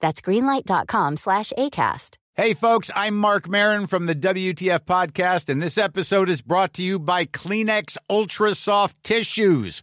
That's 0.00 0.20
greenlight.com 0.20 1.16
slash 1.16 1.52
ACAST. 1.56 2.16
Hey, 2.34 2.54
folks, 2.54 2.88
I'm 2.94 3.16
Mark 3.16 3.48
Marin 3.48 3.88
from 3.88 4.06
the 4.06 4.14
WTF 4.14 4.84
Podcast, 4.84 5.48
and 5.48 5.60
this 5.60 5.76
episode 5.76 6.28
is 6.28 6.40
brought 6.40 6.72
to 6.74 6.82
you 6.82 7.00
by 7.00 7.24
Kleenex 7.24 7.96
Ultra 8.08 8.54
Soft 8.54 9.02
Tissues, 9.02 9.82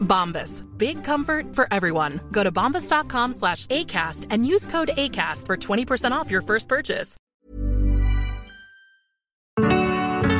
Bombas. 0.00 0.64
Big 0.78 1.04
comfort 1.04 1.54
for 1.54 1.66
everyone. 1.70 2.20
Go 2.32 2.42
to 2.42 2.52
bombas.com 2.52 3.32
slash 3.32 3.66
ACAST 3.66 4.26
and 4.30 4.46
use 4.46 4.66
code 4.66 4.90
ACAST 4.96 5.46
for 5.46 5.56
20% 5.56 6.12
off 6.12 6.30
your 6.30 6.42
first 6.42 6.68
purchase. 6.68 7.16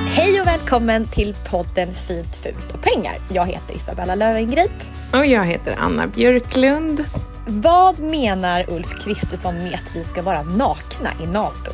Hej 0.06 0.40
och 0.40 0.46
välkommen 0.46 1.06
till 1.08 1.36
podden 1.50 1.94
Fint, 1.94 2.36
fult 2.36 2.74
och 2.74 2.82
pengar. 2.82 3.18
Jag 3.28 3.46
heter 3.46 3.74
Isabella 3.74 4.14
Löwengrip. 4.14 4.72
Och 5.12 5.26
jag 5.26 5.44
heter 5.44 5.76
Anna 5.80 6.06
Björklund. 6.06 7.04
Vad 7.46 7.98
menar 7.98 8.70
Ulf 8.70 9.04
Kristersson 9.04 9.54
med 9.54 9.74
att 9.74 9.96
vi 9.96 10.04
ska 10.04 10.22
vara 10.22 10.42
nakna 10.42 11.10
i 11.22 11.26
NATO? 11.26 11.72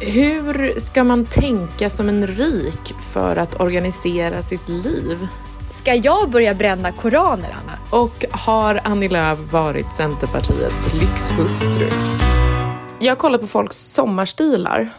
Hur 0.00 0.80
ska 0.80 1.04
man 1.04 1.24
tänka 1.24 1.90
som 1.90 2.08
en 2.08 2.26
rik 2.26 2.94
för 3.12 3.36
att 3.36 3.60
organisera 3.60 4.42
sitt 4.42 4.68
liv? 4.68 5.28
Ska 5.70 5.94
jag 5.94 6.30
börja 6.30 6.54
bränna 6.54 6.92
koraner, 6.92 7.48
Anna? 7.62 8.02
Och 8.02 8.24
har 8.30 8.80
Annie 8.84 9.08
Lööf 9.08 9.52
varit 9.52 9.92
Centerpartiets 9.92 10.94
lyxhustru? 10.94 11.90
Jag 12.98 13.10
har 13.10 13.16
kollat 13.16 13.40
på 13.40 13.46
folks 13.46 13.76
sommarstilar. 13.76 14.90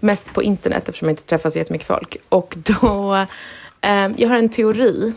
Mest 0.00 0.34
på 0.34 0.42
internet 0.42 0.88
eftersom 0.88 1.08
jag 1.08 1.12
inte 1.12 1.22
träffar 1.22 1.50
så 1.50 1.58
jättemycket 1.58 1.86
folk. 1.86 2.16
Och 2.28 2.56
då, 2.56 3.14
eh, 3.80 4.08
jag 4.16 4.28
har 4.28 4.36
en 4.38 4.48
teori 4.48 5.12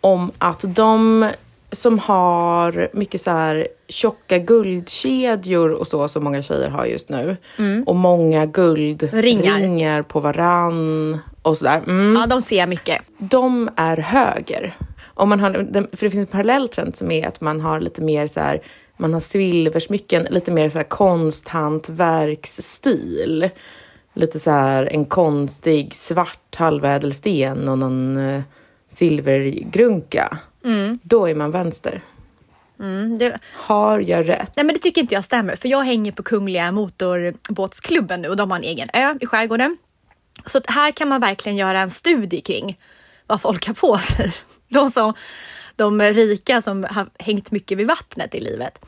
om 0.00 0.32
att 0.38 0.64
de 0.66 1.30
som 1.72 1.98
har 1.98 2.88
mycket 2.92 3.20
så 3.20 3.30
här 3.30 3.68
tjocka 3.88 4.38
guldkedjor 4.38 5.70
och 5.70 5.86
så 5.86 6.08
som 6.08 6.24
många 6.24 6.42
tjejer 6.42 6.70
har 6.70 6.84
just 6.86 7.08
nu 7.08 7.36
och 7.86 7.96
många 7.96 8.46
guldringar 8.46 9.58
Ringar. 9.58 10.02
på 10.02 10.20
varann 10.20 11.18
och 11.44 11.58
sådär. 11.58 11.82
Mm 11.86 12.16
Ja, 12.20 12.26
de 12.26 12.42
ser 12.42 12.56
jag 12.56 12.68
mycket. 12.68 13.02
de 13.18 13.70
är 13.76 13.96
höger. 13.96 14.76
Om 15.16 15.28
man 15.28 15.40
har, 15.40 15.52
för 15.96 16.06
det 16.06 16.10
finns 16.10 16.14
en 16.14 16.26
parallell 16.26 16.68
trend 16.68 16.96
som 16.96 17.10
är 17.10 17.28
att 17.28 17.40
man 17.40 17.60
har 17.60 17.80
lite 17.80 18.02
mer 18.02 18.26
så 18.26 18.40
här, 18.40 18.62
man 18.96 19.12
har 19.12 19.20
silversmycken, 19.20 20.26
lite 20.30 20.52
mer 20.52 20.68
så 20.68 20.78
här 20.78 20.84
konsthantverksstil. 20.84 23.50
Lite 24.14 24.40
så 24.40 24.50
här 24.50 24.86
en 24.92 25.04
konstig 25.04 25.94
svart 25.94 26.56
halvädelsten 26.56 27.68
och 27.68 27.78
någon 27.78 28.16
eh, 28.16 28.42
silvergrunka. 28.88 30.38
Då 31.02 31.28
är 31.28 31.34
man 31.34 31.50
vänster. 31.50 32.00
Mm, 32.80 33.18
det, 33.18 33.38
Har 33.54 34.00
jag 34.00 34.28
rätt? 34.28 34.52
nej, 34.56 34.64
men 34.66 34.72
det 34.74 34.78
tycker 34.78 35.00
inte 35.00 35.14
jag 35.14 35.24
stämmer, 35.24 35.56
för 35.56 35.68
jag 35.68 35.82
hänger 35.82 36.12
på 36.12 36.22
Kungliga 36.22 36.72
Motorbåtsklubben 36.72 38.22
nu 38.22 38.28
och 38.28 38.36
de 38.36 38.50
har 38.50 38.58
en 38.58 38.64
egen 38.64 38.88
ö 38.92 39.14
i 39.20 39.26
skärgården. 39.26 39.76
Så 40.46 40.60
här 40.66 40.92
kan 40.92 41.08
man 41.08 41.20
verkligen 41.20 41.56
göra 41.56 41.80
en 41.80 41.90
studie 41.90 42.40
kring 42.40 42.78
vad 43.26 43.40
folk 43.40 43.66
har 43.66 43.74
på 43.74 43.98
sig. 43.98 44.32
De, 44.68 44.90
som, 44.90 45.14
de 45.76 46.02
rika 46.02 46.62
som 46.62 46.86
har 46.90 47.06
hängt 47.18 47.50
mycket 47.50 47.78
vid 47.78 47.86
vattnet 47.86 48.34
i 48.34 48.40
livet. 48.40 48.84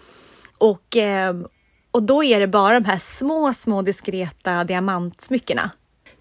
Och, 0.58 0.96
ehm, 0.96 1.46
och 1.90 2.02
då 2.02 2.24
är 2.24 2.40
det 2.40 2.46
bara 2.46 2.80
de 2.80 2.84
här 2.84 2.98
små, 2.98 3.54
små 3.54 3.82
diskreta 3.82 4.64
diamantsmyckena. 4.64 5.70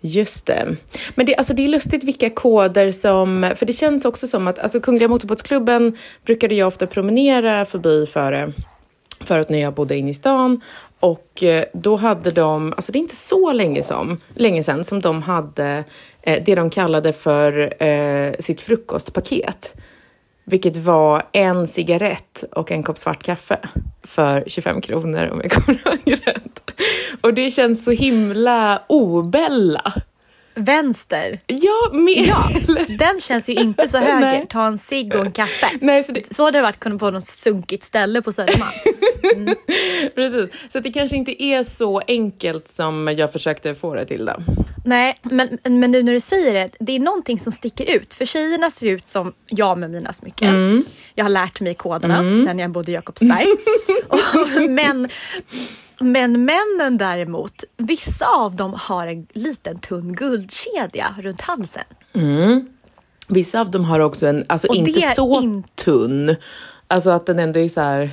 Just 0.01 0.45
det. 0.45 0.75
Men 1.15 1.25
det, 1.25 1.35
alltså 1.35 1.53
det 1.53 1.63
är 1.63 1.67
lustigt 1.67 2.03
vilka 2.03 2.29
koder 2.29 2.91
som... 2.91 3.51
För 3.55 3.65
det 3.65 3.73
känns 3.73 4.05
också 4.05 4.27
som 4.27 4.47
att 4.47 4.59
alltså 4.59 4.79
Kungliga 4.79 5.07
Motorbåtsklubben 5.07 5.97
brukade 6.25 6.55
jag 6.55 6.67
ofta 6.67 6.87
promenera 6.87 7.65
förbi 7.65 8.05
före, 8.05 8.53
förut 9.19 9.49
när 9.49 9.59
jag 9.59 9.73
bodde 9.73 9.97
inne 9.97 10.11
i 10.11 10.13
stan. 10.13 10.61
Och 11.05 11.43
eh, 11.43 11.65
då 11.73 11.95
hade 11.95 12.31
de, 12.31 12.73
alltså 12.73 12.91
det 12.91 12.97
är 12.97 13.01
inte 13.01 13.15
så 13.15 13.53
länge, 13.53 13.83
som, 13.83 14.17
länge 14.35 14.63
sedan 14.63 14.83
som 14.83 15.01
de 15.01 15.21
hade 15.21 15.83
eh, 16.21 16.43
det 16.45 16.55
de 16.55 16.69
kallade 16.69 17.13
för 17.13 17.83
eh, 17.83 18.33
sitt 18.39 18.61
frukostpaket. 18.61 19.73
Vilket 20.43 20.75
var 20.75 21.23
en 21.31 21.67
cigarett 21.67 22.43
och 22.51 22.71
en 22.71 22.83
kopp 22.83 22.97
svart 22.97 23.23
kaffe 23.23 23.59
för 24.03 24.43
25 24.47 24.81
kronor 24.81 25.29
om 25.31 25.41
jag 25.43 25.51
kommer 25.51 25.81
ihåg 25.87 26.19
rätt. 26.27 26.71
Och 27.21 27.33
det 27.33 27.51
känns 27.51 27.85
så 27.85 27.91
himla 27.91 28.81
obella. 28.89 29.93
Vänster, 30.55 31.39
Ja, 31.47 31.89
med... 31.93 32.27
Ja, 32.27 32.49
den 32.97 33.21
känns 33.21 33.49
ju 33.49 33.53
inte 33.53 33.87
så 33.87 33.97
höger. 33.97 34.19
Nej. 34.19 34.45
Ta 34.49 34.65
en 34.65 34.79
cigg 34.79 35.15
och 35.15 35.25
en 35.25 35.31
kaffe. 35.31 35.69
Nej, 35.81 36.03
så 36.03 36.11
det, 36.11 36.35
Så 36.35 36.45
hade 36.45 36.57
det 36.57 36.61
varit 36.61 36.99
på 36.99 37.11
något 37.11 37.25
sunkigt 37.25 37.83
ställe 37.83 38.21
på 38.21 38.31
Södermalm. 38.31 39.55
precis. 40.15 40.49
Så 40.73 40.79
det 40.79 40.91
kanske 40.91 41.17
inte 41.17 41.43
är 41.43 41.63
så 41.63 42.01
enkelt 42.07 42.67
som 42.67 43.15
jag 43.17 43.31
försökte 43.31 43.75
få 43.75 43.95
det 43.95 44.05
till. 44.05 44.25
Då. 44.25 44.33
Nej, 44.85 45.19
men, 45.21 45.57
men 45.63 45.91
nu 45.91 46.03
när 46.03 46.13
du 46.13 46.19
säger 46.19 46.53
det, 46.53 46.69
det 46.79 46.95
är 46.95 46.99
någonting 46.99 47.39
som 47.39 47.51
sticker 47.51 47.95
ut. 47.95 48.13
För 48.13 48.25
tjejerna 48.25 48.71
ser 48.71 48.87
ut 48.87 49.07
som 49.07 49.33
jag 49.47 49.77
med 49.77 49.91
mina 49.91 50.13
smycken. 50.13 50.85
Jag 51.15 51.25
har 51.25 51.29
lärt 51.29 51.61
mig 51.61 51.73
koderna 51.73 52.45
sen 52.47 52.59
jag 52.59 52.71
bodde 52.71 52.91
i 52.91 52.93
Jakobsberg. 52.93 53.47
Och, 54.07 54.69
men, 54.69 55.09
men 55.99 56.45
männen 56.45 56.97
däremot, 56.97 57.63
vissa 57.77 58.25
av 58.27 58.55
dem 58.55 58.73
har 58.77 59.07
en 59.07 59.27
liten 59.33 59.79
tunn 59.79 60.13
guldkedja 60.13 61.15
runt 61.21 61.41
halsen. 61.41 61.83
Vissa 63.27 63.61
av 63.61 63.71
dem 63.71 63.85
har 63.85 63.99
också 63.99 64.27
en, 64.27 64.45
alltså 64.47 64.67
Och 64.67 64.75
inte 64.75 65.01
så 65.01 65.41
in- 65.41 65.63
tunn. 65.75 66.35
Alltså 66.87 67.09
att 67.09 67.25
den 67.25 67.39
ändå 67.39 67.59
är 67.59 67.69
så 67.69 67.81
här... 67.81 68.11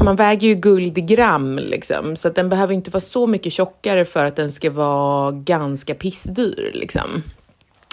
Man 0.04 0.16
väger 0.16 0.48
ju 0.48 0.54
guld 0.54 0.98
i 0.98 1.00
gram 1.00 1.58
liksom, 1.58 2.16
så 2.16 2.28
att 2.28 2.34
den 2.34 2.48
behöver 2.48 2.74
inte 2.74 2.90
vara 2.90 3.00
så 3.00 3.26
mycket 3.26 3.52
tjockare 3.52 4.04
för 4.04 4.24
att 4.24 4.36
den 4.36 4.52
ska 4.52 4.70
vara 4.70 5.30
ganska 5.32 5.94
pissdyr 5.94 6.70
liksom. 6.74 7.22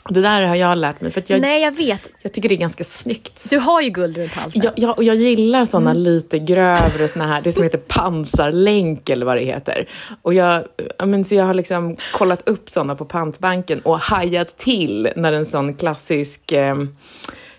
Det 0.09 0.21
där 0.21 0.41
har 0.41 0.55
jag 0.55 0.77
lärt 0.77 1.01
mig 1.01 1.11
för 1.11 1.23
jag, 1.27 1.41
Nej, 1.41 1.61
jag 1.61 1.71
vet. 1.71 2.07
jag 2.21 2.33
tycker 2.33 2.49
det 2.49 2.55
är 2.55 2.59
ganska 2.59 2.83
snyggt. 2.83 3.49
Du 3.49 3.57
har 3.57 3.81
ju 3.81 3.89
guld 3.89 4.17
runt 4.17 4.31
halsen. 4.31 4.61
Ja, 4.65 4.71
ja, 4.75 4.93
och 4.93 5.03
jag 5.03 5.15
gillar 5.15 5.65
såna 5.65 5.93
lite 5.93 6.39
grövre 6.39 7.07
såna 7.07 7.27
här, 7.27 7.41
det 7.41 7.53
som 7.53 7.63
heter 7.63 7.77
pansarlänk 7.77 9.09
eller 9.09 9.25
vad 9.25 9.37
det 9.37 9.43
heter. 9.43 9.89
Och 10.21 10.33
jag, 10.33 10.63
ja, 10.97 11.05
men, 11.05 11.25
så 11.25 11.35
jag 11.35 11.45
har 11.45 11.53
liksom 11.53 11.95
kollat 12.13 12.47
upp 12.47 12.69
såna 12.69 12.95
på 12.95 13.05
pantbanken 13.05 13.79
och 13.79 13.99
hajat 13.99 14.57
till 14.57 15.09
när 15.15 15.33
en 15.33 15.45
sån 15.45 15.73
klassisk 15.73 16.51
eh, 16.51 16.75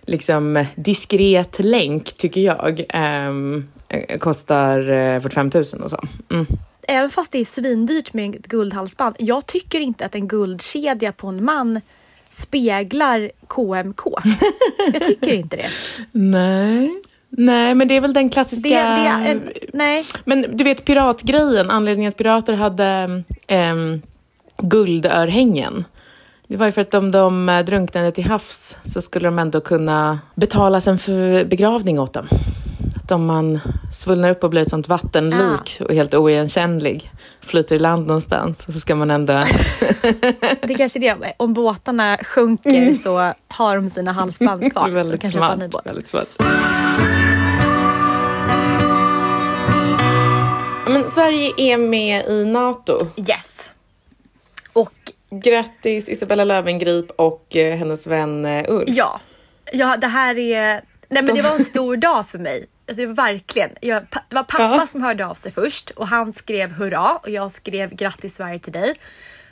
liksom 0.09 0.65
diskret 0.77 1.59
länk, 1.59 2.13
tycker 2.13 2.41
jag, 2.41 2.85
ehm, 2.89 3.69
eh, 3.89 4.19
kostar 4.19 4.91
eh, 4.91 5.21
45 5.21 5.51
000 5.55 5.65
och 5.83 5.91
så. 5.91 6.09
Mm. 6.31 6.47
Även 6.91 7.11
fast 7.11 7.33
det 7.33 7.39
är 7.39 7.45
svindyrt 7.45 8.13
med 8.13 8.35
ett 8.35 8.47
guldhalsband. 8.47 9.17
Jag 9.19 9.47
tycker 9.47 9.81
inte 9.81 10.07
att 10.07 10.15
en 10.15 10.29
guldkedja 10.29 11.13
på 11.13 11.27
en 11.27 11.45
man 11.45 11.81
speglar 12.31 13.31
KMK. 13.47 14.01
Jag 14.93 15.03
tycker 15.03 15.35
inte 15.35 15.57
det. 15.57 15.69
Nej. 16.13 17.03
Nej, 17.31 17.75
men 17.75 17.89
det 17.89 17.97
är 17.97 18.01
väl 18.01 18.13
den 18.13 18.31
klassiska... 18.31 18.69
det, 18.69 18.75
det 19.25 19.31
en- 19.31 19.51
nej. 19.73 20.07
Men 20.25 20.47
du 20.57 20.65
vet 20.65 20.85
piratgrejen, 20.85 21.71
anledningen 21.71 22.09
att 22.09 22.17
pirater 22.17 22.53
hade 22.55 23.23
um, 23.73 24.03
guldörhängen. 24.63 25.85
Det 26.47 26.57
var 26.57 26.67
ju 26.67 26.73
för 26.73 26.81
att 26.81 26.95
om 26.95 27.11
de 27.11 27.49
eh, 27.49 27.65
drunknade 27.65 28.13
till 28.13 28.25
havs 28.25 28.77
så 28.83 29.01
skulle 29.03 29.29
de 29.29 29.39
ändå 29.39 29.61
kunna 29.61 30.19
betala 30.35 30.81
en 30.81 30.99
för 30.99 31.45
begravning 31.45 32.01
åt 32.01 32.13
dem. 32.13 32.29
Att 32.97 33.11
om 33.11 33.27
man 33.27 33.61
svullnar 33.93 34.31
upp 34.31 34.45
och 34.45 34.51
blir 34.51 34.63
ett 34.63 34.69
sånt 34.71 34.89
vattenlik 34.89 35.79
och 35.81 35.91
är 35.91 35.95
helt 35.95 36.15
oigenkännlig, 36.15 37.11
flyter 37.41 37.77
i 37.77 37.79
land 37.79 38.07
någonstans, 38.07 38.73
så 38.73 38.81
ska 38.81 38.95
man 38.95 39.11
ändå... 39.11 39.33
Det 40.63 40.73
är 40.73 40.77
kanske 40.79 40.99
är 40.99 41.17
det. 41.17 41.33
Om 41.37 41.53
båtarna 41.53 42.19
sjunker 42.23 42.95
så 42.95 43.33
har 43.49 43.77
de 43.77 43.91
sina 43.91 44.13
halsband 44.13 44.73
kvar. 44.73 44.85
så 44.85 44.91
väldigt 44.91 45.25
en 45.25 45.29
ny 45.31 45.33
smart. 45.37 45.71
båt. 45.71 45.87
Väldigt 45.87 46.07
smart. 46.07 46.29
Men 50.87 51.11
Sverige 51.11 51.53
är 51.57 51.77
med 51.79 52.27
i 52.27 52.45
NATO. 52.45 53.07
Yes. 53.17 53.71
Och 54.73 55.13
Grattis 55.31 56.09
Isabella 56.09 56.45
Löwengrip 56.45 57.11
och 57.11 57.57
eh, 57.57 57.77
hennes 57.77 58.07
vän 58.07 58.47
eh, 58.47 58.65
Ulf. 58.69 58.89
ja, 58.89 59.21
ja, 59.73 59.97
det 59.97 60.07
här 60.07 60.39
är... 60.39 60.83
Nej 61.09 61.23
men 61.23 61.35
det 61.35 61.43
var 61.43 61.55
en 61.55 61.65
stor 61.65 61.97
dag 61.97 62.29
för 62.29 62.39
mig. 62.39 62.67
Alltså, 62.89 63.07
verkligen. 63.07 63.71
Jag, 63.81 64.03
det 64.29 64.35
var 64.35 64.43
pappa 64.43 64.63
Ja. 64.81 64.87
som 64.87 65.03
hörde 65.03 65.27
av 65.27 65.35
sig 65.35 65.53
först 65.53 65.91
och 65.91 66.09
han 66.09 66.33
skrev 66.33 66.71
hurra 66.71 67.17
och 67.17 67.31
jag 67.31 67.51
skrev 67.51 67.95
grattis 67.95 68.35
Sverige 68.35 68.59
till 68.59 68.73
dig. 68.73 68.95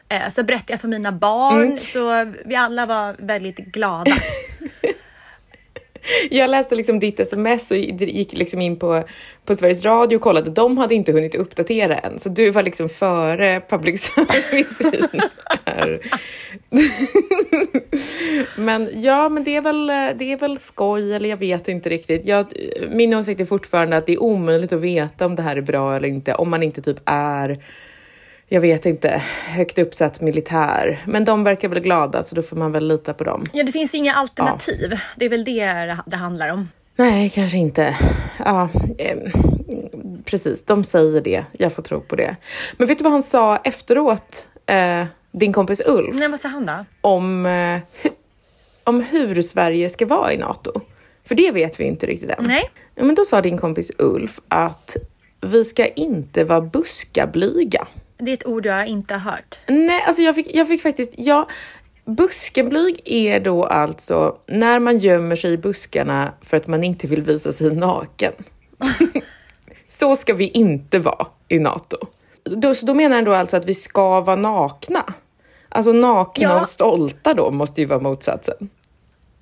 Eh, 0.08 0.30
så 0.34 0.42
berättade 0.42 0.72
jag 0.72 0.80
för 0.80 0.88
mina 0.88 1.12
barn 1.12 1.62
Mm. 1.66 1.78
så 1.80 2.32
vi 2.44 2.56
alla 2.56 2.86
var 2.86 3.16
väldigt 3.18 3.56
glada. 3.56 4.12
Jag 6.30 6.50
läste 6.50 6.74
liksom 6.74 6.98
ditt 6.98 7.20
sms 7.20 7.70
och 7.70 7.76
gick 7.76 8.32
liksom 8.32 8.60
in 8.60 8.78
på, 8.78 9.04
på 9.44 9.54
Sveriges 9.54 9.84
Radio 9.84 10.16
och 10.16 10.22
kollade. 10.22 10.50
De 10.50 10.78
hade 10.78 10.94
inte 10.94 11.12
hunnit 11.12 11.34
uppdatera 11.34 11.98
än, 11.98 12.18
så 12.18 12.28
du 12.28 12.50
var 12.50 12.62
liksom 12.62 12.88
före 12.88 13.60
public 13.68 14.02
service 14.14 14.80
i 14.80 14.90
den 15.12 15.20
här. 15.64 16.00
Men 18.56 18.88
ja, 18.92 19.28
men 19.28 19.44
det 19.44 19.56
är, 19.56 19.60
väl, 19.60 19.86
det 20.18 20.32
är 20.32 20.36
väl 20.36 20.58
skoj, 20.58 21.14
eller 21.14 21.28
jag 21.28 21.36
vet 21.36 21.68
inte 21.68 21.88
riktigt. 21.88 22.24
Jag, 22.24 22.46
min 22.90 23.14
åsikt 23.14 23.40
är 23.40 23.44
fortfarande 23.44 23.96
att 23.96 24.06
det 24.06 24.12
är 24.12 24.22
omöjligt 24.22 24.72
att 24.72 24.80
veta 24.80 25.26
om 25.26 25.36
det 25.36 25.42
här 25.42 25.56
är 25.56 25.60
bra 25.60 25.96
eller 25.96 26.08
inte, 26.08 26.34
om 26.34 26.50
man 26.50 26.62
inte 26.62 26.82
typ 26.82 27.00
är 27.04 27.62
jag 28.48 28.60
vet 28.60 28.86
inte, 28.86 29.22
högt 29.46 29.78
uppsatt 29.78 30.20
militär. 30.20 31.02
Men 31.06 31.24
de 31.24 31.44
verkar 31.44 31.68
väl 31.68 31.80
glada, 31.80 32.22
så 32.22 32.34
då 32.34 32.42
får 32.42 32.56
man 32.56 32.72
väl 32.72 32.88
lita 32.88 33.14
på 33.14 33.24
dem. 33.24 33.44
Ja, 33.52 33.64
det 33.64 33.72
finns 33.72 33.94
ju 33.94 33.98
inga 33.98 34.14
alternativ. 34.14 34.98
Det 35.16 35.24
är 35.24 35.28
väl 35.28 35.44
det 35.44 35.96
det 36.06 36.16
handlar 36.16 36.52
om. 36.52 36.68
Nej, 36.96 37.30
kanske 37.30 37.56
inte. 37.56 37.96
Ja, 38.44 38.68
eh, 38.98 39.16
precis. 40.24 40.64
De 40.64 40.84
säger 40.84 41.20
det. 41.20 41.44
Jag 41.52 41.72
får 41.72 41.82
tro 41.82 42.00
på 42.00 42.16
det. 42.16 42.36
Men 42.76 42.88
vet 42.88 42.98
du 42.98 43.04
vad 43.04 43.12
han 43.12 43.22
sa 43.22 43.56
efteråt, 43.56 44.48
eh, 44.66 45.04
din 45.38 45.52
kompis 45.52 45.82
Ulf, 45.86 46.14
Nej, 46.18 46.28
vad 46.28 46.40
sa 46.40 46.48
han 46.48 46.66
då? 46.66 46.84
om, 47.00 47.46
eh, 47.46 47.50
hu- 48.02 48.12
om 48.84 49.00
hur 49.00 49.42
Sverige 49.42 49.88
ska 49.88 50.06
vara 50.06 50.32
i 50.32 50.36
NATO? 50.36 50.80
För 51.24 51.34
det 51.34 51.50
vet 51.50 51.80
vi 51.80 51.84
inte 51.84 52.06
riktigt 52.06 52.30
än. 52.30 52.44
Nej. 52.46 52.70
Ja, 52.94 53.04
men 53.04 53.14
då 53.14 53.24
sa 53.24 53.40
din 53.40 53.58
kompis 53.58 53.92
Ulf 53.98 54.40
att 54.48 54.96
vi 55.40 55.64
ska 55.64 55.86
inte 55.86 56.44
vara 56.44 56.60
buskablyga. 56.60 57.86
Det 58.18 58.30
är 58.30 58.34
ett 58.34 58.46
ord 58.46 58.66
jag 58.66 58.86
inte 58.86 59.14
har 59.14 59.30
hört. 59.32 59.58
Nej, 59.66 60.02
alltså 60.06 60.22
jag 60.22 60.34
fick, 60.34 60.54
jag 60.54 60.68
fick 60.68 60.82
faktiskt, 60.82 61.12
ja, 61.16 61.48
buskenblyg 62.04 63.00
är 63.04 63.40
då 63.40 63.64
alltså 63.64 64.36
när 64.46 64.78
man 64.78 64.98
gömmer 64.98 65.36
sig 65.36 65.52
i 65.52 65.58
buskarna 65.58 66.32
för 66.42 66.56
att 66.56 66.66
man 66.66 66.84
inte 66.84 67.06
vill 67.06 67.22
visa 67.22 67.52
sig 67.52 67.74
naken. 67.74 68.32
så 69.88 70.16
ska 70.16 70.34
vi 70.34 70.48
inte 70.48 70.98
vara 70.98 71.26
i 71.48 71.58
NATO. 71.58 71.96
Då, 72.44 72.74
så 72.74 72.86
då 72.86 72.94
menar 72.94 73.16
han 73.16 73.24
då 73.24 73.32
alltså 73.34 73.56
att 73.56 73.64
vi 73.64 73.74
ska 73.74 74.20
vara 74.20 74.36
nakna. 74.36 75.04
Alltså 75.68 75.92
nakna 75.92 76.44
Ja. 76.48 76.60
och 76.60 76.68
stolta 76.68 77.34
då 77.34 77.50
måste 77.50 77.80
ju 77.80 77.86
vara 77.86 78.00
motsatsen. 78.00 78.70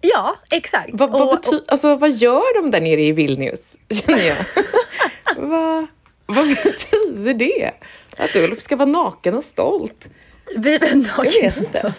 Ja, 0.01 0.37
exakt. 0.51 0.91
Vad, 0.93 1.11
vad, 1.11 1.23
Och- 1.23 1.35
bety- 1.45 1.65
alltså, 1.69 1.97
vad 1.97 2.11
gör 2.11 2.63
de 2.63 2.71
där 2.71 2.81
nere 2.81 3.03
i 3.03 3.13
Vilnius, 3.13 3.79
känner 3.91 4.23
jag? 4.27 4.37
vad, 5.49 5.87
vad 6.27 6.47
betyder 6.49 7.35
det? 7.35 7.71
Att 8.17 8.37
Ulf 8.37 8.61
ska 8.61 8.77
vara 8.77 8.89
naken 8.89 9.35
och 9.35 9.45
stolt? 9.45 10.09
Jag 10.55 10.63
vet 10.63 10.93
inte. 10.93 11.95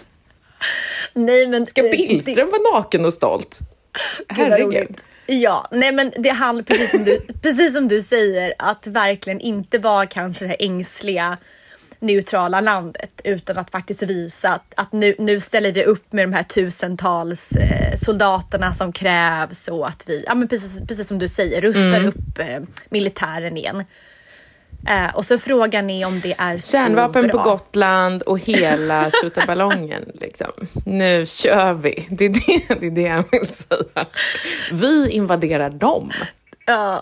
Nej, 1.13 1.47
men... 1.47 1.65
Ska 1.65 1.81
Billström 1.81 2.49
vara 2.49 2.77
naken 2.77 3.05
och 3.05 3.13
stolt? 3.13 3.59
Herregud. 4.27 4.97
Ja, 5.27 5.67
nej 5.71 5.91
men 5.91 6.11
det 6.17 6.29
handlar 6.29 6.63
precis 6.63 6.91
som, 6.91 7.03
du, 7.03 7.19
precis 7.41 7.73
som 7.73 7.87
du 7.87 8.01
säger 8.01 8.53
att 8.59 8.87
verkligen 8.87 9.39
inte 9.41 9.77
vara 9.77 10.05
kanske 10.05 10.45
det 10.45 10.49
här 10.49 10.57
ängsliga 10.59 11.37
neutrala 12.05 12.61
landet 12.61 13.21
utan 13.23 13.57
att 13.57 13.71
faktiskt 13.71 14.03
visa 14.03 14.49
att, 14.49 14.73
att 14.75 14.91
nu, 14.91 15.15
nu 15.19 15.39
ställer 15.39 15.71
vi 15.71 15.83
upp 15.83 16.13
med 16.13 16.27
de 16.27 16.33
här 16.33 16.43
tusentals 16.43 17.51
eh, 17.51 17.97
soldaterna 17.97 18.73
som 18.73 18.91
krävs 18.91 19.67
och 19.67 19.87
att 19.87 20.03
vi, 20.09 20.23
ja 20.27 20.35
men 20.35 20.47
precis, 20.47 20.87
precis 20.87 21.07
som 21.07 21.19
du 21.19 21.27
säger, 21.27 21.61
rustar 21.61 22.05
upp 22.05 22.39
eh, 22.39 22.61
militären 22.89 23.57
igen. 23.57 23.83
Eh, 24.87 25.15
och 25.15 25.25
så 25.25 25.39
frågan 25.39 25.89
är 25.89 26.07
om 26.07 26.19
det 26.19 26.35
är 26.37 26.57
så 26.57 26.71
Kärnvapen 26.71 27.29
på 27.29 27.37
bra. 27.37 27.43
Gotland 27.43 28.21
och 28.21 28.39
hela 28.39 29.11
tjottaballongen. 29.21 30.11
Liksom. 30.13 30.51
Nu 30.85 31.25
kör 31.25 31.73
vi. 31.73 32.07
Det 32.09 32.25
är 32.25 32.29
det, 32.29 32.75
det 32.79 32.87
är 32.87 32.91
det 32.91 33.01
jag 33.01 33.25
vill 33.31 33.47
säga. 33.47 34.05
Vi 34.71 35.09
invaderar 35.09 35.69
dem. 35.69 36.11
Ja. 36.65 37.01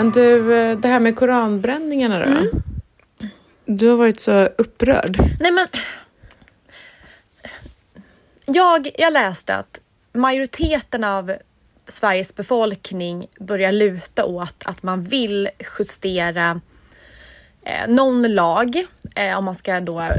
Men 0.00 0.10
du, 0.10 0.54
eh, 0.54 0.78
det 0.78 0.88
här 0.88 1.00
med 1.00 1.16
koranbränningarna 1.16 2.18
då? 2.18 2.24
Mm. 2.24 2.62
Du 3.64 3.88
har 3.88 3.96
varit 3.96 4.20
så 4.20 4.48
upprörd. 4.58 5.18
Nej 5.40 5.50
men. 5.50 5.66
Jag, 8.46 8.90
jag 8.98 9.12
läste 9.12 9.54
att 9.54 9.80
majoriteten 10.12 11.04
av 11.04 11.32
Sveriges 11.88 12.36
befolkning 12.36 13.26
börjar 13.40 13.72
luta 13.72 14.24
åt 14.24 14.62
att 14.64 14.82
man 14.82 15.04
vill 15.04 15.48
justera 15.78 16.60
eh, 17.62 17.88
någon 17.88 18.34
lag. 18.34 18.86
Eh, 19.14 19.38
om 19.38 19.44
man 19.44 19.54
ska 19.54 19.80
då 19.80 20.00
eh, 20.00 20.10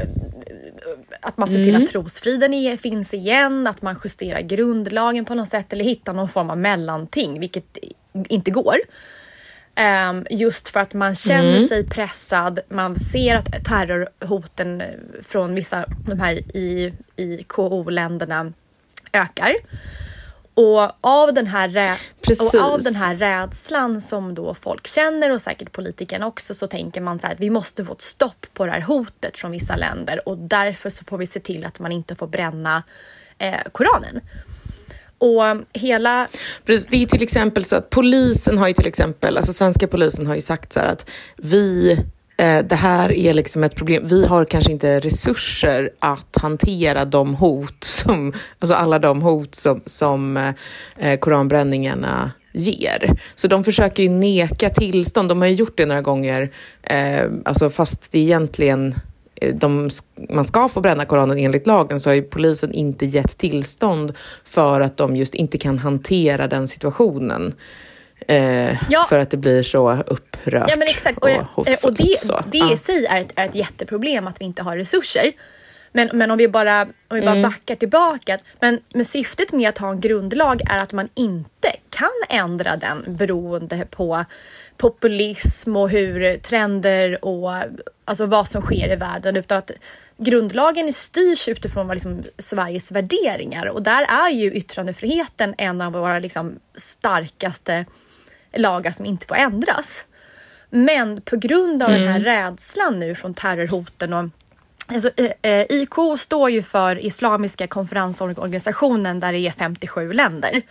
att 1.20 1.36
man 1.36 1.48
ser 1.48 1.64
till 1.64 1.82
att 1.82 1.88
trosfriden 1.88 2.54
är, 2.54 2.76
finns 2.76 3.14
igen, 3.14 3.66
att 3.66 3.82
man 3.82 3.96
justerar 4.04 4.40
grundlagen 4.40 5.24
på 5.24 5.34
något 5.34 5.48
sätt 5.48 5.72
eller 5.72 5.84
hittar 5.84 6.12
någon 6.12 6.28
form 6.28 6.50
av 6.50 6.58
mellanting, 6.58 7.40
vilket 7.40 7.78
inte 8.28 8.50
går. 8.50 8.76
Ehm, 9.74 10.26
just 10.30 10.68
för 10.68 10.80
att 10.80 10.94
man 10.94 11.14
känner 11.14 11.66
sig 11.66 11.86
pressad, 11.86 12.60
man 12.68 12.96
ser 12.96 13.36
att 13.36 13.64
terrorhoten 13.64 14.80
eh, 14.80 14.86
från 15.22 15.54
vissa 15.54 15.84
de 16.06 16.20
här 16.20 16.56
i, 16.56 16.94
i 17.16 17.42
KO-länderna 17.42 18.52
ökar. 19.12 19.54
Och 20.54 20.90
av, 21.00 21.34
den 21.34 21.46
här 21.46 21.68
rä- 21.68 21.96
Precis. 22.26 22.54
och 22.54 22.60
av 22.60 22.82
den 22.82 22.94
här 22.94 23.14
rädslan 23.14 24.00
som 24.00 24.34
då 24.34 24.54
folk 24.54 24.86
känner 24.86 25.30
och 25.30 25.40
säkert 25.40 25.72
politikerna 25.72 26.26
också 26.26 26.54
så 26.54 26.66
tänker 26.66 27.00
man 27.00 27.20
så 27.20 27.26
här 27.26 27.34
att 27.34 27.40
vi 27.40 27.50
måste 27.50 27.84
få 27.84 27.92
ett 27.92 28.02
stopp 28.02 28.46
på 28.52 28.66
det 28.66 28.72
här 28.72 28.80
hotet 28.80 29.38
från 29.38 29.50
vissa 29.50 29.76
länder 29.76 30.28
och 30.28 30.38
därför 30.38 30.90
så 30.90 31.04
får 31.04 31.18
vi 31.18 31.26
se 31.26 31.40
till 31.40 31.64
att 31.64 31.78
man 31.78 31.92
inte 31.92 32.14
får 32.14 32.26
bränna 32.26 32.82
eh, 33.38 33.60
Koranen. 33.72 34.20
Och 35.22 35.42
hela 35.72 36.28
Precis, 36.64 36.86
det 36.86 37.02
är 37.02 37.06
till 37.06 37.22
exempel 37.22 37.64
så 37.64 37.76
att 37.76 37.90
polisen 37.90 38.58
har 38.58 38.68
ju 38.68 38.74
till 38.74 38.86
exempel, 38.86 39.36
alltså 39.36 39.52
svenska 39.52 39.88
polisen 39.88 40.26
har 40.26 40.34
ju 40.34 40.40
sagt 40.40 40.72
så 40.72 40.80
här 40.80 40.88
att 40.88 41.10
vi, 41.36 41.92
eh, 42.36 42.58
det 42.58 42.76
här 42.76 43.12
är 43.12 43.34
liksom 43.34 43.64
ett 43.64 43.74
problem, 43.74 44.02
vi 44.06 44.26
har 44.26 44.44
kanske 44.44 44.72
inte 44.72 45.00
resurser 45.00 45.90
att 45.98 46.36
hantera 46.42 47.04
de 47.04 47.34
hot 47.34 47.84
som, 47.84 48.32
alltså 48.58 48.74
alla 48.74 48.98
de 48.98 49.22
hot 49.22 49.54
som, 49.54 49.82
som 49.86 50.36
eh, 50.36 50.54
eh 50.98 51.18
koranbränningarna 51.18 52.32
ger. 52.52 53.20
Så 53.34 53.48
de 53.48 53.64
försöker 53.64 54.02
ju 54.02 54.08
neka 54.08 54.70
tillstånd, 54.70 55.28
de 55.28 55.40
har 55.40 55.48
ju 55.48 55.54
gjort 55.54 55.76
det 55.76 55.86
några 55.86 56.02
gånger, 56.02 56.52
eh, 56.82 57.24
alltså 57.44 57.70
fast 57.70 58.12
det 58.12 58.18
egentligen 58.18 58.94
de, 59.54 59.90
man 60.28 60.44
ska 60.44 60.68
få 60.68 60.80
bränna 60.80 61.04
Koranen 61.04 61.38
enligt 61.38 61.66
lagen 61.66 62.00
så 62.00 62.10
har 62.10 62.14
ju 62.14 62.22
polisen 62.22 62.72
inte 62.72 63.06
gett 63.06 63.38
tillstånd 63.38 64.14
för 64.44 64.80
att 64.80 64.96
de 64.96 65.16
just 65.16 65.34
inte 65.34 65.58
kan 65.58 65.78
hantera 65.78 66.46
den 66.48 66.68
situationen. 66.68 67.54
Eh, 68.28 68.90
Ja. 68.90 69.06
För 69.08 69.18
att 69.18 69.30
det 69.30 69.36
blir 69.36 69.62
så 69.62 69.92
upprört 70.06 70.66
Ja 70.70 70.76
men 70.76 70.88
exakt. 70.88 71.18
och, 71.18 71.28
Och, 71.30 71.36
och, 71.58 71.66
hotfullt. 71.68 71.96
det, 71.98 72.18
så. 72.18 72.44
det 72.52 72.58
Ja. 72.58 72.72
i 72.72 72.76
sig 72.76 73.06
är 73.06 73.20
ett, 73.20 73.32
är 73.34 73.44
ett 73.44 73.54
jätteproblem 73.54 74.26
att 74.26 74.40
vi 74.40 74.44
inte 74.44 74.62
har 74.62 74.76
resurser. 74.76 75.32
Men, 75.92 76.10
men 76.12 76.30
om 76.30 76.38
vi 76.38 76.48
bara, 76.48 76.82
om 76.82 77.14
vi 77.16 77.20
bara 77.20 77.30
mm. 77.30 77.42
backar 77.42 77.74
tillbaka. 77.76 78.38
Men, 78.60 78.80
men 78.94 79.04
syftet 79.04 79.52
med 79.52 79.68
att 79.68 79.78
ha 79.78 79.90
en 79.90 80.00
grundlag 80.00 80.60
är 80.70 80.78
att 80.78 80.92
man 80.92 81.08
inte 81.14 81.72
kan 81.90 82.38
ändra 82.38 82.76
den 82.76 83.04
beroende 83.06 83.86
på 83.90 84.24
populism 84.76 85.76
och 85.76 85.90
hur 85.90 86.36
trender 86.38 87.24
och 87.24 87.50
alltså 88.04 88.26
vad 88.26 88.48
som 88.48 88.62
sker 88.62 88.92
i 88.92 88.96
världen. 88.96 89.36
Utan 89.36 89.58
att 89.58 89.70
grundlagen 90.16 90.92
styrs 90.92 91.48
utifrån 91.48 91.86
vad 91.86 91.96
liksom 91.96 92.22
Sveriges 92.38 92.92
värderingar 92.92 93.66
och 93.66 93.82
där 93.82 94.02
är 94.02 94.30
ju 94.30 94.52
yttrandefriheten 94.52 95.54
en 95.58 95.80
av 95.80 95.92
våra 95.92 96.18
liksom 96.18 96.58
starkaste 96.74 97.84
lagar 98.54 98.90
som 98.90 99.06
inte 99.06 99.26
får 99.26 99.36
ändras. 99.36 100.04
Men 100.70 101.20
på 101.20 101.36
grund 101.36 101.82
av 101.82 101.88
mm. 101.88 102.00
den 102.00 102.10
här 102.10 102.20
mm. 102.20 102.52
rädslan 102.52 103.00
nu 103.00 103.14
från 103.14 103.34
terrorhoten 103.34 104.12
och 104.12 104.28
Alltså, 104.86 105.10
eh, 105.16 105.32
eh 105.42 105.66
IK 105.68 106.18
står 106.18 106.50
ju 106.50 106.62
för 106.62 107.04
Islamiska 107.04 107.66
konferensorganisationen 107.66 109.20
där 109.20 109.32
det 109.32 109.38
är 109.38 109.50
57 109.50 110.12
länder. 110.12 110.62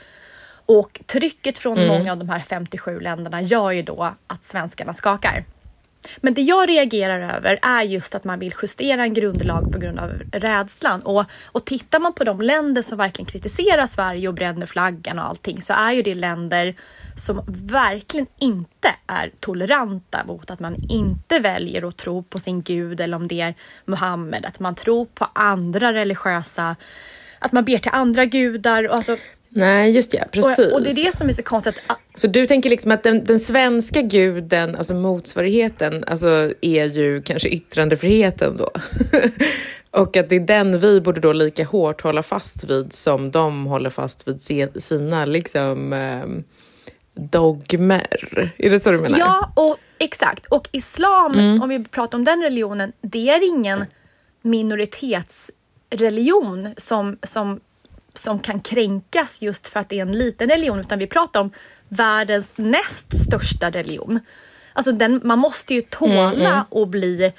Och 0.66 1.02
trycket 1.06 1.58
från 1.58 1.78
mm. 1.78 1.88
många 1.88 2.12
av 2.12 2.18
de 2.18 2.30
här 2.30 2.40
57 2.40 3.00
länderna 3.00 3.42
gör 3.42 3.72
ju 3.72 3.82
då 3.82 4.16
att 4.28 4.44
svenskarna 4.44 4.94
skakar. 4.94 5.44
Men 6.18 6.34
det 6.34 6.42
jag 6.42 6.70
reagerar 6.70 7.36
över 7.36 7.60
är 7.62 7.84
just 7.84 8.16
att 8.16 8.24
man 8.24 8.40
vill 8.40 8.54
justera 8.62 9.04
en 9.04 9.14
grundlag 9.14 9.72
på 9.72 9.80
grund 9.80 10.00
av 10.00 10.10
rädslan. 10.32 11.02
Och, 11.02 11.26
och 11.46 11.66
tittar 11.66 12.00
man 12.00 12.14
på 12.14 12.24
de 12.24 12.42
länder 12.42 12.82
som 12.82 12.98
verkligen 12.98 13.32
kritiserar 13.32 13.86
Sverige 13.86 14.28
och 14.28 14.34
bränner 14.34 14.66
flaggan 14.66 15.20
och 15.20 15.26
allting 15.26 15.62
så 15.62 15.74
är 15.74 15.92
ju 15.92 16.02
det 16.02 16.16
länder 16.16 16.76
som 17.16 17.42
verkligen 17.48 18.28
inte 18.40 18.96
är 19.08 19.32
toleranta 19.40 20.24
mot 20.26 20.52
att 20.52 20.60
man 20.60 20.76
inte 20.90 21.40
väljer 21.40 21.88
att 21.88 21.98
tro 21.98 22.24
på 22.24 22.40
sin 22.40 22.62
gud 22.62 23.02
eller 23.02 23.18
om 23.18 23.28
det 23.28 23.42
är 23.42 23.56
Muhammed, 23.86 24.46
att 24.46 24.60
man 24.60 24.76
tror 24.76 25.06
på 25.06 25.28
andra 25.34 25.94
religiösa, 25.94 26.76
att 27.40 27.52
man 27.52 27.66
ber 27.66 27.78
till 27.78 27.92
andra 27.94 28.26
gudar. 28.26 28.88
Och 28.88 28.96
alltså, 28.96 29.18
Nej, 29.54 29.92
just 29.92 30.14
ja, 30.14 30.24
precis. 30.32 30.68
Och, 30.68 30.74
och, 30.74 30.82
det 30.82 30.90
är 30.90 31.06
det 31.06 31.18
som 31.18 31.30
är 31.30 31.34
så 31.34 31.44
konstigt. 31.44 31.82
Så 32.16 32.28
du 32.28 32.48
tänker 32.48 32.70
liksom 32.70 32.92
att 32.92 33.04
den, 33.04 33.24
den 33.24 33.40
svenska 33.40 34.02
guden, 34.02 34.76
alltså 34.76 34.94
motsvarigheten, 34.94 36.04
alltså 36.08 36.52
är 36.62 36.86
ju 36.86 37.22
kanske 37.22 37.50
yttrandefriheten 37.50 38.58
då? 38.58 38.70
och 39.92 40.18
att 40.18 40.30
det 40.30 40.36
är 40.36 40.40
den 40.40 40.80
vi 40.80 41.02
borde 41.02 41.20
då 41.20 41.34
lika 41.34 41.66
hårt 41.66 42.02
hålla 42.02 42.24
fast 42.24 42.64
vid 42.64 42.94
som 42.94 43.32
de 43.32 43.66
håller 43.66 43.90
fast 43.90 44.28
vid 44.28 44.42
sina 44.84 45.26
liksom 45.26 45.94
eh, 45.94 46.26
dogmer. 47.14 48.52
Är 48.58 48.70
det 48.70 48.80
så 48.80 48.92
du 48.92 48.98
menar? 48.98 49.20
Ja, 49.20 49.54
och 49.56 49.78
exakt. 50.00 50.46
Och 50.46 50.70
islam, 50.72 51.34
mm. 51.34 51.62
om 51.62 51.70
vi 51.70 51.84
pratar 51.84 52.18
om 52.18 52.24
den 52.24 52.42
religionen, 52.42 52.92
det 53.02 53.30
är 53.30 53.48
ingen 53.48 53.86
minoritetsreligion 54.42 56.74
som, 56.78 57.18
som 57.24 57.60
som 58.14 58.40
kan 58.40 58.60
kränkas 58.60 59.42
just 59.42 59.68
för 59.68 59.80
att 59.80 59.90
det 59.90 59.98
är 59.98 60.02
en 60.02 60.12
liten 60.12 60.50
religion, 60.50 60.80
utan 60.80 61.00
vi 61.00 61.08
pratar 61.08 61.40
om 61.40 61.52
världens 61.90 62.50
näst 62.56 63.26
största 63.26 63.70
religion. 63.70 64.20
Alltså 64.74 64.92
den, 64.92 65.22
man 65.24 65.40
måste 65.40 65.74
ju 65.74 65.82
tåla 65.82 66.34
mm, 66.34 66.42
mm. 66.42 66.64
och 66.70 66.88
bli 66.88 67.34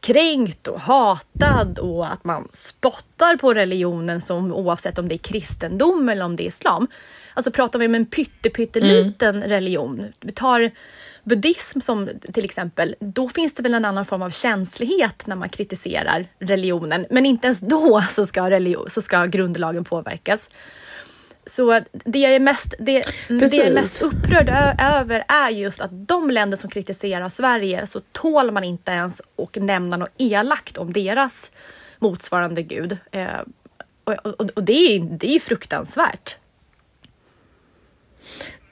kränkt 0.00 0.66
och 0.66 0.80
hatad 0.80 1.78
och 1.78 2.12
att 2.12 2.24
man 2.24 2.48
spottar 2.52 3.36
på 3.36 3.54
religionen 3.54 4.20
som 4.20 4.52
oavsett 4.52 4.98
om 4.98 5.08
det 5.08 5.14
är 5.14 5.18
kristendom 5.18 6.08
eller 6.08 6.24
om 6.24 6.36
det 6.36 6.42
är 6.42 6.46
islam. 6.48 6.86
Alltså 7.34 7.50
pratar 7.50 7.78
vi 7.78 7.86
om 7.86 7.94
en 7.94 8.06
pytteliten 8.06 9.36
mm. 9.36 9.48
religion. 9.48 10.12
Vi 10.20 10.32
tar 10.32 10.70
buddhism 11.24 11.80
som 11.80 12.08
till 12.32 12.44
exempel, 12.44 12.96
då 13.00 13.28
finns 13.28 13.54
det 13.54 13.62
väl 13.62 13.74
en 13.74 13.84
annan 13.84 14.04
form 14.04 14.22
av 14.22 14.30
känslighet 14.30 15.26
när 15.26 15.36
man 15.36 15.48
kritiserar 15.48 16.26
religionen. 16.38 17.06
Men 17.10 17.26
inte 17.26 17.46
ens 17.46 17.60
då 17.60 18.02
så 18.10 18.26
ska, 18.26 18.50
religion, 18.50 18.90
så 18.90 19.02
ska 19.02 19.24
grundlagen 19.26 19.84
påverkas. 19.84 20.50
Så 21.46 21.80
det 21.92 22.18
jag 22.18 22.32
är 22.34 22.40
mest, 22.40 22.74
det, 22.78 23.02
det 23.28 23.56
jag 23.56 23.66
är 23.66 23.74
mest 23.74 24.02
upprörd 24.02 24.48
över 24.80 25.24
är 25.28 25.50
just 25.50 25.80
att 25.80 25.90
de 25.92 26.30
länder 26.30 26.56
som 26.56 26.70
kritiserar 26.70 27.28
Sverige 27.28 27.86
så 27.86 28.00
tål 28.12 28.50
man 28.50 28.64
inte 28.64 28.90
ens 28.90 29.20
att 29.36 29.54
nämna 29.54 29.96
något 29.96 30.10
elakt 30.18 30.78
om 30.78 30.92
deras 30.92 31.50
motsvarande 31.98 32.62
gud. 32.62 32.96
Eh, 33.10 33.26
och, 34.04 34.26
och, 34.26 34.50
och, 34.54 34.64
det, 34.64 34.72
är, 34.72 35.00
det 35.00 35.34
är 35.34 35.40
fruktansvärt. 35.40 36.36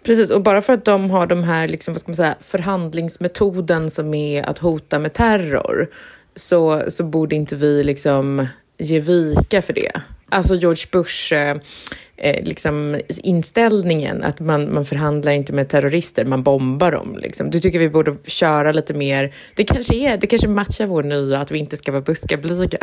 Precis, 0.09 0.31
och 0.31 0.43
bara 0.43 0.61
för 0.63 0.73
att 0.73 0.85
de 0.85 1.11
har 1.11 1.27
de 1.27 1.45
här 1.45 1.69
liksom, 1.69 1.95
vad 1.95 2.01
ska 2.01 2.11
man 2.11 2.17
säga, 2.17 2.35
förhandlingsmetoden 2.41 3.91
som 3.91 4.15
är 4.15 4.43
att 4.43 4.59
hota 4.59 4.99
med 4.99 5.13
terror 5.13 5.89
så, 6.37 6.83
så 6.89 7.05
borde 7.05 7.35
inte 7.35 7.57
vi 7.57 7.83
liksom 7.83 8.47
ge 8.79 9.01
vika 9.01 9.63
för 9.63 9.73
det. 9.73 9.93
Alltså 10.29 10.55
George 10.55 10.85
Bush 10.93 11.35
eh, 11.35 11.57
eh, 12.19 12.31
eh, 12.31 12.45
liksom 12.45 13.01
inställningen 13.09 14.23
att 14.23 14.41
man, 14.41 14.75
man 14.75 14.85
förhandlar 14.85 15.33
inte 15.33 15.53
med 15.53 15.69
terrorister, 15.69 16.25
man 16.25 16.43
bombar 16.43 16.93
dem. 16.93 17.19
Liksom. 17.19 17.51
Du 17.51 17.61
tycker 17.61 17.79
vi 17.79 17.89
borde 17.89 18.17
köra 18.27 18.73
lite 18.73 18.95
mer, 18.95 19.35
det 19.55 19.65
kanske 19.65 19.95
är, 19.95 20.17
det 20.17 20.27
kanske 20.27 20.49
matchar 20.49 20.87
vår 20.87 21.03
nya 21.03 21.39
att 21.39 21.51
vi 21.51 21.59
inte 21.59 21.77
ska 21.77 21.93
vara 21.93 22.03
buskablyga. 22.03 22.79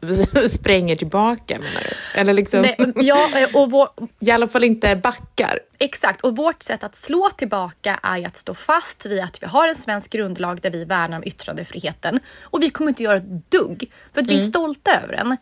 vi, 0.00 0.48
spränger 0.48 0.96
tillbaka 0.96 1.58
menar 1.58 1.82
du? 1.82 2.20
Eller 2.20 2.32
liksom, 2.32 2.62
Nej, 2.62 2.76
ja, 2.96 3.28
och 3.54 3.70
vår... 3.70 3.88
I 4.20 4.30
alla 4.30 4.48
fall 4.48 4.64
inte 4.64 4.96
backar. 4.96 5.58
Exakt, 5.78 6.20
och 6.20 6.36
vårt 6.36 6.62
sätt 6.62 6.84
att 6.84 6.96
slå 6.96 7.30
tillbaka 7.30 8.00
är 8.02 8.26
att 8.26 8.36
stå 8.36 8.54
fast 8.54 9.06
vid 9.06 9.20
att 9.20 9.42
vi 9.42 9.46
har 9.46 9.68
en 9.68 9.74
svensk 9.74 10.10
grundlag 10.10 10.60
där 10.60 10.70
vi 10.70 10.84
värnar 10.84 11.16
om 11.16 11.24
yttrandefriheten. 11.26 12.20
Och 12.42 12.62
vi 12.62 12.70
kommer 12.70 12.88
inte 12.88 13.02
göra 13.02 13.16
ett 13.16 13.50
dugg, 13.50 13.90
för 14.14 14.20
att 14.20 14.26
vi 14.26 14.34
är 14.34 14.38
mm. 14.38 14.48
stolta 14.48 15.00
över 15.00 15.16
den. 15.16 15.36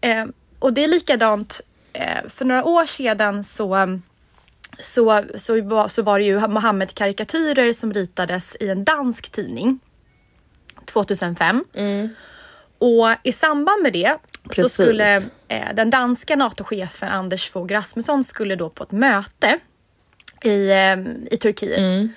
Eh, 0.00 0.26
och 0.58 0.72
det 0.72 0.84
är 0.84 0.88
likadant, 0.88 1.60
eh, 1.92 2.28
för 2.28 2.44
några 2.44 2.64
år 2.64 2.86
sedan 2.86 3.44
så 3.44 3.98
så, 4.82 5.24
så, 5.34 5.60
var, 5.60 5.88
så 5.88 6.02
var 6.02 6.18
det 6.18 6.24
ju 6.24 6.48
Mohammed-karikatyrer 6.48 7.72
som 7.72 7.92
ritades 7.92 8.56
i 8.60 8.68
en 8.68 8.84
dansk 8.84 9.30
tidning 9.32 9.80
2005. 10.84 11.64
Mm. 11.74 12.08
Och 12.78 13.08
i 13.22 13.32
samband 13.32 13.82
med 13.82 13.92
det 13.92 14.18
Precis. 14.48 14.74
så 14.74 14.82
skulle 14.82 15.16
eh, 15.48 15.74
den 15.74 15.90
danska 15.90 16.36
NATO-chefen 16.36 17.08
Anders 17.08 17.50
Fogh 17.50 17.74
Rasmusson 17.74 18.24
skulle 18.24 18.56
då 18.56 18.68
på 18.68 18.84
ett 18.84 18.92
möte 18.92 19.58
i, 20.42 20.70
eh, 20.70 20.98
i 21.30 21.36
Turkiet. 21.40 21.78
Mm. 21.78 22.08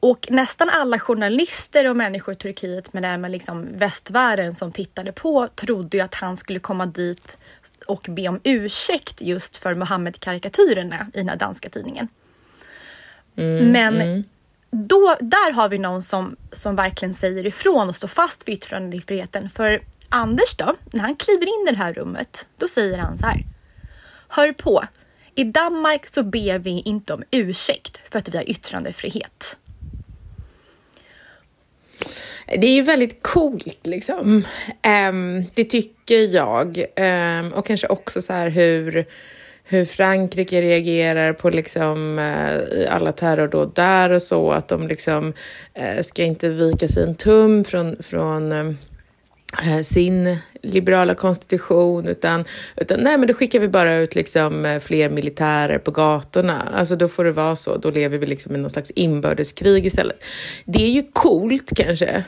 Och 0.00 0.26
nästan 0.30 0.68
alla 0.68 0.98
journalister 0.98 1.88
och 1.88 1.96
människor 1.96 2.34
i 2.34 2.36
Turkiet, 2.36 2.92
men 2.92 3.04
även 3.04 3.32
liksom 3.32 3.78
västvärlden 3.78 4.54
som 4.54 4.72
tittade 4.72 5.12
på, 5.12 5.48
trodde 5.54 5.96
ju 5.96 6.02
att 6.02 6.14
han 6.14 6.36
skulle 6.36 6.58
komma 6.58 6.86
dit 6.86 7.38
och 7.86 8.06
be 8.10 8.28
om 8.28 8.40
ursäkt 8.44 9.20
just 9.20 9.56
för 9.56 9.74
Mohammed-karikatyrerna 9.74 11.06
i 11.14 11.18
den 11.18 11.28
här 11.28 11.36
danska 11.36 11.68
tidningen. 11.68 12.08
Mm, 13.36 13.72
Men 13.72 14.00
mm. 14.00 14.24
Då, 14.74 15.16
där 15.20 15.52
har 15.52 15.68
vi 15.68 15.78
någon 15.78 16.02
som, 16.02 16.36
som 16.52 16.76
verkligen 16.76 17.14
säger 17.14 17.46
ifrån 17.46 17.88
och 17.88 17.96
står 17.96 18.08
fast 18.08 18.48
vid 18.48 18.54
yttrandefriheten. 18.54 19.50
För 19.50 19.82
Anders 20.08 20.56
då, 20.56 20.74
när 20.92 21.00
han 21.00 21.16
kliver 21.16 21.46
in 21.46 21.68
i 21.68 21.70
det 21.70 21.76
här 21.76 21.92
rummet, 21.92 22.46
då 22.56 22.68
säger 22.68 22.98
han 22.98 23.18
så 23.18 23.26
här. 23.26 23.44
Hör 24.28 24.52
på, 24.52 24.84
i 25.34 25.44
Danmark 25.44 26.06
så 26.06 26.22
ber 26.22 26.58
vi 26.58 26.80
inte 26.80 27.14
om 27.14 27.22
ursäkt 27.30 28.00
för 28.10 28.18
att 28.18 28.28
vi 28.28 28.36
har 28.36 28.50
yttrandefrihet. 28.50 29.56
Det 32.46 32.66
är 32.66 32.74
ju 32.74 32.82
väldigt 32.82 33.22
coolt 33.22 33.86
liksom. 33.86 34.44
Um, 35.08 35.44
det 35.54 35.64
tycker 35.64 36.34
jag. 36.34 36.84
Um, 36.96 37.52
och 37.52 37.66
kanske 37.66 37.86
också 37.86 38.22
så 38.22 38.32
här 38.32 38.48
hur, 38.48 39.06
hur 39.64 39.84
Frankrike 39.84 40.62
reagerar 40.62 41.32
på 41.32 41.50
liksom 41.50 42.18
uh, 42.18 42.94
alla 42.94 43.12
terrordåd 43.12 43.72
där 43.74 44.10
och 44.10 44.22
så. 44.22 44.50
Att 44.50 44.68
de 44.68 44.88
liksom 44.88 45.32
uh, 45.78 46.02
ska 46.02 46.22
inte 46.22 46.48
vika 46.48 46.88
sig 46.88 47.02
en 47.02 47.14
tum 47.14 47.64
från, 47.64 48.02
från 48.02 48.52
uh, 48.52 48.74
sin 49.84 50.36
liberala 50.62 51.14
konstitution 51.14 52.06
utan, 52.06 52.44
utan 52.76 53.00
nej 53.00 53.18
men 53.18 53.28
då 53.28 53.34
skickar 53.34 53.60
vi 53.60 53.68
bara 53.68 53.96
ut 53.96 54.14
liksom 54.14 54.80
fler 54.82 55.08
militärer 55.10 55.78
på 55.78 55.90
gatorna. 55.90 56.68
Alltså 56.74 56.96
då 56.96 57.08
får 57.08 57.24
det 57.24 57.32
vara 57.32 57.56
så, 57.56 57.76
då 57.76 57.90
lever 57.90 58.18
vi 58.18 58.26
liksom 58.26 58.54
i 58.54 58.58
någon 58.58 58.70
slags 58.70 58.90
inbördeskrig 58.90 59.86
istället. 59.86 60.24
Det 60.64 60.82
är 60.82 60.90
ju 60.90 61.02
coolt 61.12 61.72
kanske. 61.76 62.24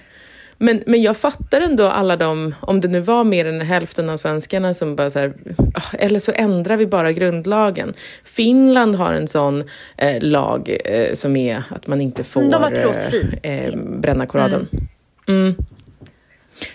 Men, 0.58 0.82
men 0.86 1.02
jag 1.02 1.16
fattar 1.16 1.60
ändå 1.60 1.86
alla 1.86 2.16
de, 2.16 2.54
om 2.60 2.80
det 2.80 2.88
nu 2.88 3.00
var 3.00 3.24
mer 3.24 3.44
än 3.44 3.60
hälften 3.60 4.10
av 4.10 4.16
svenskarna 4.16 4.74
som 4.74 4.96
bara 4.96 5.10
så 5.10 5.18
här, 5.18 5.32
ah, 5.74 5.96
eller 5.98 6.18
så 6.18 6.32
ändrar 6.34 6.76
vi 6.76 6.86
bara 6.86 7.12
grundlagen. 7.12 7.94
Finland 8.24 8.94
har 8.94 9.12
en 9.12 9.28
sån 9.28 9.64
eh, 9.96 10.22
lag 10.22 10.76
eh, 10.84 11.14
som 11.14 11.36
är 11.36 11.62
att 11.68 11.86
man 11.86 12.00
inte 12.00 12.24
får 12.24 12.42
eh, 13.42 13.52
eh, 13.52 13.76
bränna 13.76 14.26
Koranen. 14.26 14.68
Mm. 15.28 15.42
Mm. 15.42 15.54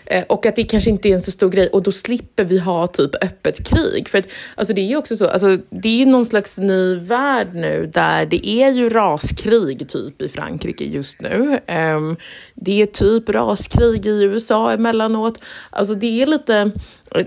Eh, 0.06 0.24
och 0.30 0.46
att 0.46 0.56
det 0.56 0.64
kanske 0.64 0.90
inte 0.90 1.10
är 1.10 1.14
en 1.14 1.22
så 1.22 1.32
stor 1.32 1.50
grej 1.50 1.68
och 1.68 1.84
då 1.84 1.92
slipper 1.92 2.44
vi 2.44 2.60
ha 2.60 2.88
typ 2.88 3.24
öppet 3.24 3.70
krig. 3.70 4.10
För 4.10 4.18
att, 4.18 4.26
alltså 4.56 4.74
det 4.74 4.82
är 4.82 4.88
ju 4.88 4.98
också 4.98 5.18
så, 5.18 5.28
alltså 5.28 5.58
det 5.70 5.90
är 5.90 5.98
ju 5.98 6.06
någon 6.06 6.26
slags 6.26 6.58
ny 6.58 6.96
värld 6.96 7.48
nu 7.54 7.92
där 7.94 8.26
det 8.26 8.48
är 8.48 8.72
ju 8.72 8.90
raskrig 8.90 9.90
typ 9.90 10.22
i 10.22 10.30
Frankrike 10.30 10.84
just 10.84 11.22
nu. 11.22 11.60
Um, 11.68 12.18
det 12.56 12.82
är 12.82 12.86
typ 12.86 13.30
raskrig 13.30 14.06
i 14.06 14.24
USA 14.24 14.72
emellanåt. 14.72 15.44
Alltså 15.70 15.96
det 15.96 16.22
är 16.22 16.28
lite, 16.28 16.72
eh, 17.16 17.26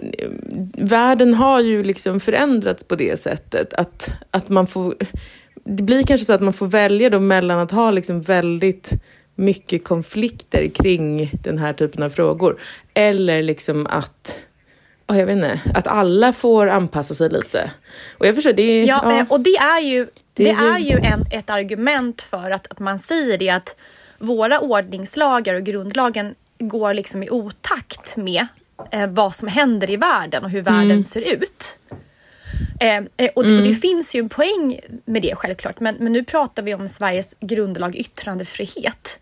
världen 0.74 1.34
har 1.34 1.60
ju 1.60 1.82
liksom 1.82 2.20
förändrats 2.20 2.84
på 2.84 2.94
det 2.94 3.20
sättet 3.20 3.74
att, 3.74 4.12
att 4.30 4.48
man 4.48 4.66
får, 4.66 4.94
det 5.64 5.82
blir 5.82 6.02
kanske 6.02 6.24
så 6.24 6.32
att 6.32 6.40
man 6.40 6.52
får 6.52 6.66
välja 6.66 7.10
då 7.10 7.20
mellan 7.20 7.58
att 7.58 7.70
ha 7.70 7.90
liksom 7.90 8.22
väldigt 8.22 8.92
mycket 9.34 9.84
konflikter 9.84 10.68
kring 10.68 11.30
den 11.42 11.58
här 11.58 11.72
typen 11.72 12.02
av 12.02 12.10
frågor. 12.10 12.60
Eller 12.94 13.42
liksom 13.42 13.86
att, 13.86 14.46
jag 15.06 15.26
vet 15.26 15.36
inte, 15.36 15.60
att 15.74 15.86
alla 15.86 16.32
får 16.32 16.66
anpassa 16.66 17.14
sig 17.14 17.28
lite. 17.28 17.70
Och 18.18 18.26
jag 18.26 18.34
förstår, 18.34 18.52
det 18.52 18.62
är, 18.62 18.86
ja, 18.86 19.16
ja. 19.18 19.26
Och 19.28 19.40
det 19.40 19.56
är 19.56 19.80
ju, 19.80 20.06
det, 20.34 20.44
det 20.44 20.50
är 20.50 20.78
ju, 20.78 20.96
en, 20.96 21.24
ett 21.30 21.50
argument 21.50 22.22
för 22.22 22.50
att, 22.50 22.66
att 22.66 22.78
man 22.78 22.98
säger 22.98 23.38
det 23.38 23.50
att 23.50 23.76
våra 24.18 24.60
ordningslagar 24.60 25.54
och 25.54 25.64
grundlagen 25.64 26.34
går 26.58 26.94
liksom 26.94 27.22
i 27.22 27.30
otakt 27.30 28.16
med 28.16 28.46
eh, 28.90 29.06
vad 29.06 29.34
som 29.34 29.48
händer 29.48 29.90
i 29.90 29.96
världen 29.96 30.44
och 30.44 30.50
hur 30.50 30.62
världen 30.62 30.90
mm. 30.90 31.04
ser 31.04 31.20
ut. 31.20 31.78
Eh, 32.80 32.96
eh 32.96 33.04
och, 33.06 33.16
mm. 33.16 33.30
och, 33.34 33.44
det 33.44 33.68
mm. 33.68 33.74
finns 33.74 34.14
ju 34.14 34.18
en 34.18 34.28
poäng 34.28 34.80
med 35.04 35.22
det 35.22 35.34
självklart, 35.34 35.80
men, 35.80 35.96
men 35.98 36.12
nu 36.12 36.24
pratar 36.24 36.62
vi 36.62 36.74
om 36.74 36.88
Sveriges 36.88 37.34
grundlag 37.40 37.96
yttrandefrihet. 37.96 39.20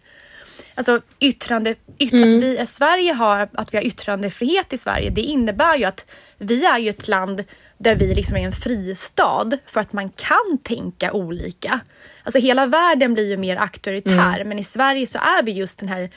Alltså 0.80 1.00
yttrande, 1.18 1.75
ytt, 1.99 2.12
mm. 2.12 2.28
att 2.28 2.34
vi 2.34 2.66
Sverige 2.66 3.12
har, 3.12 3.49
att 3.52 3.75
vi 3.75 3.78
har 3.78 3.84
yttrandefrihet 3.84 4.72
i 4.72 4.78
Sverige, 4.78 5.10
det 5.10 5.20
innebär 5.20 5.76
ju 5.76 5.84
att 5.84 6.06
vi 6.38 6.64
är 6.64 6.78
ju 6.78 6.90
ett 6.90 7.08
land 7.08 7.44
där 7.78 7.94
vi 7.96 8.14
liksom 8.14 8.37
är 8.37 8.40
en 8.40 8.52
fristad 8.52 9.50
för 9.66 9.80
att 9.80 9.92
man 9.92 10.10
kan 10.10 10.58
tänka 10.62 11.12
olika. 11.12 11.80
Alltså 12.25 12.38
hela 12.38 12.66
världen 12.66 13.14
blir 13.14 13.28
ju 13.28 13.37
mer 13.37 13.56
auktoritär, 13.56 14.34
mm. 14.34 14.49
men 14.49 14.58
i 14.58 14.64
Sverige 14.64 15.06
så 15.06 15.18
är 15.18 15.42
vi 15.42 15.52
just 15.52 15.78
den 15.78 15.88
här 15.88 16.10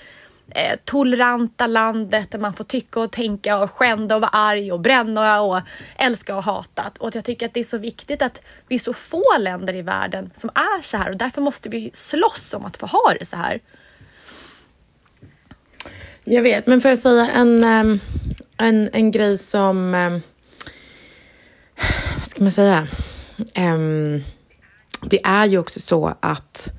eh, 0.50 0.79
toleranta 0.86 1.67
landet 1.67 2.32
där 2.32 2.39
man 2.39 2.53
får 2.53 2.63
tycka 2.63 3.00
och 3.00 3.12
tänka 3.12 3.58
och 3.58 3.72
skända 3.72 4.15
och 4.15 4.22
vara 4.22 4.32
arg 4.32 4.72
och 4.72 4.79
bränna 4.79 5.41
och 5.41 5.62
älska 5.98 6.36
och 6.36 6.43
hata. 6.43 6.91
Och 7.00 7.15
jag 7.15 7.25
tycker 7.25 7.46
att 7.46 7.53
det 7.53 7.60
är 7.60 7.63
så 7.63 7.77
viktigt 7.77 8.22
att 8.22 8.41
vi 8.67 8.75
är 8.75 8.79
så 8.79 8.93
få 8.93 9.24
länder 9.39 9.75
i 9.75 9.82
världen 9.82 10.32
som 10.34 10.50
är 10.50 10.82
så 10.82 10.98
här 10.98 11.10
och 11.10 11.17
därför 11.17 11.41
måste 11.41 11.70
vi 11.70 11.91
slåss 11.93 12.53
om 12.53 12.65
att 12.65 12.77
få 12.77 12.86
ha 12.86 13.15
det 13.20 13.25
så 13.25 13.36
här. 13.36 13.60
Jag 16.25 16.42
vet, 16.42 16.68
men 16.68 16.82
får 16.82 16.89
jag 16.89 17.00
säga 17.00 17.30
en, 17.30 17.63
ehm, 17.63 18.00
en, 18.58 18.89
en 18.94 19.12
grej 19.12 19.38
som... 19.38 19.96
Ehm, 19.96 20.22
vad 22.18 22.27
ska 22.27 22.44
man 22.44 22.51
säga? 22.51 22.88
Ehm, 23.53 24.22
det 25.01 25.25
är 25.25 25.46
ju 25.46 25.58
också 25.58 25.80
så 25.80 26.13
att 26.20 26.72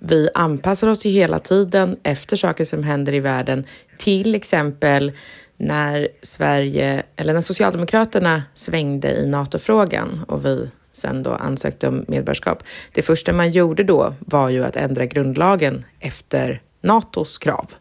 vi 0.00 0.28
anpassar 0.34 0.88
oss 0.88 1.06
ju 1.06 1.10
hela 1.10 1.38
tiden 1.38 1.96
efter 2.02 2.36
saker 2.36 2.64
som 2.64 2.82
händer 2.82 3.14
i 3.14 3.20
världen. 3.20 3.64
Till 3.98 4.34
exempel 4.34 5.12
när 5.56 6.08
Sverige, 6.22 7.02
eller 7.16 7.34
när 7.34 7.40
Socialdemokraterna 7.40 8.42
svängde 8.54 9.10
i 9.10 9.26
NATO-frågan 9.26 10.24
och 10.28 10.44
vi 10.44 10.70
sen 10.92 11.22
då 11.22 11.30
ansökte 11.30 11.88
om 11.88 12.04
medborgarskap. 12.08 12.62
Det 12.92 13.02
första 13.02 13.32
man 13.32 13.50
gjorde 13.50 13.84
då 13.84 14.14
var 14.20 14.48
ju 14.48 14.64
att 14.64 14.76
ändra 14.76 15.06
grundlagen 15.06 15.84
efter 16.00 16.62
NATOs 16.84 17.38
krav. 17.38 17.74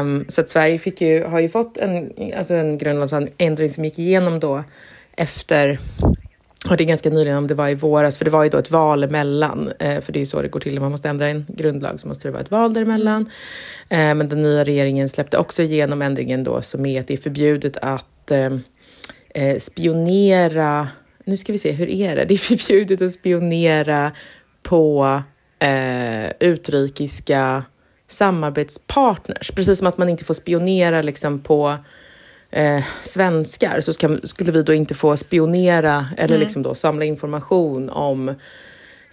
Um, 0.00 0.24
så 0.28 0.40
att 0.40 0.48
Sverige 0.48 0.78
fick 0.78 1.00
ju, 1.00 1.24
har 1.24 1.40
ju 1.40 1.48
fått 1.48 1.76
en, 1.76 2.12
alltså 2.36 2.54
en 2.54 2.78
grundlagsändring 2.78 3.70
som 3.70 3.84
gick 3.84 3.98
igenom 3.98 4.40
då 4.40 4.64
efter 5.16 5.78
och 6.70 6.76
det 6.76 6.84
är 6.84 6.86
ganska 6.86 7.10
nyligen 7.10 7.38
om 7.38 7.46
det 7.46 7.54
var 7.54 7.68
i 7.68 7.74
våras, 7.74 8.18
för 8.18 8.24
det 8.24 8.30
var 8.30 8.44
ju 8.44 8.50
då 8.50 8.58
ett 8.58 8.70
val 8.70 9.04
emellan. 9.04 9.72
Eh, 9.78 10.00
för 10.00 10.12
det 10.12 10.18
är 10.18 10.20
ju 10.20 10.26
så 10.26 10.42
det 10.42 10.48
går 10.48 10.60
till 10.60 10.74
när 10.74 10.80
man 10.80 10.90
måste 10.90 11.08
ändra 11.08 11.28
en 11.28 11.46
grundlag 11.48 12.00
så 12.00 12.08
måste 12.08 12.28
det 12.28 12.32
vara 12.32 12.42
ett 12.42 12.50
val 12.50 12.74
däremellan. 12.74 13.30
Ehm, 13.88 14.18
men 14.18 14.28
den 14.28 14.42
nya 14.42 14.64
regeringen 14.64 15.08
släppte 15.08 15.38
också 15.38 15.62
igenom 15.62 16.02
ändringen 16.02 16.44
då 16.44 16.62
som 16.62 16.86
är 16.86 17.00
att 17.00 17.06
det 17.06 17.14
är 17.14 17.18
förbjudet 17.18 17.76
att 17.76 18.30
ehm, 18.30 18.60
eh, 19.34 19.58
spionera. 19.58 20.88
Nu 21.24 21.36
ska 21.36 21.52
vi 21.52 21.58
se, 21.58 21.72
hur 21.72 21.88
är 21.88 22.16
det? 22.16 22.24
Det 22.24 22.34
är 22.34 22.38
förbjudet 22.56 23.02
att 23.02 23.12
spionera 23.12 24.12
på 24.62 25.22
eh, 25.58 26.30
utrikiska 26.40 27.64
samarbetspartners. 28.06 29.50
Precis 29.50 29.78
som 29.78 29.86
att 29.86 29.98
man 29.98 30.08
inte 30.08 30.24
får 30.24 30.34
spionera 30.34 31.02
liksom 31.02 31.40
på 31.40 31.78
eh, 32.50 32.82
svenskar 33.02 33.80
så 33.80 33.92
ska, 33.92 34.18
skulle 34.22 34.52
vi 34.52 34.62
då 34.62 34.74
inte 34.74 34.94
få 34.94 35.16
spionera 35.16 36.06
eller 36.16 36.34
mm. 36.34 36.40
liksom 36.40 36.62
då 36.62 36.74
samla 36.74 37.04
information 37.04 37.90
om 37.90 38.34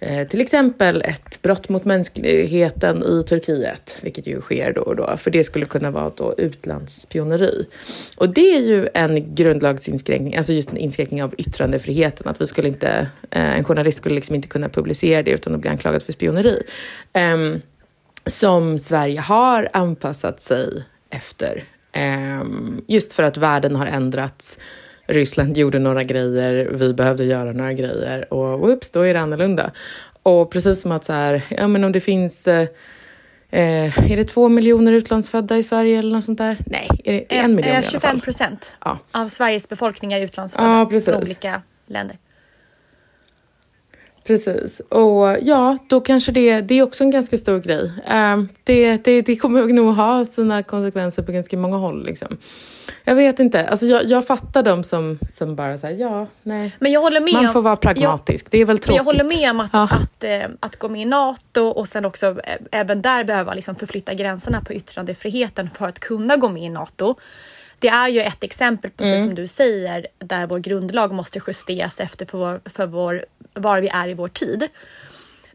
eh, 0.00 0.28
till 0.28 0.40
exempel 0.40 1.02
ett 1.02 1.42
brott 1.42 1.68
mot 1.68 1.84
mänskligheten 1.84 3.02
i 3.02 3.22
Turkiet, 3.28 3.98
vilket 4.02 4.26
ju 4.26 4.40
sker 4.40 4.72
då 4.72 4.80
och 4.80 4.96
då, 4.96 5.16
för 5.16 5.30
det 5.30 5.44
skulle 5.44 5.66
kunna 5.66 5.90
vara 5.90 6.10
då 6.16 6.34
utlandsspioneri. 6.38 7.66
Och 8.16 8.28
det 8.28 8.56
är 8.56 8.60
ju 8.60 8.88
en 8.94 9.34
grundlagsinskränkning, 9.34 10.36
alltså 10.36 10.52
just 10.52 10.70
en 10.70 10.76
inskränkning 10.76 11.22
av 11.22 11.34
yttrandefriheten, 11.38 12.28
att 12.28 12.40
vi 12.40 12.46
skulle 12.46 12.68
inte, 12.68 13.08
eh, 13.30 13.58
en 13.58 13.64
journalist 13.64 13.98
skulle 13.98 14.14
liksom 14.14 14.34
inte 14.34 14.48
kunna 14.48 14.68
publicera 14.68 15.22
det 15.22 15.30
utan 15.30 15.54
att 15.54 15.60
bli 15.60 15.70
anklagad 15.70 16.02
för 16.02 16.12
spioneri. 16.12 16.62
Um, 17.34 17.62
som 18.26 18.78
Sverige 18.78 19.20
har 19.20 19.68
anpassat 19.72 20.40
sig 20.40 20.84
efter. 21.10 21.64
Ehm, 21.92 22.84
just 22.86 23.12
för 23.12 23.22
att 23.22 23.36
världen 23.36 23.76
har 23.76 23.86
ändrats. 23.86 24.58
Ryssland 25.06 25.56
gjorde 25.56 25.78
några 25.78 26.02
grejer, 26.02 26.68
vi 26.72 26.94
behövde 26.94 27.24
göra 27.24 27.52
några 27.52 27.72
grejer 27.72 28.34
och 28.34 28.58
whoops, 28.58 28.90
då 28.90 29.00
är 29.00 29.14
det 29.14 29.20
annorlunda. 29.20 29.70
Och 30.22 30.50
precis 30.50 30.80
som 30.80 30.92
att 30.92 31.04
så 31.04 31.12
här, 31.12 31.42
ja 31.50 31.68
men 31.68 31.84
om 31.84 31.92
det 31.92 32.00
finns 32.00 32.48
eh, 32.48 32.68
eh 33.50 34.10
är 34.12 34.16
det 34.16 34.24
två 34.24 34.48
miljoner 34.48 34.92
utlandsfödda 34.92 35.56
i 35.56 35.62
Sverige 35.62 35.98
eller 35.98 36.14
något 36.14 36.24
sånt 36.24 36.38
där? 36.38 36.56
Nej, 36.66 36.88
är 37.04 37.12
det 37.12 37.36
en 37.36 37.50
eh, 37.50 37.56
miljon 37.56 37.74
eh, 37.74 37.90
25 37.90 38.20
procent 38.20 38.76
ja. 38.84 38.98
av 39.12 39.28
Sveriges 39.28 39.68
befolkning 39.68 40.12
är 40.12 40.20
utlandsfödda 40.20 40.88
ja, 40.92 41.00
från 41.00 41.14
olika 41.14 41.62
länder. 41.86 42.16
Precis. 44.24 44.80
Och 44.80 45.36
ja, 45.42 45.78
då 45.86 46.00
kanske 46.00 46.32
det, 46.32 46.60
det 46.60 46.78
är 46.78 46.82
också 46.82 47.04
en 47.04 47.10
ganska 47.10 47.38
stor 47.38 47.58
grej. 47.58 47.92
Um, 48.34 48.48
det, 48.64 49.04
det, 49.04 49.22
det 49.22 49.36
kommer 49.36 49.62
nog 49.62 49.94
ha 49.94 50.24
sina 50.24 50.62
konsekvenser 50.62 51.22
på 51.22 51.32
ganska 51.32 51.56
många 51.56 51.76
håll. 51.76 52.06
Liksom. 52.06 52.38
Jag 53.04 53.14
vet 53.14 53.40
inte. 53.40 53.68
Alltså 53.68 53.86
jag, 53.86 54.04
jag 54.04 54.26
fattar 54.26 54.62
dem 54.62 54.84
som, 54.84 55.18
som 55.30 55.56
bara 55.56 55.78
säger 55.78 55.98
ja, 55.98 56.26
nej. 56.42 56.76
Men 56.78 56.92
jag 56.92 57.00
håller 57.00 57.20
med 57.20 57.32
Man 57.32 57.52
får 57.52 57.62
vara 57.62 57.76
pragmatisk. 57.76 58.46
Jag, 58.46 58.50
det 58.50 58.58
är 58.58 58.64
väl 58.64 58.78
tråkigt. 58.78 58.96
Jag 58.96 59.04
håller 59.04 59.24
med 59.24 59.50
om 59.50 59.60
att, 59.60 59.70
ja. 59.72 59.82
att, 59.82 59.92
att, 59.92 60.24
äh, 60.24 60.46
att, 60.60 60.76
gå 60.76 60.88
med 60.88 61.02
i 61.02 61.04
NATO 61.04 61.62
och 61.62 61.88
sen 61.88 62.04
också 62.04 62.26
äh, 62.26 62.54
även 62.70 63.02
där 63.02 63.24
behöva 63.24 63.54
liksom 63.54 63.74
förflytta 63.74 64.14
gränserna 64.14 64.60
på 64.60 64.72
yttrandefriheten 64.72 65.70
för 65.70 65.86
att 65.86 65.98
kunna 65.98 66.36
gå 66.36 66.48
med 66.48 66.62
i 66.62 66.68
NATO 66.68 67.14
det 67.84 67.88
är 67.88 68.08
ju 68.08 68.20
ett 68.20 68.44
exempel, 68.44 68.90
precis 68.90 69.12
mm. 69.12 69.24
som 69.26 69.34
du 69.34 69.46
säger, 69.46 70.06
där 70.18 70.46
vår 70.46 70.58
grundlag 70.58 71.12
måste 71.12 71.40
justeras 71.46 72.00
efter 72.00 72.26
för, 72.26 72.38
vår, 72.38 72.60
för 72.64 72.86
vår, 72.86 73.24
var 73.54 73.80
vi 73.80 73.88
är 73.88 74.08
i 74.08 74.14
vår 74.14 74.28
tid. 74.28 74.68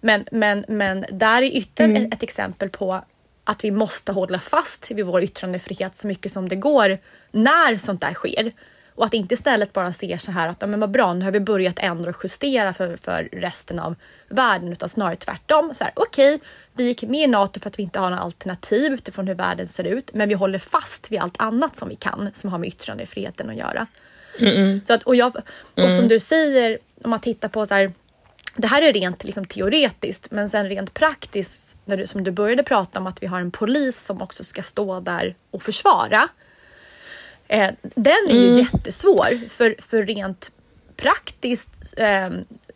Men, 0.01 0.25
men, 0.31 0.65
men 0.67 1.05
där 1.11 1.41
är 1.41 1.57
ytterligare 1.57 1.97
mm. 1.97 2.07
ett, 2.07 2.13
ett 2.13 2.23
exempel 2.23 2.69
på 2.69 3.01
att 3.43 3.63
vi 3.63 3.71
måste 3.71 4.11
hålla 4.11 4.39
fast 4.39 4.91
vid 4.91 5.05
vår 5.05 5.23
yttrandefrihet 5.23 5.95
så 5.95 6.07
mycket 6.07 6.31
som 6.31 6.49
det 6.49 6.55
går 6.55 6.97
när 7.31 7.77
sånt 7.77 8.01
där 8.01 8.13
sker. 8.13 8.51
Och 8.99 9.05
att 9.05 9.13
inte 9.13 9.33
istället 9.33 9.73
bara 9.73 9.93
se 9.93 10.17
så 10.17 10.31
här 10.31 10.47
att 10.47 10.57
ja, 10.59 10.67
men 10.67 10.79
vad 10.79 10.91
bra, 10.91 11.13
nu 11.13 11.25
har 11.25 11.31
vi 11.31 11.39
börjat 11.39 11.79
ändra 11.79 12.09
och 12.09 12.15
justera 12.23 12.73
för, 12.73 12.97
för 12.97 13.29
resten 13.31 13.79
av 13.79 13.95
världen, 14.27 14.71
utan 14.71 14.89
snarare 14.89 15.15
tvärtom. 15.15 15.71
Så 15.75 15.83
här, 15.83 15.93
okej, 15.95 16.35
okay, 16.35 16.47
vi 16.73 16.83
gick 16.83 17.03
med 17.03 17.23
i 17.23 17.27
NATO 17.27 17.59
för 17.59 17.69
att 17.69 17.79
vi 17.79 17.83
inte 17.83 17.99
har 17.99 18.09
några 18.09 18.23
alternativ 18.23 18.93
utifrån 18.93 19.27
hur 19.27 19.35
världen 19.35 19.67
ser 19.67 19.83
ut, 19.83 20.13
men 20.13 20.29
vi 20.29 20.35
håller 20.35 20.59
fast 20.59 21.11
vid 21.11 21.19
allt 21.19 21.41
annat 21.41 21.77
som 21.77 21.89
vi 21.89 21.95
kan 21.95 22.29
som 22.33 22.49
har 22.49 22.57
med 22.57 22.67
yttrandefriheten 22.67 23.49
att 23.49 23.55
göra. 23.55 23.87
Mm 24.39 24.81
Så 24.85 24.93
att, 24.93 25.03
och, 25.03 25.15
jag, 25.15 25.35
och 25.75 25.91
som 25.91 26.07
du 26.07 26.19
säger, 26.19 26.77
om 27.03 27.09
man 27.09 27.19
tittar 27.19 27.49
på 27.49 27.65
så 27.65 27.75
här, 27.75 27.93
det 28.55 28.67
här 28.67 28.81
är 28.81 28.93
rent 28.93 29.23
liksom, 29.23 29.45
teoretiskt, 29.45 30.31
men 30.31 30.49
sen 30.49 30.69
rent 30.69 30.93
praktiskt, 30.93 31.77
när 31.85 31.97
du, 31.97 32.07
som 32.07 32.23
du 32.23 32.31
började 32.31 32.63
prata 32.63 32.99
om 32.99 33.07
att 33.07 33.23
vi 33.23 33.27
har 33.27 33.39
en 33.41 33.51
polis 33.51 34.05
som 34.05 34.21
också 34.21 34.43
ska 34.43 34.61
stå 34.61 34.99
där 34.99 35.35
och 35.51 35.63
försvara. 35.63 36.29
Eh, 37.49 37.69
den 37.81 38.29
är 38.29 38.35
ju 38.35 38.47
mm. 38.47 38.59
jättesvår, 38.59 39.49
för, 39.49 39.75
för 39.79 40.05
rent 40.05 40.51
praktiskt 40.95 41.93
eh, 41.97 42.29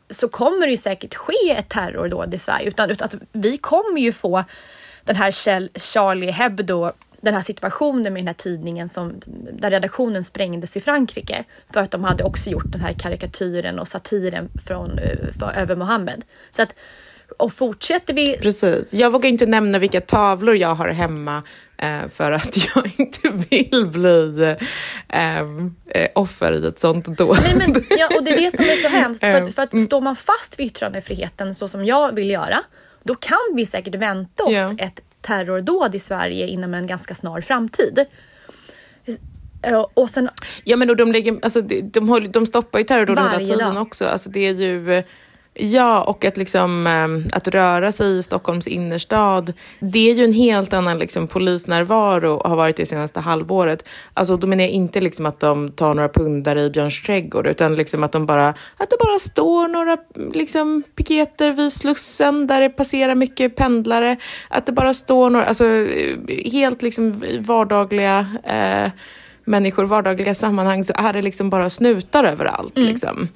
så 0.09 0.27
kommer 0.27 0.65
det 0.65 0.71
ju 0.71 0.77
säkert 0.77 1.15
ske 1.15 1.51
ett 1.57 1.69
terrordåd 1.69 2.33
i 2.33 2.37
Sverige. 2.37 2.67
Utan, 2.67 2.89
utan 2.89 3.05
att 3.05 3.15
vi 3.31 3.57
kommer 3.57 4.01
ju 4.01 4.11
få 4.11 4.43
den 5.03 5.15
här 5.15 5.31
Charlie 5.79 6.31
Hebdo, 6.31 6.91
den 7.21 7.33
här 7.33 7.41
situationen 7.41 8.13
med 8.13 8.21
den 8.21 8.27
här 8.27 8.33
tidningen 8.33 8.89
som, 8.89 9.13
där 9.53 9.71
redaktionen 9.71 10.23
sprängdes 10.23 10.77
i 10.77 10.81
Frankrike 10.81 11.43
för 11.73 11.79
att 11.79 11.91
de 11.91 12.03
hade 12.03 12.23
också 12.23 12.49
gjort 12.49 12.71
den 12.71 12.81
här 12.81 12.93
karikatyren 12.93 13.79
och 13.79 13.87
satiren 13.87 14.49
från, 14.67 14.99
eh, 14.99 15.17
för, 15.39 15.51
över 15.55 15.75
Mohammed. 15.75 16.23
Så 16.51 16.61
att, 16.61 16.75
och 17.37 17.53
fortsätter 17.53 18.13
vi... 18.13 18.37
Precis. 18.37 18.93
Jag 18.93 19.11
vågar 19.11 19.29
inte 19.29 19.45
nämna 19.45 19.79
vilka 19.79 20.01
tavlor 20.01 20.55
jag 20.55 20.75
har 20.75 20.89
hemma 20.89 21.43
för 22.09 22.31
att 22.31 22.57
jag 22.75 22.91
inte 22.97 23.29
vill 23.49 23.85
bli 23.87 24.55
eh, 25.09 25.39
eh, 25.39 26.09
offer 26.15 26.53
i 26.53 26.67
ett 26.67 26.79
sånt 26.79 27.05
dåd. 27.17 27.37
Nej, 27.43 27.55
men, 27.67 27.83
ja, 27.89 28.09
och 28.17 28.23
det 28.23 28.31
är 28.31 28.37
det 28.51 28.57
som 28.57 28.65
är 28.65 28.75
så 28.75 28.87
hemskt. 28.97 29.19
För, 29.19 29.27
Mm. 29.37 29.53
för 29.53 29.61
att 29.61 29.81
står 29.83 30.01
man 30.01 30.15
fast 30.15 30.59
vid 30.59 30.67
yttrandefriheten 30.67 31.55
så 31.55 31.67
som 31.67 31.85
jag 31.85 32.15
vill 32.15 32.29
göra, 32.29 32.63
då 33.03 33.15
kan 33.15 33.37
vi 33.55 33.65
säkert 33.65 33.95
vänta 33.95 34.43
oss 34.43 34.53
Ja. 34.53 34.75
ett 34.77 35.01
terrordåd 35.21 35.95
i 35.95 35.99
Sverige 35.99 36.47
inom 36.47 36.73
en 36.73 36.87
ganska 36.87 37.15
snar 37.15 37.41
framtid. 37.41 38.05
Eh, 39.61 39.85
Och 39.93 40.09
sen, 40.09 40.29
Ja 40.63 40.77
men 40.77 40.89
och 40.89 40.95
de, 40.95 41.11
lägger, 41.11 41.39
alltså, 41.41 41.61
de, 41.61 41.81
de, 41.81 42.31
de 42.31 42.45
stoppar 42.45 42.79
ju 42.79 42.85
terrordåden 42.85 43.23
hela 43.31 43.39
tiden 43.53 43.73
dag. 43.73 43.81
också. 43.81 44.05
Alltså, 44.05 44.29
det 44.29 44.39
är 44.47 44.53
ju... 44.53 45.03
Ja, 45.55 46.03
och 46.03 46.25
att, 46.25 46.37
liksom, 46.37 46.87
eh, 46.87 47.37
att 47.37 47.47
röra 47.47 47.91
sig 47.91 48.17
i 48.17 48.23
Stockholms 48.23 48.67
innerstad, 48.67 49.53
det 49.79 50.09
är 50.09 50.13
ju 50.13 50.23
en 50.23 50.33
helt 50.33 50.73
annan 50.73 50.97
liksom, 50.97 51.27
polisnärvaro 51.27 52.33
och 52.33 52.49
har 52.49 52.57
varit 52.57 52.77
det 52.77 52.85
senaste 52.85 53.19
halvåret. 53.19 53.87
Alltså, 54.13 54.37
då 54.37 54.47
menar 54.47 54.63
jag 54.63 54.71
inte 54.71 55.01
liksom, 55.01 55.25
att 55.25 55.39
de 55.39 55.71
tar 55.71 55.93
några 55.93 56.09
pundare 56.09 56.61
i 56.61 56.69
Björns 56.69 57.03
trädgård, 57.03 57.47
utan 57.47 57.75
liksom, 57.75 58.03
att, 58.03 58.11
de 58.11 58.25
bara, 58.25 58.47
att 58.77 58.89
det 58.89 58.97
bara 58.99 59.19
står 59.19 59.67
några 59.67 59.97
liksom, 60.33 60.83
piketer 60.95 61.51
vid 61.51 61.73
Slussen 61.73 62.47
där 62.47 62.61
det 62.61 62.69
passerar 62.69 63.15
mycket 63.15 63.55
pendlare. 63.55 64.17
Att 64.49 64.65
det 64.65 64.71
bara 64.71 64.93
står 64.93 65.29
några, 65.29 65.45
alltså 65.45 65.65
helt 66.51 66.81
liksom, 66.81 67.23
vardagliga 67.39 68.27
eh, 68.43 68.91
människor, 69.45 69.83
vardagliga 69.85 70.35
sammanhang, 70.35 70.83
så 70.83 70.93
är 70.95 71.13
det 71.13 71.21
liksom 71.21 71.49
bara 71.49 71.69
snutar 71.69 72.23
överallt. 72.23 72.77
Liksom. 72.77 73.27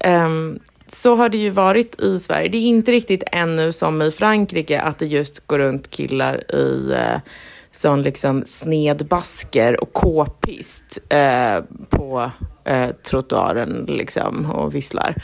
Ehm, 0.00 0.58
så 0.92 1.14
har 1.14 1.28
det 1.28 1.36
ju 1.36 1.50
varit 1.50 2.00
i 2.00 2.18
Sverige. 2.18 2.48
Det 2.48 2.58
är 2.58 2.66
inte 2.66 2.92
riktigt 2.92 3.22
ännu 3.32 3.72
som 3.72 4.02
i 4.02 4.10
Frankrike 4.10 4.80
att 4.80 4.98
det 4.98 5.06
just 5.06 5.46
går 5.46 5.58
runt 5.58 5.90
killar 5.90 6.54
i 6.54 6.92
eh, 6.92 7.20
sån 7.72 8.02
liksom 8.02 8.42
snedbasker 8.46 9.80
och 9.80 9.92
k-pist 9.92 10.98
eh, 11.08 11.60
på 11.88 12.30
eh, 12.64 12.88
trottoaren 12.90 13.84
liksom 13.88 14.50
och 14.50 14.74
visslar. 14.74 15.14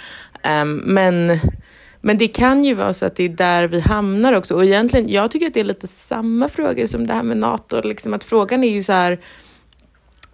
Um, 0.63 0.77
men, 0.77 1.39
men 2.01 2.19
det 2.19 2.29
kan 2.29 2.65
ju 2.65 2.75
vara 2.75 2.93
så 2.93 3.07
att 3.07 3.17
det 3.17 3.25
är 3.25 3.29
där 3.29 3.69
vi 3.69 3.81
hamnar 3.81 4.33
också. 4.33 4.55
Och 4.55 4.65
egentligen, 4.65 5.09
jag 5.09 5.31
tycker 5.31 5.47
att 5.47 5.55
det 5.55 5.61
är 5.61 5.65
lite 5.65 5.89
samma 5.89 6.49
fråga 6.49 6.87
som 6.87 7.07
det 7.07 7.15
här 7.15 7.23
med 7.23 7.37
NATO. 7.37 7.81
Liksom 7.83 8.15
att 8.15 8.25
frågan 8.25 8.65
är 8.65 8.71
ju 8.71 8.83
så 8.83 8.93
här, 8.93 9.21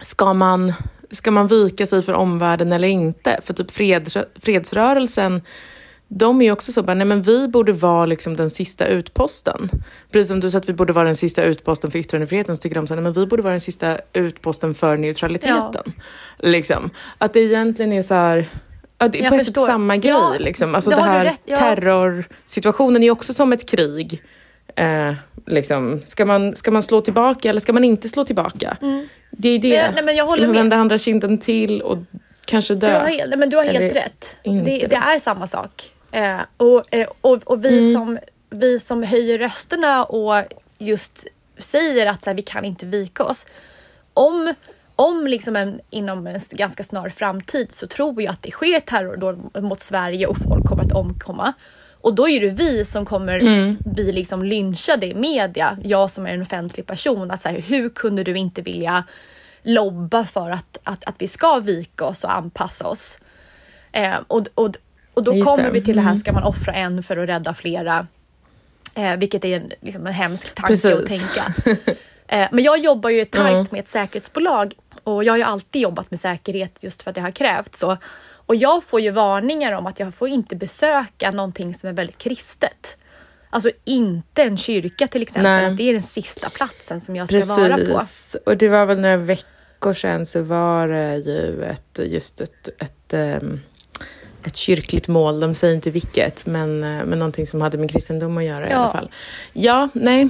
ska 0.00 0.34
man, 0.34 0.72
ska 1.12 1.30
man 1.30 1.46
vika 1.46 1.86
sig 1.86 2.02
för 2.02 2.12
omvärlden 2.12 2.72
eller 2.72 2.88
inte? 2.88 3.40
För 3.42 3.54
typ 3.54 3.70
freds, 3.70 4.16
fredsrörelsen, 4.42 5.42
de 6.08 6.40
är 6.40 6.44
ju 6.44 6.52
också 6.52 6.72
så 6.72 6.82
bara, 6.82 6.94
nej 6.94 7.06
men 7.06 7.22
vi 7.22 7.48
borde 7.48 7.72
vara 7.72 8.06
liksom 8.06 8.36
den 8.36 8.50
sista 8.50 8.86
utposten. 8.86 9.70
Precis 10.10 10.28
som 10.28 10.40
du 10.40 10.50
sa 10.50 10.58
att 10.58 10.68
vi 10.68 10.72
borde 10.72 10.92
vara 10.92 11.06
den 11.06 11.16
sista 11.16 11.42
utposten 11.42 11.90
för 11.90 11.98
yttrandefriheten, 11.98 12.56
så 12.56 12.62
tycker 12.62 12.76
de 12.76 12.86
så 12.86 12.94
nej 12.94 13.02
men 13.02 13.12
vi 13.12 13.26
borde 13.26 13.42
vara 13.42 13.52
den 13.52 13.60
sista 13.60 13.98
utposten 14.12 14.74
för 14.74 14.96
neutraliteten. 14.96 15.92
Liksom. 16.38 16.90
Att 17.18 17.32
det 17.32 17.40
egentligen 17.40 17.92
är 17.92 18.02
så 18.02 18.14
här, 18.14 18.50
ja, 18.98 19.08
det 19.08 19.24
är 19.24 19.28
på 19.28 19.34
ett 19.34 19.56
samma 19.56 19.96
grej. 19.96 20.12
Ja, 20.12 20.34
liksom. 20.38 20.74
Alltså 20.74 20.90
det 20.90 20.96
det 20.96 21.02
här 21.02 21.24
rätt, 21.24 21.40
ja. 21.44 21.56
terrorsituationen 21.56 23.02
är 23.02 23.10
också 23.10 23.34
som 23.34 23.52
ett 23.52 23.70
krig. 23.70 24.22
Eh, 24.76 25.14
liksom. 25.46 26.00
ska, 26.04 26.24
man, 26.26 26.56
ska 26.56 26.70
man 26.70 26.82
slå 26.82 27.00
tillbaka 27.00 27.48
eller 27.50 27.60
ska 27.60 27.72
man 27.72 27.84
inte 27.84 28.08
slå 28.08 28.24
tillbaka? 28.24 28.76
Det 29.30 29.48
är 29.48 29.58
det. 29.58 29.90
Nej, 29.94 30.04
men 30.04 30.16
jag 30.16 30.28
ska 30.28 30.40
man 30.40 30.50
med. 30.50 30.56
vända 30.56 30.76
andra 30.76 30.98
kinden 30.98 31.38
till 31.38 31.82
och 31.82 31.98
kanske 32.44 32.74
dö? 32.74 32.86
Du 32.86 32.94
har 32.94 33.06
helt, 33.06 33.28
nej, 33.28 33.38
men 33.38 33.50
du 33.50 33.56
har 33.56 33.64
helt 33.64 33.96
rätt. 33.96 34.38
Det, 34.42 34.86
det. 34.86 34.94
är 34.96 35.18
samma 35.18 35.46
sak. 35.46 35.92
Eh, 36.12 36.38
och, 36.56 36.94
eh, 36.94 37.08
och, 37.20 37.38
och 37.44 37.64
vi, 37.64 37.78
Mm. 37.78 37.92
som, 37.92 38.18
vi 38.50 38.78
som 38.78 39.02
höjer 39.02 39.38
rösterna 39.38 40.04
och 40.04 40.44
just 40.78 41.26
säger 41.58 42.06
att 42.06 42.24
så 42.24 42.30
här, 42.30 42.34
vi 42.34 42.42
kan 42.42 42.64
inte 42.64 42.86
vika 42.86 43.24
oss. 43.24 43.46
Om, 44.14 44.54
om 44.96 45.26
liksom 45.26 45.56
en, 45.56 45.80
inom 45.90 46.26
en 46.26 46.40
ganska 46.50 46.84
snar 46.84 47.08
framtid 47.08 47.72
så 47.72 47.86
tror 47.86 48.22
jag 48.22 48.32
att 48.32 48.42
det 48.42 48.50
sker 48.50 48.80
terror 48.80 49.60
mot 49.60 49.80
Sverige 49.80 50.26
och 50.26 50.36
folk 50.48 50.64
kommer 50.66 50.84
att 50.84 50.92
omkomma. 50.92 51.52
Och 52.02 52.14
då 52.14 52.28
är 52.28 52.40
det 52.40 52.50
vi 52.50 52.84
som 52.84 53.04
kommer 53.04 53.38
Mm. 53.38 53.76
bli 53.80 54.12
liksom 54.12 54.42
lynchade 54.44 55.06
i 55.06 55.14
media. 55.14 55.78
Jag 55.84 56.10
som 56.10 56.26
är 56.26 56.30
en 56.34 56.42
offentlig 56.42 56.86
person. 56.86 57.30
Att 57.30 57.40
så 57.42 57.48
här, 57.48 57.58
hur 57.60 57.88
kunde 57.88 58.24
du 58.24 58.38
inte 58.38 58.62
vilja 58.62 59.04
lobba 59.62 60.24
för 60.24 60.50
att, 60.50 60.78
att, 60.84 61.04
att 61.04 61.14
vi 61.18 61.28
ska 61.28 61.58
vika 61.58 62.04
oss 62.04 62.24
och 62.24 62.36
anpassa 62.36 62.86
oss? 62.88 63.18
Eh, 63.92 64.14
och, 64.28 64.46
och, 64.54 64.76
och 65.14 65.22
då 65.22 65.34
Just 65.34 65.46
kommer 65.46 65.62
det. 65.64 65.70
vi 65.70 65.82
till 65.84 65.96
det 65.96 66.02
här, 66.02 66.08
Mm. 66.10 66.20
ska 66.20 66.32
man 66.32 66.42
offra 66.42 66.72
en 66.72 67.02
för 67.02 67.16
att 67.16 67.28
rädda 67.28 67.54
flera? 67.54 68.06
Eh, 68.94 69.16
vilket 69.16 69.44
är 69.44 69.56
en, 69.56 69.72
liksom 69.80 70.06
en 70.06 70.12
hemsk 70.12 70.54
tanke 70.54 70.72
att 70.74 70.82
Precis. 70.82 71.08
tänka. 71.34 71.54
Eh, 72.26 72.48
men 72.52 72.64
jag 72.64 72.78
jobbar 72.78 73.10
ju 73.10 73.24
tajt 73.24 73.50
Mm. 73.54 73.66
med 73.70 73.80
ett 73.80 73.88
säkerhetsbolag 73.88 74.74
och 75.04 75.24
jag 75.24 75.32
har 75.32 75.36
ju 75.38 75.42
alltid 75.42 75.82
jobbat 75.82 76.10
med 76.10 76.20
säkerhet 76.20 76.78
just 76.82 77.02
för 77.02 77.10
att 77.10 77.14
det 77.14 77.20
har 77.20 77.30
krävts 77.30 77.78
så. 77.78 77.96
Och 78.46 78.56
jag 78.56 78.84
får 78.84 79.00
ju 79.00 79.10
varningar 79.10 79.72
om 79.72 79.86
att 79.86 80.00
jag 80.00 80.14
får 80.14 80.28
inte 80.28 80.56
besöka 80.56 81.30
någonting 81.30 81.74
som 81.74 81.88
är 81.88 81.92
väldigt 81.92 82.18
kristet. 82.18 82.96
Alltså 83.50 83.70
inte 83.84 84.42
en 84.42 84.56
kyrka 84.56 85.06
till 85.06 85.22
exempel, 85.22 85.42
Nej. 85.52 85.66
att 85.66 85.76
det 85.76 85.88
är 85.88 85.92
den 85.92 86.02
sista 86.02 86.50
platsen 86.50 87.00
som 87.00 87.16
jag 87.16 87.28
ska 87.28 87.44
vara 87.44 87.78
på. 87.78 87.84
Precis. 87.84 88.36
Och 88.46 88.56
det 88.56 88.68
var 88.68 88.86
väl 88.86 89.00
några 89.00 89.16
veckor 89.16 89.94
sedan 89.94 90.26
så 90.26 90.42
var 90.42 90.88
det 90.88 91.16
ju 91.16 91.64
ett, 91.64 92.00
just 92.02 92.40
ett, 92.40 92.68
ett, 92.82 93.12
ehm, 93.12 93.60
ett 94.44 94.56
kyrkligt 94.56 95.08
mål. 95.08 95.40
De 95.40 95.54
säger 95.54 95.74
inte 95.74 95.90
vilket, 95.90 96.46
men, 96.46 96.84
eh, 96.84 97.04
men 97.04 97.18
någonting 97.18 97.46
som 97.46 97.60
hade 97.60 97.78
med 97.78 97.90
kristendom 97.90 98.36
att 98.38 98.44
göra 98.44 98.68
i 98.68 98.70
Ja. 98.70 98.76
alla 98.76 98.92
fall. 98.92 99.10
Ja, 99.52 99.88
nej. 99.92 100.28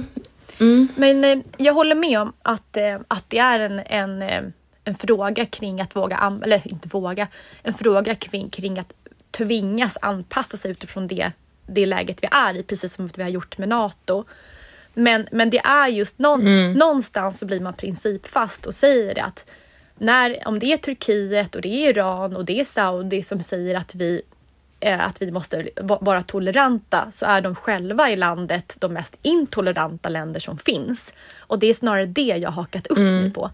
Mm. 0.59 0.87
Men 0.95 1.23
eh, 1.23 1.37
jag 1.57 1.73
håller 1.73 1.95
med 1.95 2.19
om 2.21 2.33
att, 2.41 2.77
eh, 2.77 2.97
att 3.07 3.25
det 3.27 3.37
är 3.39 3.59
en, 3.59 3.79
en, 3.79 4.53
en 4.83 4.95
fråga 4.95 5.45
kring 5.45 5.81
att 5.81 5.95
våga, 5.95 6.39
eller 6.43 6.67
inte 6.67 6.87
våga, 6.87 7.27
en 7.63 7.73
fråga 7.73 8.15
kring, 8.15 8.49
kring 8.49 8.79
att 8.79 8.93
tvingas 9.31 9.97
anpassa 10.01 10.57
sig 10.57 10.71
utifrån 10.71 11.07
det, 11.07 11.31
det 11.67 11.85
läget 11.85 12.17
vi 12.23 12.27
är 12.31 12.57
i, 12.57 12.63
precis 12.63 12.93
som 12.93 13.09
vi 13.15 13.23
har 13.23 13.29
gjort 13.29 13.57
med 13.57 13.69
NATO. 13.69 14.23
Men, 14.93 15.27
men 15.31 15.49
det 15.49 15.59
är 15.59 15.87
just 15.87 16.19
någon, 16.19 16.45
någonstans 16.73 17.39
så 17.39 17.45
blir 17.45 17.59
man 17.59 17.73
principfast 17.73 18.65
och 18.65 18.73
säger 18.73 19.23
att 19.25 19.45
när, 19.97 20.47
om 20.47 20.59
det 20.59 20.73
är 20.73 20.77
Turkiet 20.77 21.55
och 21.55 21.61
det 21.61 21.67
är 21.69 21.89
Iran 21.89 22.35
och 22.35 22.45
det 22.45 22.59
är 22.59 22.65
Saudi 22.65 23.23
som 23.23 23.41
säger 23.43 23.75
att 23.75 23.95
vi 23.95 24.21
eh, 24.79 25.05
att 25.05 25.21
vi 25.21 25.31
måste 25.31 25.69
va- 25.81 25.97
vara 26.01 26.23
toleranta 26.23 27.11
så 27.11 27.25
är 27.25 27.41
de 27.41 27.55
själva 27.55 28.09
i 28.11 28.15
landet 28.15 28.77
de 28.79 28.93
mest 28.93 29.15
intoleranta 29.21 30.09
länder 30.09 30.39
som 30.39 30.57
finns. 30.57 31.13
Och 31.39 31.59
det 31.59 31.67
är 31.67 31.73
snarare 31.73 32.05
det 32.05 32.21
jag 32.21 32.49
har 32.49 32.61
hakat 32.61 32.87
upp 32.87 32.97
mig 33.21 33.31
på. 33.33 33.51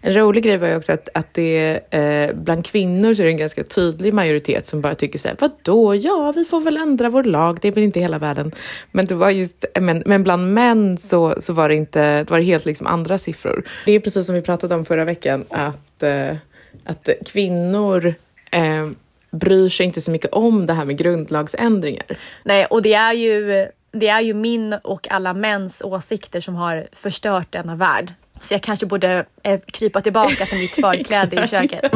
En 0.00 0.14
rolig 0.14 0.44
grej 0.44 0.56
var 0.56 0.68
ju 0.68 0.76
också 0.76 0.92
att, 0.92 1.08
att 1.14 1.34
det 1.34 1.80
eh, 1.90 2.34
bland 2.34 2.66
kvinnor 2.66 3.14
så 3.14 3.22
är 3.22 3.24
det 3.24 3.30
en 3.30 3.36
ganska 3.36 3.64
tydlig 3.64 4.14
majoritet 4.14 4.66
som 4.66 4.80
bara 4.80 4.94
tycker 4.94 5.18
så 5.18 5.28
här, 5.28 5.36
vadå, 5.40 5.94
ja 5.94 6.32
vi 6.36 6.44
får 6.44 6.60
väl 6.60 6.76
ändra 6.76 7.10
vår 7.10 7.24
lag, 7.24 7.58
det 7.62 7.68
är 7.68 7.72
väl 7.72 7.84
inte 7.84 8.00
hela 8.00 8.18
världen. 8.18 8.52
Men 8.90 9.06
det 9.06 9.14
var 9.14 9.30
just, 9.30 9.64
men, 9.80 10.02
men 10.06 10.22
bland 10.22 10.54
män 10.54 10.98
så, 10.98 11.34
så 11.38 11.52
var 11.52 11.68
det 11.68 11.74
inte, 11.74 12.18
det 12.18 12.30
var 12.30 12.40
helt 12.40 12.64
liksom 12.64 12.86
andra 12.86 13.18
siffror. 13.18 13.64
Det 13.84 13.92
är 13.92 14.00
precis 14.00 14.26
som 14.26 14.34
vi 14.34 14.42
pratade 14.42 14.74
om 14.74 14.84
förra 14.84 15.04
veckan, 15.04 15.44
att, 15.50 16.02
eh, 16.02 16.36
att 16.84 17.08
kvinnor 17.26 18.14
eh, 18.50 18.90
bryr 19.30 19.68
sig 19.68 19.86
inte 19.86 20.00
så 20.00 20.10
mycket 20.10 20.32
om 20.32 20.66
det 20.66 20.72
här 20.72 20.84
med 20.84 20.98
grundlagsändringar. 20.98 22.06
Nej, 22.44 22.66
och 22.66 22.82
det 22.82 22.94
är 22.94 23.12
ju 23.12 23.66
det 23.94 24.08
är 24.08 24.20
ju 24.20 24.34
min 24.34 24.72
och 24.72 25.12
alla 25.12 25.34
mäns 25.34 25.82
åsikter 25.84 26.40
som 26.40 26.54
har 26.54 26.86
förstört 26.92 27.52
denna 27.52 27.76
värld. 27.76 28.12
Så 28.44 28.54
jag 28.54 28.62
kanske 28.62 28.86
borde 28.86 29.24
eh, 29.42 29.60
krypa 29.66 30.00
tillbaka 30.00 30.46
till 30.46 30.58
mitt 30.58 30.74
förkläde 30.74 31.44
i 31.44 31.48
köket. 31.48 31.94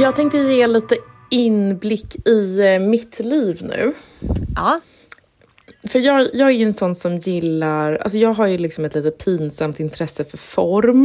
Jag 0.00 0.16
tänkte 0.16 0.38
ge 0.38 0.66
lite 0.66 0.96
inblick 1.30 2.28
i 2.28 2.60
eh, 2.60 2.78
mitt 2.80 3.18
liv 3.18 3.58
nu. 3.62 3.92
Ja, 4.56 4.80
För 5.88 5.98
jag, 5.98 6.28
jag 6.32 6.48
är 6.48 6.52
ju 6.52 6.64
en 6.64 6.74
sån 6.74 6.94
som 6.94 7.18
gillar, 7.18 7.96
alltså 7.96 8.18
jag 8.18 8.34
har 8.34 8.46
ju 8.46 8.58
liksom 8.58 8.84
ett 8.84 8.94
lite 8.94 9.10
pinsamt 9.10 9.80
intresse 9.80 10.24
för 10.24 10.38
form. 10.38 11.04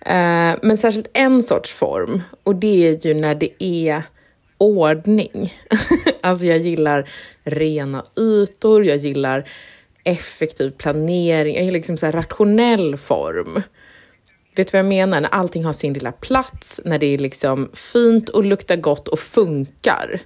Eh, 0.00 0.54
men 0.62 0.78
särskilt 0.78 1.10
en 1.12 1.42
sorts 1.42 1.70
form 1.70 2.22
och 2.42 2.56
det 2.56 2.88
är 2.88 3.06
ju 3.06 3.14
när 3.14 3.34
det 3.34 3.64
är 3.64 4.02
ordning. 4.58 5.58
alltså 6.20 6.46
jag 6.46 6.58
gillar 6.58 7.10
rena 7.44 8.04
ytor, 8.16 8.84
jag 8.84 8.96
gillar 8.96 9.48
effektiv 10.06 10.70
planering, 10.70 11.54
gillar 11.56 11.70
liksom 11.72 11.96
så 11.96 12.06
rationell 12.10 12.96
form. 12.96 13.62
Vet 14.56 14.66
du 14.66 14.72
vad 14.72 14.78
jag 14.78 14.86
menar? 14.88 15.20
När 15.20 15.28
allting 15.28 15.64
har 15.64 15.72
sin 15.72 15.92
lilla 15.92 16.12
plats, 16.12 16.80
när 16.84 16.98
det 16.98 17.06
är 17.06 17.18
liksom 17.18 17.70
fint 17.74 18.28
och 18.28 18.44
luktar 18.44 18.76
gott 18.76 19.08
och 19.08 19.18
funkar. 19.18 20.20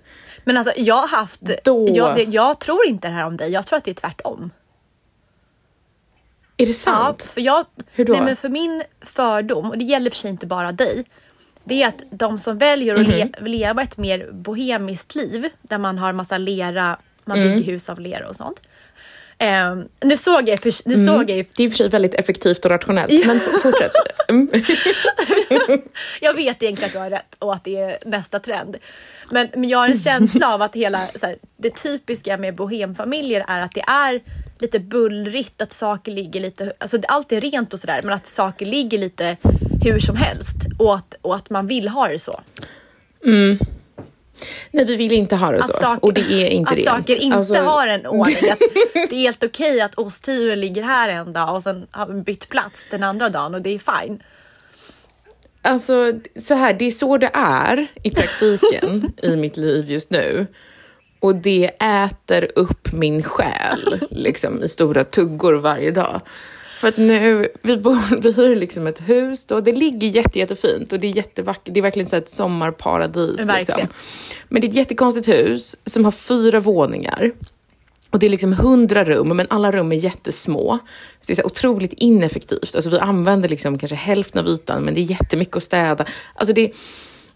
men 0.45 0.57
alltså 0.57 0.73
jag 0.77 0.95
har 0.95 1.09
haft... 1.09 1.41
Då- 1.65 1.89
Jag, 1.95 2.17
det, 2.17 2.23
jag 2.23 2.61
tror 2.61 2.87
inte 2.87 3.09
det 3.09 3.15
här 3.15 3.25
om 3.27 3.37
dig, 3.37 3.51
jag 3.53 3.67
tror 3.67 3.77
att 3.77 3.85
det 3.85 3.91
är 3.91 3.95
tvärtom. 3.95 4.51
Är 6.57 6.67
det 6.67 6.73
sant? 6.73 7.23
Ja, 7.27 7.33
för 7.33 7.41
jag, 7.41 7.65
Hur 7.93 8.05
då? 8.05 8.13
Nej, 8.13 8.23
men 8.23 8.37
för 8.37 8.49
min 8.49 8.83
fördom, 9.01 9.71
och 9.71 9.79
det 9.79 9.85
gäller 9.85 10.11
för 10.11 10.17
sig 10.17 10.31
inte 10.31 10.47
bara 10.47 10.73
dig, 10.73 11.05
det 11.65 11.83
är 11.83 11.89
att 11.89 12.03
de 12.11 12.39
som 12.39 12.59
väljer 12.59 12.95
att 12.97 13.09
le, 13.09 13.25
Mhm. 13.25 13.47
leva 13.47 13.83
ett 13.83 13.97
mer 13.97 14.31
bohemiskt 14.33 15.15
liv, 15.15 15.49
där 15.63 15.79
man 15.79 15.99
har 15.99 16.13
massa 16.13 16.39
lera, 16.39 16.99
man 17.25 17.39
Mm. 17.41 17.57
bygger 17.57 17.73
hus 17.73 17.89
av 17.89 18.01
lera 18.01 18.29
och 18.29 18.37
sånt. 18.37 18.61
Eh, 19.41 19.77
nu 20.01 20.17
såg 20.17 20.49
jag, 20.49 20.59
för, 20.61 20.89
nu 20.89 20.95
Mm. 20.95 21.07
såg 21.07 21.31
jag 21.31 21.37
ju 21.37 21.45
Det 21.57 21.63
är 21.63 21.67
i 21.67 21.69
och 21.69 21.73
för 21.73 21.77
sig 21.77 21.89
väldigt 21.89 22.15
effektivt 22.15 22.65
och 22.65 22.71
rationellt, 22.71 23.27
men 23.27 23.41
fortsätt. 23.41 23.93
Mm. 24.29 24.51
Jag 26.21 26.35
vet 26.35 26.63
egentligen 26.63 26.87
att 26.89 26.93
du 26.93 26.99
har 26.99 27.11
rätt 27.11 27.35
och 27.39 27.55
att 27.55 27.65
det 27.65 27.77
är 27.77 27.99
nästa 28.07 28.41
trend. 28.41 28.77
Men, 29.31 29.49
men 29.55 29.69
jag 29.69 29.79
har 29.79 29.89
en 29.89 29.99
känsla 29.99 30.55
av 30.55 30.63
att 30.63 30.75
hela 30.77 30.99
här, 30.99 31.37
det 31.57 31.71
typiska 31.83 32.37
med 32.37 32.55
bohemfamiljer 32.55 33.45
är 33.49 33.61
att 33.61 33.73
det 33.73 33.81
är 33.81 34.21
lite 34.59 34.79
bullrigt, 34.79 35.63
att 35.63 35.73
saker 35.73 36.13
ligger 36.13 36.41
lite, 36.41 36.73
alltså 36.79 36.99
allt 37.09 37.33
är 37.33 37.41
rent 37.41 37.73
och 37.73 37.81
sådär, 37.81 38.01
men 38.05 38.13
att 38.13 38.27
saker 38.27 38.67
ligger 38.67 38.99
lite 38.99 39.37
hur 39.85 39.99
som 40.01 40.17
helst 40.17 40.57
och 40.79 40.95
att, 40.95 41.15
och 41.23 41.37
att 41.37 41.51
man 41.51 41.67
vill 41.67 41.89
ha 41.89 42.09
det 42.09 42.19
så. 42.19 42.41
Nej, 44.71 44.85
vi 44.85 44.97
vill 44.97 45.13
inte 45.13 45.37
ha 45.37 45.51
det 45.51 45.59
Att 45.61 45.75
så. 45.75 45.81
saker, 45.81 46.05
och 46.05 46.13
det 46.15 46.21
är 46.33 46.47
inte 46.49 46.71
att 46.71 46.77
rent. 46.77 46.89
saker 46.89 47.17
inte 47.23 47.37
Alltså, 47.37 47.55
har 47.55 47.87
en 47.87 48.07
ordning. 48.07 48.51
Att 48.51 48.59
det 49.11 49.13
är 49.17 49.21
helt 49.21 49.45
okej 49.45 49.81
att 49.81 49.95
osthyveln 49.95 50.61
ligger 50.61 50.83
här 50.83 51.09
en 51.09 51.33
dag 51.33 51.55
och 51.55 51.63
sen 51.63 51.87
har 51.91 52.07
vi 52.07 52.21
bytt 52.23 52.49
plats 52.49 52.87
den 52.91 53.03
andra 53.03 53.29
dagen 53.29 53.55
och 53.55 53.63
det 53.63 53.75
är 53.75 54.03
fine. 54.03 54.23
Alltså, 55.63 56.13
så 56.37 56.55
här, 56.55 56.75
det 56.75 56.85
är 56.85 56.91
så 56.91 57.19
det 57.19 57.31
är 57.35 57.87
i 58.03 58.11
praktiken 58.11 59.13
i 59.23 59.37
mitt 59.37 59.57
liv 59.57 59.91
just 59.91 60.11
nu. 60.11 60.47
Och 61.21 61.37
det 61.37 61.71
äter 61.81 62.49
upp 62.55 62.93
min 62.93 63.23
själ 63.23 64.01
liksom, 64.11 64.63
i 64.63 64.69
stora 64.69 65.05
tuggor 65.05 65.55
varje 65.55 65.91
dag. 65.91 66.21
För 66.81 66.89
att 66.89 66.97
nu, 66.97 67.49
vi 67.63 67.77
bor, 67.77 68.21
vi 68.21 68.33
hyr 68.33 68.57
liksom 68.57 68.87
ett 68.87 69.01
hus 69.01 69.47
då, 69.47 69.61
det 69.61 69.73
ligger 69.73 70.09
jätte, 70.09 70.39
jättefint 70.39 70.93
och 70.93 71.01
det 71.01 71.07
är 71.07 71.17
jättevackert, 71.17 71.75
det 71.75 71.81
är 71.81 71.83
verkligen 71.83 72.09
så 72.09 72.17
ett 72.17 72.31
sommarparadis. 72.31 73.47
Liksom. 73.47 73.87
Men 74.49 74.61
det 74.61 74.67
är 74.67 74.69
ett 74.69 74.75
jättekonstigt 74.77 75.29
hus 75.29 75.77
som 75.85 76.05
har 76.05 76.13
fyra 76.13 76.61
våningar. 76.61 77.33
Och 78.11 78.19
det 78.19 78.27
är 78.27 78.31
liksom 78.31 78.53
hundra 78.53 79.05
rum, 79.05 79.37
men 79.37 79.47
alla 79.51 79.73
rum 79.73 79.93
är 79.93 79.97
jättesmå. 79.97 80.79
Så 81.21 81.27
det 81.27 81.33
är 81.33 81.35
så 81.35 81.45
otroligt 81.45 81.93
ineffektivt. 81.93 82.75
Alltså 82.75 82.91
vi 82.91 82.99
använder 82.99 83.49
liksom 83.49 83.79
kanske 83.79 83.97
hälften 83.97 84.41
av 84.41 84.49
ytan, 84.49 84.83
men 84.83 84.95
det 84.95 85.01
är 85.01 85.11
jättemycket 85.11 85.57
att 85.57 85.63
städa. 85.63 86.05
Alltså 86.35 86.55
det, 86.55 86.73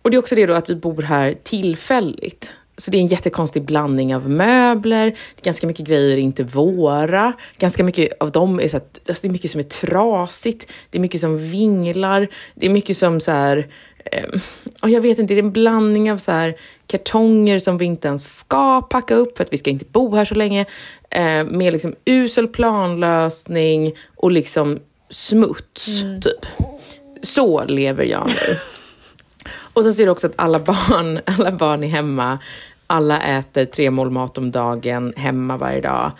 och 0.03 0.11
det 0.11 0.17
är 0.17 0.19
också 0.19 0.35
det 0.35 0.47
då 0.47 0.55
att 0.55 0.71
vi 0.71 0.75
bor 0.75 1.03
här 1.03 1.35
tillfälligt. 1.43 2.53
Så 2.77 2.91
det 2.91 2.97
är 2.97 3.01
en 3.01 3.07
jättekonstig 3.07 3.65
blandning 3.65 4.17
av 4.17 4.31
möbler, 4.31 5.05
det 5.07 5.41
är 5.41 5.45
ganska 5.45 5.67
mycket 5.67 5.89
grejer 5.89 6.17
inte 6.17 6.45
våra. 6.45 7.33
Ganska 7.59 7.85
mycket 7.85 8.09
av 8.21 8.31
dem 8.31 8.61
är 8.61 8.69
så 8.69 8.77
att, 8.77 9.01
alltså 9.09 9.23
det 9.23 9.29
är 9.29 9.33
mycket 9.33 9.51
som 9.51 9.61
är 9.61 9.65
trasigt, 9.65 10.69
det 10.91 10.99
är 10.99 11.01
mycket 11.01 11.21
som 11.21 11.51
vinglar, 11.51 12.29
det 12.55 12.67
är 12.67 12.71
mycket 12.71 12.97
som 12.97 13.21
så 13.21 13.33
här, 13.33 13.69
eh, 14.05 14.41
jag 14.83 15.01
vet 15.01 15.19
inte, 15.19 15.35
det 15.35 15.41
är 15.41 15.45
en 15.45 15.53
blandning 15.53 16.13
av 16.13 16.19
så 16.19 16.33
här 16.33 16.57
kartonger 16.87 17.59
som 17.59 17.79
vi 17.79 17.85
inte 17.85 18.09
ens 18.09 18.37
ska 18.39 18.83
packa 18.83 19.15
upp 19.15 19.37
för 19.37 19.45
att 19.45 19.53
vi 19.53 19.59
ska 19.59 19.71
inte 19.71 19.85
bo 19.85 20.15
här 20.15 20.25
så 20.25 20.35
länge, 20.35 20.67
eh, 21.11 21.45
med 21.45 21.73
liksom 21.73 21.95
usel 22.05 22.49
planlösning 22.49 23.95
och 24.17 24.33
liksom 24.33 24.81
smuts, 25.11 26.03
typ. 26.23 26.47
Så 27.23 27.65
lever 27.65 28.05
jag 28.05 28.29
nu. 28.29 28.74
Och 29.75 29.85
sen 29.85 29.95
så 29.95 30.03
är 30.03 30.07
det 30.07 30.13
också 30.13 30.27
att 30.27 30.35
alla 30.37 30.59
barn, 30.59 31.21
alla 31.27 31.53
barn 31.53 31.85
är 31.85 31.89
hemma. 31.89 32.39
Alla 32.87 33.23
äter 33.23 33.65
tre 33.65 33.91
mål 33.91 34.11
mat 34.11 34.39
om 34.39 34.51
dagen 34.51 35.13
hemma 35.17 35.57
varje 35.57 35.81
dag. 35.81 36.13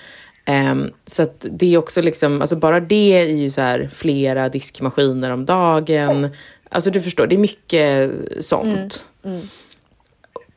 Ehm, 0.45 0.91
så 1.07 1.23
att 1.23 1.47
det 1.51 1.75
är 1.75 1.79
också 1.79 2.03
liksom, 2.03 2.41
alltså 2.41 2.57
bara 2.57 2.81
det 2.81 3.19
är 3.19 3.25
ju 3.25 3.51
så 3.51 3.61
här 3.61 3.91
flera 3.93 4.49
diskmaskiner 4.49 5.31
om 5.31 5.45
dagen. 5.47 6.29
Alltså 6.69 6.91
du 6.91 7.01
förstår, 7.01 7.27
det 7.27 7.35
är 7.35 7.39
mycket 7.39 8.11
sånt. 8.41 9.05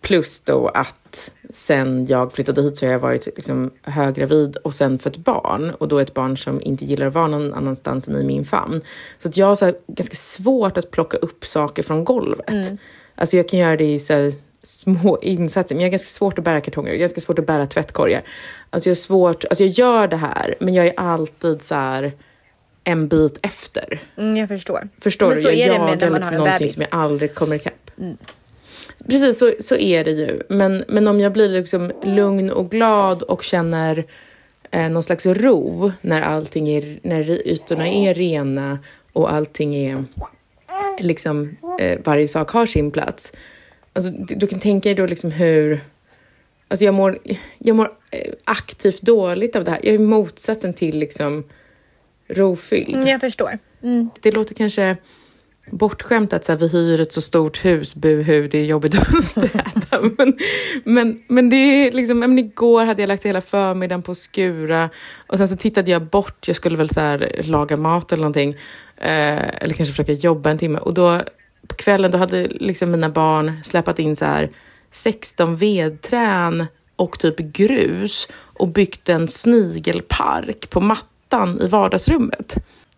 Plus 0.02 0.42
då 0.42 0.68
att 0.68 1.07
sen 1.50 2.06
jag 2.06 2.34
flyttade 2.34 2.62
hit 2.62 2.78
så 2.78 2.86
har 2.86 2.92
jag 2.92 3.00
varit 3.00 3.26
liksom 3.26 3.72
höggravid 3.82 4.56
och 4.56 4.74
sen 4.74 5.00
fött 5.00 5.18
barn. 5.18 5.70
Och 5.70 5.88
då 5.88 6.00
ett 6.00 6.14
barn 6.14 6.38
som 6.38 6.62
inte 6.62 6.86
gillar 6.86 7.08
att 7.08 7.14
vara 7.14 7.28
någon 7.28 7.54
annanstans 7.54 8.08
än 8.08 8.18
i 8.18 8.24
min 8.24 8.46
famn. 8.46 8.82
Så 9.18 9.30
att 9.30 9.38
jag 9.38 9.48
har 9.48 9.76
ganska 9.88 10.16
svårt 10.16 10.78
att 10.78 10.92
plocka 10.92 11.18
upp 11.18 11.46
saker 11.46 11.84
från 11.84 12.04
golvet. 12.04 12.72
Alltså 13.16 13.38
jag 13.38 13.50
kan 13.50 13.60
göra 13.60 13.78
det 13.78 13.94
i 13.94 14.00
så 14.00 14.14
här 14.14 14.34
små 14.64 15.18
insatser, 15.22 15.76
men 15.76 15.82
jag 15.82 15.88
har 15.88 15.92
ganska 15.92 16.08
svårt 16.08 16.38
att 16.40 16.44
bära 16.44 16.62
kartonger, 16.62 16.90
jag 16.90 16.96
har 16.96 17.00
ganska 17.00 17.22
svårt 17.22 17.40
att 17.40 17.46
bära 17.46 17.68
tvättkorgar. 17.68 18.24
Alltså 18.70 18.90
jag, 18.90 18.92
har 18.92 18.96
svårt, 18.96 19.46
alltså 19.46 19.64
jag 19.64 19.72
gör 19.72 20.08
det 20.08 20.18
här, 20.18 20.56
men 20.60 20.74
jag 20.74 20.88
är 20.88 20.94
alltid 20.98 21.62
så 21.62 21.76
här 21.76 22.14
en 22.84 23.08
bit 23.08 23.40
efter. 23.42 24.04
Mm, 24.18 24.38
jag 24.38 24.48
förstår. 24.48 24.90
Förstår 25.02 25.28
Men 25.28 25.36
du? 25.36 25.42
så 25.42 25.48
jag 25.48 25.58
är 25.58 25.70
det 25.70 25.76
jagar 25.76 25.86
med 25.86 26.00
när 26.00 26.10
man 26.10 26.20
liksom 26.20 26.34
en 26.34 26.38
någonting 26.38 26.58
bebis. 26.58 26.74
som 26.74 26.82
jag 26.82 27.02
aldrig 27.02 27.36
kommer 27.36 27.56
ikapp. 27.56 27.92
Precis, 29.06 29.38
så, 29.38 29.54
så 29.60 29.76
är 29.76 30.04
det 30.04 30.12
ju. 30.12 30.42
Men, 30.50 30.84
men 30.88 31.08
om 31.08 31.20
jag 31.20 31.34
blir 31.34 31.50
liksom 31.50 31.92
lugn 32.04 32.50
och 32.50 32.72
glad 32.72 33.22
och 33.24 33.44
känner 33.44 34.06
eh, 34.72 34.90
någon 34.90 35.04
slags 35.04 35.26
ro 35.26 35.92
när 36.02 36.22
allting 36.22 36.70
är, 36.70 37.00
när 37.04 37.48
ytorna 37.48 37.88
är 37.88 38.14
rena 38.14 38.80
och 39.14 39.32
allting 39.32 39.76
är 39.76 40.06
liksom, 41.00 41.58
eh, 41.80 42.00
varje 42.04 42.28
sak 42.28 42.50
har 42.50 42.66
sin 42.66 42.92
plats. 42.92 43.34
Alltså, 43.94 44.12
du, 44.12 44.36
du 44.36 44.48
kan 44.48 44.60
tänka 44.60 44.90
dig 44.90 44.96
då 44.96 45.06
liksom 45.06 45.32
hur, 45.32 45.82
alltså 46.68 46.86
jag 46.86 46.94
mår, 46.94 47.20
jag 47.58 47.76
mår 47.76 47.92
eh, 48.12 48.34
aktivt 48.44 49.02
dåligt 49.02 49.56
av 49.56 49.64
det 49.64 49.72
här. 49.72 49.80
Jag 49.84 49.96
är 49.96 50.00
motsatsen 50.00 50.74
till 50.74 51.00
liksom 51.00 51.44
rofylld 52.28 52.96
Mm, 52.96 53.08
jag 53.08 53.22
förstår. 53.22 53.58
Mm. 53.84 54.10
det 54.22 54.32
låter 54.32 54.56
kanske 54.56 54.98
bortskämt 55.72 56.34
att 56.34 56.46
så 56.46 56.52
här, 56.52 56.60
vi 56.60 56.68
hyr 56.68 57.00
ett 57.00 57.12
så 57.12 57.22
stort 57.22 57.66
hus, 57.66 57.96
buhu, 57.96 58.48
det 58.48 58.58
är 58.58 58.66
jobbigt 58.66 59.00
att 59.00 59.24
städa. 59.32 60.02
men, 60.18 60.38
men, 60.84 61.20
men 61.28 61.50
det 61.50 61.56
är 61.56 61.92
liksom, 61.92 62.20
men 62.20 62.40
igår 62.40 62.86
hade 62.86 63.02
jag 63.02 63.08
lagt 63.08 63.26
hela 63.26 63.42
förmiddagen 63.42 64.04
på 64.04 64.12
att 64.12 64.18
skura 64.18 64.90
och 65.28 65.38
sen 65.38 65.48
så 65.48 65.58
tittade 65.58 65.92
jag 65.92 66.02
bort, 66.02 66.48
jag 66.48 66.56
skulle 66.56 66.78
väl 66.78 66.90
så 66.90 67.00
här, 67.00 67.42
laga 67.44 67.78
mat 67.78 68.12
eller 68.12 68.22
någonting, 68.22 68.50
eh, 68.98 69.64
eller 69.64 69.74
kanske 69.74 69.94
försöka 69.94 70.14
jobba 70.14 70.50
en 70.50 70.58
timme 70.58 70.80
och 70.80 70.94
då 70.94 71.22
på 71.68 71.76
kvällen 71.76 72.12
då 72.12 72.18
hade 72.18 72.48
liksom 72.48 72.92
mina 72.92 73.10
barn 73.10 73.60
släpat 73.64 74.00
in 74.00 74.16
så 74.16 74.26
här 74.26 74.50
16 74.92 75.56
vedträn 75.56 76.66
och 76.96 77.20
typ 77.20 77.38
grus 77.38 78.28
och 78.34 78.68
byggt 78.68 79.10
en 79.10 79.28
snigelpark 79.28 80.70
på 80.70 80.82
mattan 80.82 81.62
i 81.62 81.68
vardagsrummet. 81.68 82.58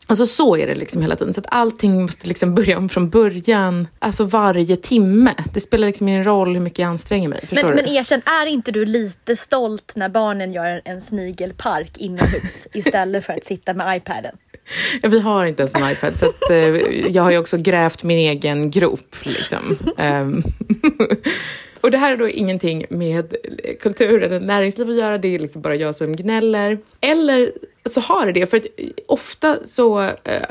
Alltså 0.10 0.26
så 0.26 0.58
är 0.58 0.68
det 0.68 0.76
liksom 0.76 1.02
hela 1.02 1.16
tiden. 1.16 1.34
Så 1.34 1.40
att 1.42 1.48
allting 1.50 2.02
måste 2.02 2.28
liksom 2.28 2.56
börja 2.56 2.78
om 2.78 2.90
från 2.90 3.10
början. 3.10 3.88
Alltså 4.00 4.24
varje 4.24 4.76
timme. 4.76 5.34
Det 5.54 5.60
spelar 5.60 5.88
liksom 5.88 6.08
ingen 6.08 6.24
roll 6.24 6.54
hur 6.54 6.60
mycket 6.60 6.80
jag 6.80 6.88
anstränger 6.88 7.30
mig. 7.30 7.40
Men, 7.52 7.68
du? 7.68 7.74
men 7.74 7.88
erkänn, 7.88 8.22
är 8.26 8.46
inte 8.46 8.72
du 8.72 8.86
lite 8.86 9.36
stolt 9.36 9.92
när 9.96 10.10
barnen 10.10 10.54
gör 10.54 10.66
en, 10.66 10.82
en 10.86 11.02
snigelpark 11.02 11.98
inomhus 11.98 12.68
istället 12.74 13.26
för 13.26 13.34
att 13.34 13.46
sitta 13.46 13.74
med 13.74 13.98
iPaden? 13.98 14.38
Ja, 15.02 15.10
vi 15.10 15.20
har 15.20 15.46
inte 15.46 15.62
ens 15.62 15.76
en 15.76 15.92
iPad, 15.92 16.18
så 16.18 16.26
att, 16.26 16.50
eh, 16.50 16.76
jag 17.08 17.24
har 17.24 17.32
ju 17.32 17.38
också 17.38 17.58
grävt 17.58 18.04
min 18.04 18.18
egen 18.18 18.72
grop. 18.72 19.16
Liksom. 19.24 19.78
Ehm, 19.98 20.44
och 21.82 21.92
det 21.92 21.98
här 21.98 22.12
är 22.12 22.18
då 22.18 22.30
ingenting 22.30 22.86
med 22.90 23.36
kultur 23.82 24.24
eller 24.24 24.40
näringsliv 24.40 24.90
att 24.90 24.96
göra, 24.96 25.18
det 25.18 25.36
är 25.36 25.40
liksom 25.40 25.62
bara 25.62 25.76
jag 25.76 25.96
som 25.96 26.16
gnäller. 26.16 26.78
Eller 27.02 27.52
så 27.90 28.02
har 28.02 28.26
det 28.26 28.32
det, 28.32 28.48
för 28.48 28.58
att 28.58 28.66
ofta 29.08 29.58
så 29.66 30.02
eh, 30.02 30.44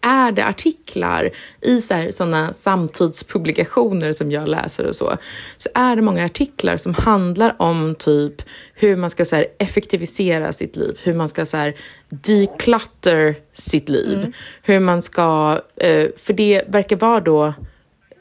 är 0.00 0.32
det 0.32 0.46
artiklar 0.46 1.30
i 1.60 1.80
såna 2.12 2.52
samtidspublikationer 2.52 4.12
som 4.12 4.30
jag 4.30 4.48
läser 4.48 4.86
och 4.86 4.96
så, 4.96 5.16
så 5.58 5.68
är 5.74 5.96
det 5.96 6.02
många 6.02 6.24
artiklar 6.24 6.76
som 6.76 6.94
handlar 6.94 7.62
om 7.62 7.94
typ 7.98 8.42
hur 8.74 8.96
man 8.96 9.10
ska 9.10 9.24
så 9.24 9.36
här, 9.36 9.46
effektivisera 9.58 10.52
sitt 10.52 10.76
liv, 10.76 10.98
hur 11.02 11.14
man 11.14 11.28
ska 11.28 11.46
så 11.46 11.56
här, 11.56 11.76
declutter 12.08 13.34
sitt 13.52 13.88
liv, 13.88 14.34
hur 14.62 14.80
man 14.80 15.02
ska, 15.02 15.60
eh, 15.76 16.06
för 16.16 16.32
det 16.32 16.64
verkar 16.68 16.96
vara 16.96 17.20
då 17.20 17.54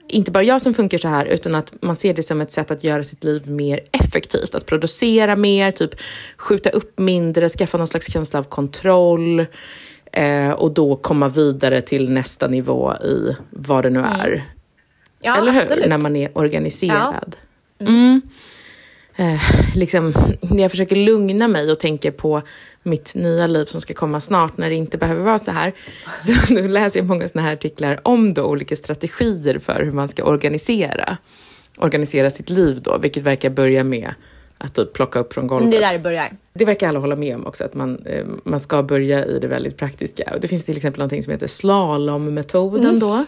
inte 0.07 0.31
bara 0.31 0.43
jag 0.43 0.61
som 0.61 0.73
funkar 0.73 0.97
så 0.97 1.07
här, 1.07 1.25
utan 1.25 1.55
att 1.55 1.73
man 1.81 1.95
ser 1.95 2.13
det 2.13 2.23
som 2.23 2.41
ett 2.41 2.51
sätt 2.51 2.71
att 2.71 2.83
göra 2.83 3.03
sitt 3.03 3.23
liv 3.23 3.49
mer 3.49 3.79
effektivt. 3.91 4.55
Att 4.55 4.65
producera 4.65 5.35
mer, 5.35 5.71
typ 5.71 5.91
skjuta 6.37 6.69
upp 6.69 6.99
mindre, 6.99 7.49
skaffa 7.49 7.77
någon 7.77 7.87
slags 7.87 8.13
känsla 8.13 8.39
av 8.39 8.43
kontroll 8.43 9.45
eh, 10.11 10.51
och 10.51 10.71
då 10.71 10.95
komma 10.95 11.29
vidare 11.29 11.81
till 11.81 12.09
nästa 12.09 12.47
nivå 12.47 12.93
i 12.95 13.35
vad 13.49 13.83
det 13.85 13.89
nu 13.89 13.99
är. 13.99 14.53
Ja, 15.21 15.37
Eller 15.37 15.51
hur? 15.51 15.59
absolut. 15.59 15.87
När 15.87 15.97
man 15.97 16.15
är 16.15 16.37
organiserad. 16.37 17.35
Mm. 17.79 18.21
Eh, 19.15 19.41
liksom, 19.75 20.13
när 20.41 20.61
jag 20.61 20.71
försöker 20.71 20.95
lugna 20.95 21.47
mig 21.47 21.71
och 21.71 21.79
tänker 21.79 22.11
på 22.11 22.41
mitt 22.87 23.15
nya 23.15 23.47
liv 23.47 23.65
som 23.65 23.81
ska 23.81 23.93
komma 23.93 24.21
snart 24.21 24.57
när 24.57 24.69
det 24.69 24.75
inte 24.75 24.97
behöver 24.97 25.23
vara 25.23 25.39
så 25.39 25.51
här. 25.51 25.73
Så 26.19 26.53
nu 26.53 26.67
läser 26.67 26.99
jag 26.99 27.07
många 27.07 27.27
såna 27.27 27.41
här 27.41 27.53
artiklar 27.53 27.99
om 28.03 28.33
då 28.33 28.43
olika 28.43 28.75
strategier 28.75 29.59
för 29.59 29.83
hur 29.83 29.91
man 29.91 30.07
ska 30.07 30.23
organisera, 30.23 31.17
organisera 31.77 32.29
sitt 32.29 32.49
liv 32.49 32.81
då, 32.81 32.97
vilket 32.97 33.23
verkar 33.23 33.49
börja 33.49 33.83
med 33.83 34.13
att 34.57 34.75
typ 34.75 34.93
plocka 34.93 35.19
upp 35.19 35.33
från 35.33 35.47
golvet. 35.47 35.71
Det 35.71 35.77
är 35.77 35.81
där 35.81 35.93
det 35.93 35.99
börjar. 35.99 36.31
Det 36.53 36.65
verkar 36.65 36.87
alla 36.87 36.99
hålla 36.99 37.15
med 37.15 37.35
om 37.35 37.45
också, 37.45 37.63
att 37.63 37.73
man, 37.73 38.05
eh, 38.05 38.25
man 38.43 38.59
ska 38.59 38.83
börja 38.83 39.25
i 39.25 39.39
det 39.39 39.47
väldigt 39.47 39.77
praktiska. 39.77 40.31
Och 40.33 40.41
det 40.41 40.47
finns 40.47 40.65
till 40.65 40.77
exempel 40.77 40.99
någonting 40.99 41.23
som 41.23 41.31
heter 41.31 41.47
slalommetoden 41.47 42.99
då. 42.99 43.25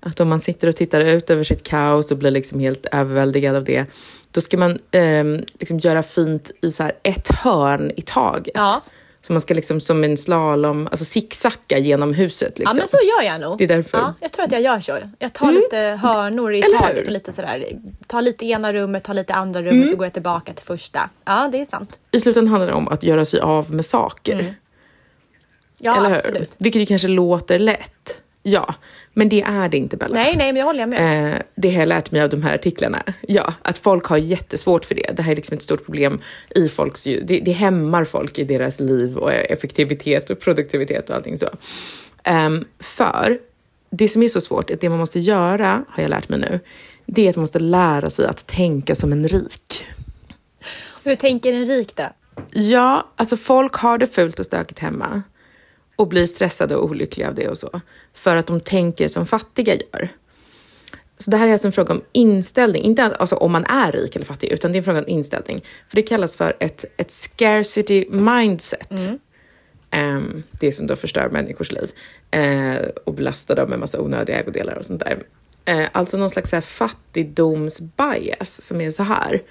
att 0.00 0.20
om 0.20 0.28
man 0.28 0.40
sitter 0.40 0.68
och 0.68 0.76
tittar 0.76 1.00
ut 1.00 1.30
över 1.30 1.44
sitt 1.44 1.62
kaos 1.62 2.10
och 2.10 2.18
blir 2.18 2.30
liksom 2.30 2.60
helt 2.60 2.86
överväldigad 2.92 3.56
av 3.56 3.64
det, 3.64 3.86
då 4.30 4.40
ska 4.40 4.56
man 4.58 4.78
eh, 4.90 5.24
liksom 5.58 5.78
göra 5.78 6.02
fint 6.02 6.50
i 6.62 6.70
så 6.70 6.90
ett 7.02 7.28
hörn 7.28 7.92
i 7.96 8.02
taget. 8.02 8.52
Ja. 8.54 8.82
Så 9.22 9.32
man 9.32 9.40
ska 9.40 9.54
liksom 9.54 9.80
som 9.80 10.04
en 10.04 10.16
slalom, 10.16 10.86
alltså 10.86 11.04
zigzacka 11.04 11.78
genom 11.78 12.14
huset. 12.14 12.58
Liksom. 12.58 12.76
Ja 12.76 12.82
men 12.82 12.88
så 12.88 12.96
gör 12.96 13.32
jag 13.32 13.40
nog. 13.40 13.58
Det 13.58 13.64
är 13.64 13.68
därför. 13.68 13.98
Ja, 13.98 14.14
jag 14.20 14.32
tror 14.32 14.44
att 14.44 14.52
jag 14.52 14.60
gör 14.60 14.80
så. 14.80 14.98
Jag 15.18 15.32
tar 15.32 15.52
lite 15.52 15.76
hörnor 16.02 16.54
i 16.54 16.60
Eller 16.60 16.78
taget 16.78 16.96
hur? 16.96 17.06
och 17.06 17.12
lite 17.12 17.32
sådär. 17.32 17.64
Tar 18.06 18.22
lite 18.22 18.46
ena 18.46 18.72
rummet, 18.72 19.04
tar 19.04 19.14
lite 19.14 19.34
andra 19.34 19.62
rummet 19.62 19.90
så 19.90 19.96
går 19.96 20.06
jag 20.06 20.12
tillbaka 20.12 20.52
till 20.52 20.64
första. 20.64 21.10
Ja 21.24 21.48
det 21.52 21.60
är 21.60 21.64
sant. 21.64 21.98
I 22.10 22.20
slutändan 22.20 22.50
handlar 22.50 22.66
det 22.66 22.74
om 22.74 22.88
att 22.88 23.02
göra 23.02 23.24
sig 23.24 23.40
av 23.40 23.74
med 23.74 23.86
saker. 23.86 24.54
Ja 25.78 25.96
eller 25.96 26.08
hur? 26.08 26.14
absolut. 26.14 26.54
Vilket 26.58 26.82
ju 26.82 26.86
kanske 26.86 27.08
låter 27.08 27.58
lätt. 27.58 28.18
Ja, 28.42 28.74
men 29.14 29.28
det 29.28 29.42
är 29.42 29.68
det 29.68 29.76
inte 29.76 29.96
Bella. 29.96 30.14
Nej 30.14 30.36
nej 30.36 30.52
men 30.52 30.56
jag 30.56 30.66
håller 30.66 30.86
med. 30.86 31.34
Eh, 31.34 31.40
det 31.54 31.70
har 31.70 31.78
jag 31.78 31.88
lärt 31.88 32.10
mig 32.10 32.22
av 32.22 32.28
de 32.28 32.42
här 32.42 32.54
artiklarna. 32.54 33.02
Ja, 33.20 33.54
att 33.62 33.78
folk 33.78 34.04
har 34.04 34.16
jättesvårt 34.16 34.84
för 34.84 34.94
det. 34.94 35.12
Det 35.16 35.22
här 35.22 35.32
är 35.32 35.36
liksom 35.36 35.56
ett 35.56 35.62
stort 35.62 35.84
problem 35.84 36.20
i 36.56 36.68
folks... 36.68 37.04
Det, 37.04 37.22
det 37.44 37.52
hämmar 37.52 38.04
folk 38.04 38.38
i 38.38 38.44
deras 38.44 38.80
liv 38.80 39.16
och 39.16 39.32
effektivitet 39.32 40.30
och 40.30 40.40
produktivitet 40.40 41.10
och 41.10 41.16
allting 41.16 41.38
så. 41.38 41.48
Ehm, 42.24 42.64
för 42.78 43.38
det 43.90 44.08
som 44.08 44.22
är 44.22 44.28
så 44.28 44.40
svårt, 44.40 44.70
är 44.70 44.74
att 44.74 44.80
det 44.80 44.88
man 44.88 44.98
måste 44.98 45.20
göra, 45.20 45.84
har 45.88 46.02
jag 46.02 46.10
lärt 46.10 46.28
mig 46.28 46.38
nu, 46.38 46.60
det 47.06 47.26
är 47.26 47.30
att 47.30 47.36
man 47.36 47.42
måste 47.42 47.58
lära 47.58 48.10
sig 48.10 48.26
att 48.26 48.46
tänka 48.46 48.94
som 48.94 49.12
en 49.12 49.28
rik. 49.28 49.86
Hur 51.04 51.14
tänker 51.14 51.52
en 51.52 51.66
rik 51.66 51.96
då? 51.96 52.04
Ja, 52.50 53.06
alltså 53.16 53.36
folk 53.36 53.74
har 53.74 53.98
det 53.98 54.06
fult 54.06 54.38
och 54.38 54.46
stökigt 54.46 54.78
hemma 54.78 55.22
och 56.00 56.08
blir 56.08 56.26
stressade 56.26 56.76
och 56.76 56.84
olyckliga 56.84 57.28
av 57.28 57.34
det 57.34 57.48
och 57.48 57.58
så. 57.58 57.80
För 58.14 58.36
att 58.36 58.46
de 58.46 58.60
tänker 58.60 59.08
som 59.08 59.26
fattiga 59.26 59.74
gör. 59.74 60.08
Så 61.18 61.30
det 61.30 61.36
här 61.36 61.48
är 61.48 61.52
alltså 61.52 61.68
en 61.68 61.72
fråga 61.72 61.94
om 61.94 62.02
inställning, 62.12 62.82
inte 62.82 63.04
alltså 63.04 63.36
om 63.36 63.52
man 63.52 63.64
är 63.64 63.92
rik 63.92 64.16
eller 64.16 64.26
fattig, 64.26 64.48
utan 64.48 64.72
det 64.72 64.76
är 64.76 64.80
en 64.80 64.84
fråga 64.84 64.98
om 64.98 65.08
inställning. 65.08 65.64
För 65.88 65.96
det 65.96 66.02
kallas 66.02 66.36
för 66.36 66.56
ett, 66.60 66.84
ett 66.96 67.10
scarcity 67.10 68.06
mindset. 68.10 68.92
Ehm, 69.90 70.42
det 70.50 70.72
som 70.72 70.86
då 70.86 70.96
förstör 70.96 71.28
människors 71.28 71.72
liv 71.72 71.90
eh, 72.30 72.78
och 73.04 73.14
belastar 73.14 73.56
dem 73.56 73.70
med 73.70 73.78
massa 73.78 74.00
onödiga 74.00 74.38
ägodelar 74.38 74.74
och 74.74 74.86
sånt 74.86 75.00
där. 75.00 75.22
Eh, 75.64 75.88
alltså 75.92 76.16
någon 76.16 76.30
slags 76.30 76.52
här 76.52 76.60
fattigdomsbias 76.60 78.62
som 78.62 78.80
är 78.80 78.90
så 78.90 79.02
här 79.02 79.42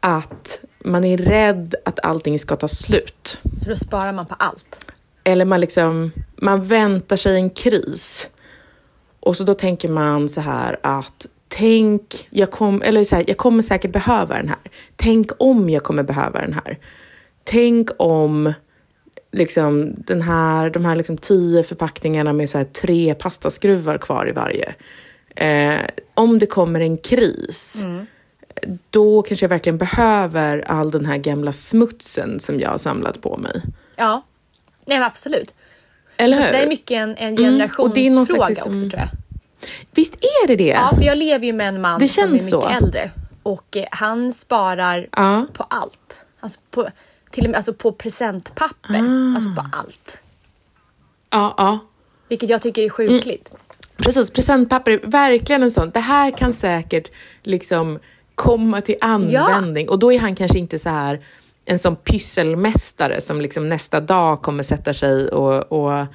att 0.00 0.60
man 0.84 1.04
är 1.04 1.18
rädd 1.18 1.74
att 1.84 2.04
allting 2.04 2.38
ska 2.38 2.56
ta 2.56 2.68
slut. 2.68 3.40
Så 3.56 3.70
då 3.70 3.76
sparar 3.76 4.12
man 4.12 4.26
på 4.26 4.34
allt. 4.34 4.86
Eller 5.26 5.44
man 5.44 5.60
liksom, 5.60 6.12
man 6.36 6.64
väntar 6.64 7.16
sig 7.16 7.34
en 7.34 7.50
kris. 7.50 8.28
Och 9.20 9.36
så 9.36 9.44
då 9.44 9.54
tänker 9.54 9.88
man 9.88 10.28
så 10.28 10.40
här 10.40 10.76
att 10.82 11.26
tänk, 11.48 12.28
jag, 12.30 12.50
kom, 12.50 12.82
eller 12.82 13.04
så 13.04 13.16
här, 13.16 13.24
jag 13.26 13.36
kommer 13.36 13.62
säkert 13.62 13.92
behöva 13.92 14.36
den 14.36 14.48
här. 14.48 14.58
Tänk 14.96 15.30
om 15.38 15.70
jag 15.70 15.82
kommer 15.82 16.02
behöva 16.02 16.40
den 16.40 16.52
här. 16.52 16.78
Tänk 17.44 17.90
om 17.98 18.52
liksom, 19.32 19.94
den 19.96 20.22
här, 20.22 20.70
de 20.70 20.84
här 20.84 20.96
liksom 20.96 21.16
tio 21.16 21.62
förpackningarna 21.62 22.32
med 22.32 22.50
så 22.50 22.58
här 22.58 22.64
tre 22.64 23.14
pastaskruvar 23.14 23.98
kvar 23.98 24.28
i 24.28 24.32
varje. 24.32 24.74
Eh, 25.36 25.86
om 26.14 26.38
det 26.38 26.46
kommer 26.46 26.80
en 26.80 26.98
kris, 26.98 27.84
då 28.90 29.22
kanske 29.22 29.44
jag 29.44 29.50
verkligen 29.50 29.78
behöver 29.78 30.58
all 30.66 30.90
den 30.90 31.06
här 31.06 31.16
gamla 31.16 31.52
smutsen 31.52 32.40
som 32.40 32.60
jag 32.60 32.70
har 32.70 32.78
samlat 32.78 33.20
på 33.20 33.36
mig. 33.36 33.62
Ja. 33.96 34.22
Nej 34.86 34.98
men 34.98 35.02
absolut. 35.06 35.54
Eller 36.16 36.36
hur? 36.36 36.52
det 36.52 36.58
är 36.58 36.66
mycket 36.68 36.96
en, 36.96 37.10
en 37.16 37.28
Mm, 37.28 37.36
generationsfråga 37.36 38.24
slags 38.26 38.48
liksom- 38.50 38.70
också 38.72 38.80
tror 38.80 38.94
jag. 38.98 39.08
Visst 39.94 40.14
är 40.14 40.46
det 40.48 40.56
det? 40.56 40.64
Ja, 40.66 40.90
för 40.96 41.02
jag 41.04 41.18
lever 41.18 41.46
ju 41.46 41.52
med 41.52 41.68
en 41.68 41.80
man 41.80 42.00
Det 42.00 42.08
som 42.08 42.24
är 42.24 42.28
mycket 42.28 42.48
så. 42.48 42.68
äldre 42.68 43.10
och 43.42 43.76
eh, 43.76 43.84
han 43.90 44.32
sparar 44.32 45.08
Ja. 45.12 45.46
på 45.52 45.62
allt. 45.70 46.26
Alltså 46.40 46.60
på, 46.70 46.88
till 47.30 47.44
och 47.44 47.50
med 47.50 47.56
alltså 47.56 47.72
på 47.72 47.92
presentpapper. 47.92 48.94
Ah. 48.94 49.34
Alltså 49.34 49.50
på 49.62 49.64
allt. 49.72 50.22
ja, 51.30 51.54
ja. 51.58 51.78
Vilket 52.28 52.50
jag 52.50 52.62
tycker 52.62 52.82
är 52.82 52.88
sjukligt. 52.88 53.50
Precis, 53.96 54.30
presentpapper 54.30 54.90
är 54.90 55.00
verkligen 55.06 55.62
en 55.62 55.70
sån. 55.70 55.90
Det 55.90 56.00
här 56.00 56.30
kan 56.30 56.52
säkert 56.52 57.10
liksom 57.42 57.98
komma 58.34 58.80
till 58.80 58.96
användning. 59.00 59.88
Och 59.88 59.98
då 59.98 60.12
är 60.12 60.18
han 60.18 60.34
kanske 60.34 60.58
inte 60.58 60.78
så 60.78 60.88
här 60.88 61.20
en 61.68 61.78
sån 61.78 61.96
pysselmästare 61.96 63.20
som 63.20 63.40
liksom 63.40 63.68
nästa 63.68 64.00
dag 64.00 64.42
kommer 64.42 64.62
sätta 64.62 64.94
sig 64.94 65.28
och, 65.28 65.72
och 65.72 66.06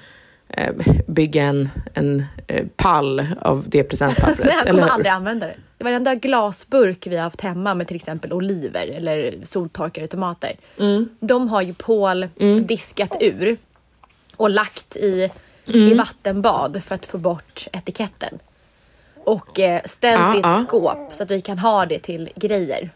eh, 0.50 0.74
bygga 1.08 1.44
en, 1.44 1.70
en 1.94 2.26
eh, 2.48 2.66
pall 2.76 3.28
av 3.42 3.64
det 3.68 3.84
presentpappret. 3.90 4.40
Han 4.54 4.60
eller 4.68 4.72
kommer 4.72 4.84
hur? 4.84 4.90
aldrig 4.90 5.12
använda 5.12 5.48
det. 5.48 5.56
Varenda 5.84 6.16
glasburk 6.16 7.08
vi 7.08 7.16
har 7.16 7.24
haft 7.24 7.42
hemma 7.42 7.74
med 7.74 7.88
till 7.88 7.96
exempel 7.96 8.34
oliver 8.34 8.88
eller 8.88 9.36
soltorkade 9.44 10.08
tomater. 10.08 10.52
Mm. 10.80 11.10
De 11.20 11.48
har 11.48 11.62
ju 11.62 11.74
Paul 11.74 12.28
diskat 12.66 13.18
ur 13.20 13.58
och 14.38 14.50
lagt 14.50 14.96
i, 14.96 15.30
Mm. 15.66 15.88
i 15.88 15.94
vattenbad 15.94 16.84
för 16.84 16.96
att 16.96 17.06
få 17.06 17.18
bort 17.18 17.68
etiketten. 17.74 18.40
Och 19.24 19.60
eh, 19.60 19.82
ställt 19.86 20.22
Ja, 20.22 20.36
i 20.36 20.40
ett 20.40 20.46
ja. 20.46 20.64
skåp 20.68 21.10
så 21.12 21.24
att 21.24 21.32
vi 21.32 21.42
kan 21.42 21.60
ha 21.60 21.86
det 21.86 22.00
till 22.00 22.30
grejer. 22.36 22.90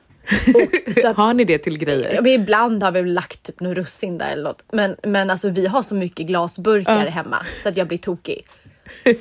Att, 1.05 1.15
Har 1.15 1.33
ni 1.33 1.43
det 1.43 1.57
till 1.57 1.77
grejer? 1.77 2.19
Ja, 2.23 2.27
ibland 2.27 2.83
har 2.83 2.91
vi 2.91 3.01
lagt 3.01 3.43
typ 3.43 3.59
något 3.59 3.77
russin 3.77 4.17
där 4.17 4.31
eller 4.31 4.43
något. 4.43 4.63
Men, 4.71 4.95
men 5.03 5.29
alltså 5.29 5.49
vi 5.49 5.67
har 5.67 5.81
så 5.81 5.95
mycket 5.95 6.27
glasburkar 6.27 7.07
hemma 7.07 7.45
så 7.63 7.69
att 7.69 7.77
jag 7.77 7.87
blir 7.87 7.97
tokig. 7.97 8.45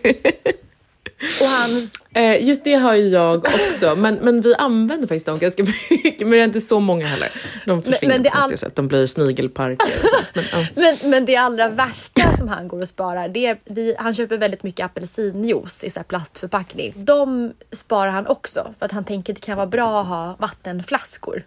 Och 1.40 1.46
hans 1.46 1.92
Eh, 2.16 2.46
just 2.46 2.64
det 2.64 2.74
har 2.74 2.94
ju 2.94 3.08
jag 3.08 3.36
också, 3.38 3.94
men, 3.96 4.14
men 4.14 4.40
vi 4.40 4.54
använder 4.54 5.08
faktiskt 5.08 5.26
dem 5.26 5.38
ganska 5.38 5.62
mycket. 5.90 6.20
Men 6.20 6.30
vi 6.30 6.38
har 6.38 6.44
inte 6.44 6.60
så 6.60 6.80
många 6.80 7.06
heller. 7.06 7.28
De 7.66 7.82
försvinner 7.82 8.14
men 8.14 8.22
det 8.22 8.30
på 8.30 8.36
all- 8.36 8.58
sätt. 8.58 8.76
De 8.76 8.88
blir 8.88 9.06
snigelparker 9.06 9.86
och 10.02 10.08
sånt. 10.10 10.26
Men, 10.34 10.44
ja. 10.52 10.66
Men, 11.00 11.10
men 11.10 11.24
det 11.24 11.36
allra 11.36 11.68
värsta 11.68 12.36
som 12.36 12.48
han 12.48 12.68
går 12.68 12.80
och 12.80 12.88
sparar, 12.88 13.28
det 13.28 13.46
är, 13.46 13.58
vi, 13.64 13.94
han 13.98 14.14
köper 14.14 14.38
väldigt 14.38 14.62
mycket 14.62 14.86
apelsinjuice 14.86 15.84
i 15.84 15.90
så 15.90 15.98
här 15.98 16.04
plastförpackning. 16.04 16.92
De 16.96 17.52
sparar 17.72 18.10
han 18.10 18.26
också 18.26 18.74
för 18.78 18.86
att 18.86 18.92
han 18.92 19.04
tänker 19.04 19.32
att 19.32 19.40
det 19.40 19.46
kan 19.46 19.56
vara 19.56 19.66
bra 19.66 20.00
att 20.00 20.06
ha 20.06 20.36
vattenflaskor. 20.38 21.42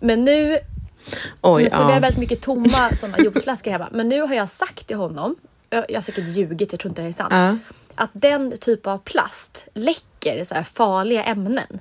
Men 0.00 0.24
nu, 0.24 0.58
Oj, 1.40 1.62
men 1.62 1.70
så 1.70 1.82
ja. 1.82 1.86
vi 1.86 1.92
har 1.92 2.00
väldigt 2.00 2.20
mycket 2.20 2.40
tomma 2.40 2.90
sådana 2.96 3.18
juiceflaskor 3.22 3.70
hemma. 3.70 3.88
Men 3.92 4.08
nu 4.08 4.20
har 4.20 4.34
jag 4.34 4.48
sagt 4.50 4.86
till 4.86 4.96
honom, 4.96 5.36
jag, 5.70 5.84
jag 5.88 5.96
har 5.96 6.02
säkert 6.02 6.24
ljugit, 6.28 6.72
jag 6.72 6.80
tror 6.80 6.90
inte 6.90 7.02
det 7.02 7.08
är 7.08 7.12
sant, 7.12 7.28
Ja. 7.32 7.56
Att 7.94 8.10
den 8.12 8.58
typ 8.60 8.86
av 8.86 8.98
plast 8.98 9.68
läcker 9.74 10.44
så 10.44 10.54
farliga 10.74 11.24
ämnen. 11.24 11.80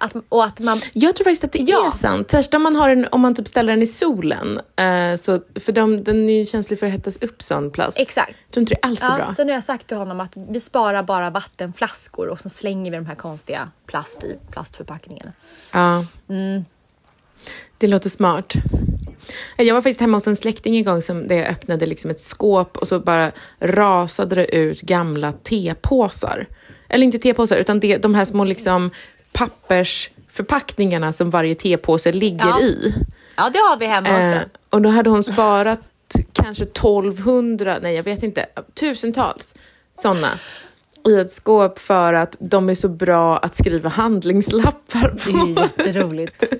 Att, 0.00 0.12
och 0.28 0.44
att 0.44 0.60
man 0.60 0.80
Jag 0.92 1.16
tror 1.16 1.24
faktiskt 1.24 1.44
att 1.44 1.52
det 1.52 1.58
Ja. 1.58 1.86
är 1.86 1.90
sant. 1.96 2.30
Särskilt 2.30 2.54
om 2.54 2.62
man, 2.62 2.76
har 2.76 2.88
den, 2.88 3.08
om 3.12 3.20
man 3.20 3.34
typ 3.34 3.48
ställer 3.48 3.72
den 3.72 3.82
i 3.82 3.86
solen. 3.86 4.60
Eh, 4.76 5.16
så, 5.16 5.40
för 5.60 5.72
de, 5.72 6.04
den 6.04 6.28
är 6.28 6.38
ju 6.38 6.44
känslig 6.44 6.78
för 6.78 6.86
att 6.86 6.92
hettas 6.92 7.16
upp 7.16 7.42
sån 7.42 7.70
plast. 7.70 7.98
Exakt. 8.00 8.28
Jag 8.46 8.50
tror 8.52 8.60
inte 8.62 8.74
det 8.74 8.80
är 8.84 8.88
alls 8.88 9.00
så 9.00 9.06
bra. 9.06 9.18
Ja, 9.18 9.30
så 9.30 9.44
nu 9.44 9.50
har 9.50 9.56
jag 9.56 9.64
sagt 9.64 9.86
till 9.86 9.96
honom 9.96 10.20
att 10.20 10.32
vi 10.34 10.60
sparar 10.60 11.02
bara 11.02 11.30
vattenflaskor 11.30 12.28
och 12.28 12.40
så 12.40 12.48
slänger 12.48 12.90
vi 12.90 12.96
de 12.96 13.06
här 13.06 13.14
konstiga 13.14 13.70
plast 13.86 14.24
i 14.24 14.38
plastförpackningarna. 14.50 15.32
Ja. 15.72 16.04
Mm. 16.28 16.64
Det 17.78 17.86
låter 17.86 18.10
smart. 18.10 18.54
Jag 19.56 19.74
var 19.74 19.80
faktiskt 19.82 20.00
hemma 20.00 20.16
hos 20.16 20.26
en 20.26 20.36
släkting 20.36 20.76
en 20.76 20.84
gång 20.84 21.02
som 21.02 21.28
där 21.28 21.36
jag 21.36 21.46
öppnade 21.48 21.86
liksom 21.86 22.10
ett 22.10 22.20
skåp 22.20 22.76
och 22.76 22.88
så 22.88 23.00
bara 23.00 23.32
rasade 23.60 24.34
det 24.34 24.56
ut 24.56 24.80
gamla 24.80 25.32
tepåsar. 25.32 26.46
Eller 26.88 27.04
inte 27.04 27.18
tepåsar, 27.18 27.56
utan 27.56 27.80
det, 27.80 27.96
de 27.96 28.14
här 28.14 28.24
små 28.24 28.44
liksom 28.44 28.90
pappersförpackningarna 29.32 31.12
som 31.12 31.30
varje 31.30 31.54
tepåse 31.54 32.12
ligger 32.12 32.48
Ja. 32.48 32.60
i. 32.60 32.94
Ja, 33.36 33.50
det 33.52 33.58
har 33.58 33.76
vi 33.78 33.86
hemma 33.86 34.08
Eh, 34.08 34.28
också. 34.30 34.48
och 34.70 34.82
då 34.82 34.88
hade 34.88 35.10
hon 35.10 35.24
sparat 35.24 35.80
kanske 36.32 36.64
1200, 36.64 37.78
nej 37.82 37.94
jag 37.96 38.02
vet 38.02 38.22
inte, 38.22 38.46
tusentals 38.80 39.54
sådana 39.94 40.28
i 41.08 41.14
ett 41.20 41.30
skåp 41.30 41.78
för 41.78 42.14
att 42.14 42.36
de 42.40 42.68
är 42.68 42.74
så 42.74 42.88
bra 42.88 43.36
att 43.36 43.54
skriva 43.54 43.88
handlingslappar 43.88 45.14
Det 45.24 45.30
är 45.30 45.32
på. 45.32 45.46
ju 45.48 45.54
jätteroligt. 45.54 46.52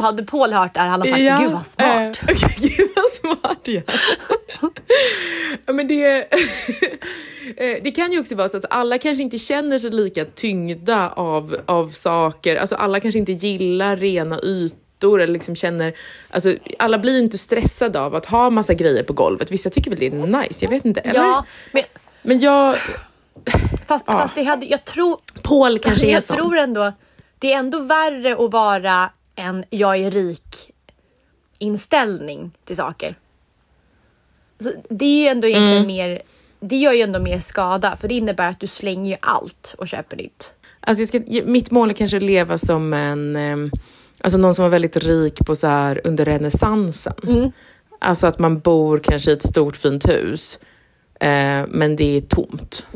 Hade 0.00 0.24
Paul 0.24 0.52
hört 0.52 0.74
det 0.74 0.80
här, 0.80 0.88
han 0.88 1.02
sagt 1.02 1.18
Ja, 1.18 1.36
gud 1.40 1.52
vad 1.52 1.66
smart. 1.66 2.22
eh, 2.28 2.36
gud 2.58 2.88
vad 2.96 3.10
smart, 3.38 3.58
ja. 3.64 3.80
ja 5.66 5.72
men 5.72 5.88
det, 5.88 6.16
eh, 7.56 7.76
det 7.82 7.90
kan 7.90 8.12
ju 8.12 8.20
också 8.20 8.34
vara 8.34 8.48
så 8.48 8.56
att 8.56 8.64
alla 8.70 8.98
kanske 8.98 9.22
inte 9.22 9.38
känner 9.38 9.78
sig 9.78 9.90
lika 9.90 10.24
tyngda 10.24 11.08
av, 11.10 11.56
av 11.66 11.90
saker. 11.90 12.56
Alltså 12.56 12.74
alla 12.74 13.00
kanske 13.00 13.18
inte 13.18 13.32
gillar 13.32 13.96
rena 13.96 14.40
ytor 14.42 15.20
eller 15.20 15.32
liksom 15.32 15.56
känner, 15.56 15.94
alltså 16.30 16.54
alla 16.78 16.98
blir 16.98 17.18
inte 17.18 17.38
stressade 17.38 18.00
av 18.00 18.14
att 18.14 18.26
ha 18.26 18.50
massa 18.50 18.74
grejer 18.74 19.02
på 19.02 19.12
golvet. 19.12 19.50
Vissa 19.50 19.70
tycker 19.70 19.90
väl 19.90 19.98
det 20.00 20.06
är 20.06 20.10
nice, 20.42 20.64
jag 20.64 20.70
vet 20.70 20.84
inte. 20.84 21.00
Eller? 21.00 21.20
Ja, 21.20 21.44
men 21.72 21.82
Men 22.22 22.38
jag, 22.38 22.76
fast, 23.86 24.04
Ja. 24.08 24.18
fast 24.18 24.34
det 24.34 24.42
hade, 24.42 24.66
jag 24.66 24.84
tror, 24.84 25.18
Paul 25.42 25.78
kanske 25.78 26.06
är 26.08 26.12
jag 26.12 26.24
sån. 26.24 26.36
tror 26.36 26.58
ändå, 26.58 26.92
det 27.38 27.52
är 27.52 27.58
ändå 27.58 27.80
värre 27.80 28.44
att 28.44 28.52
vara 28.52 29.10
en 29.36 29.64
jag 29.70 29.96
är 29.96 30.10
rik 30.10 30.70
inställning 31.58 32.50
till 32.64 32.76
saker. 32.76 33.14
Så 34.58 34.70
det 34.88 35.04
är 35.04 35.22
ju 35.22 35.28
ändå 35.28 35.46
egentligen 35.48 35.76
Mm. 35.82 35.86
mer 35.86 36.22
det 36.60 36.76
gör 36.76 36.92
ju 36.92 37.02
ändå 37.02 37.20
mer 37.20 37.38
skada 37.38 37.96
för 37.96 38.08
det 38.08 38.14
innebär 38.14 38.50
att 38.50 38.60
du 38.60 38.66
slänger 38.66 39.10
ju 39.10 39.16
allt 39.20 39.74
och 39.78 39.88
köper 39.88 40.16
nytt. 40.16 40.52
Alltså 40.80 41.00
jag 41.02 41.08
ska, 41.08 41.20
mitt 41.50 41.70
mål 41.70 41.90
är 41.90 41.94
kanske 41.94 42.16
att 42.16 42.22
leva 42.22 42.58
som 42.58 42.92
en, 42.92 43.70
alltså 44.20 44.38
någon 44.38 44.54
som 44.54 44.62
var 44.62 44.70
väldigt 44.70 44.96
rik 44.96 45.38
på 45.46 45.56
så 45.56 45.66
här 45.66 46.00
under 46.04 46.24
renässansen. 46.24 47.14
Mm. 47.28 47.52
Alltså 47.98 48.26
att 48.26 48.38
man 48.38 48.58
bor 48.58 48.98
kanske 48.98 49.30
i 49.30 49.34
ett 49.34 49.42
stort 49.42 49.76
fint 49.76 50.08
hus, 50.08 50.58
eh, 51.20 51.66
men 51.68 51.96
det 51.96 52.16
är 52.16 52.20
tomt. 52.20 52.86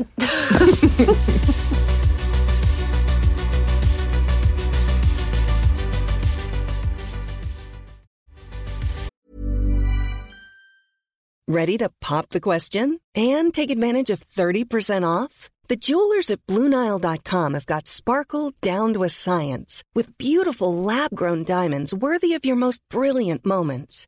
Ready 11.47 11.79
to 11.79 11.89
pop 11.99 12.29
the 12.29 12.39
question 12.39 12.99
and 13.15 13.51
take 13.51 13.71
advantage 13.71 14.11
of 14.11 14.23
30% 14.37 15.03
off? 15.03 15.49
The 15.69 15.77
jewelers 15.77 16.31
at 16.31 16.45
BlueNile.com 16.47 17.53
have 17.53 17.65
got 17.67 17.87
sparkle 17.87 18.53
down 18.61 18.93
to 18.93 19.03
a 19.03 19.09
science 19.09 19.83
with 19.93 20.17
beautiful 20.17 20.73
lab 20.73 21.15
grown 21.15 21.43
diamonds 21.43 21.93
worthy 21.93 22.33
of 22.33 22.43
your 22.43 22.55
most 22.55 22.81
brilliant 22.89 23.45
moments. 23.45 24.07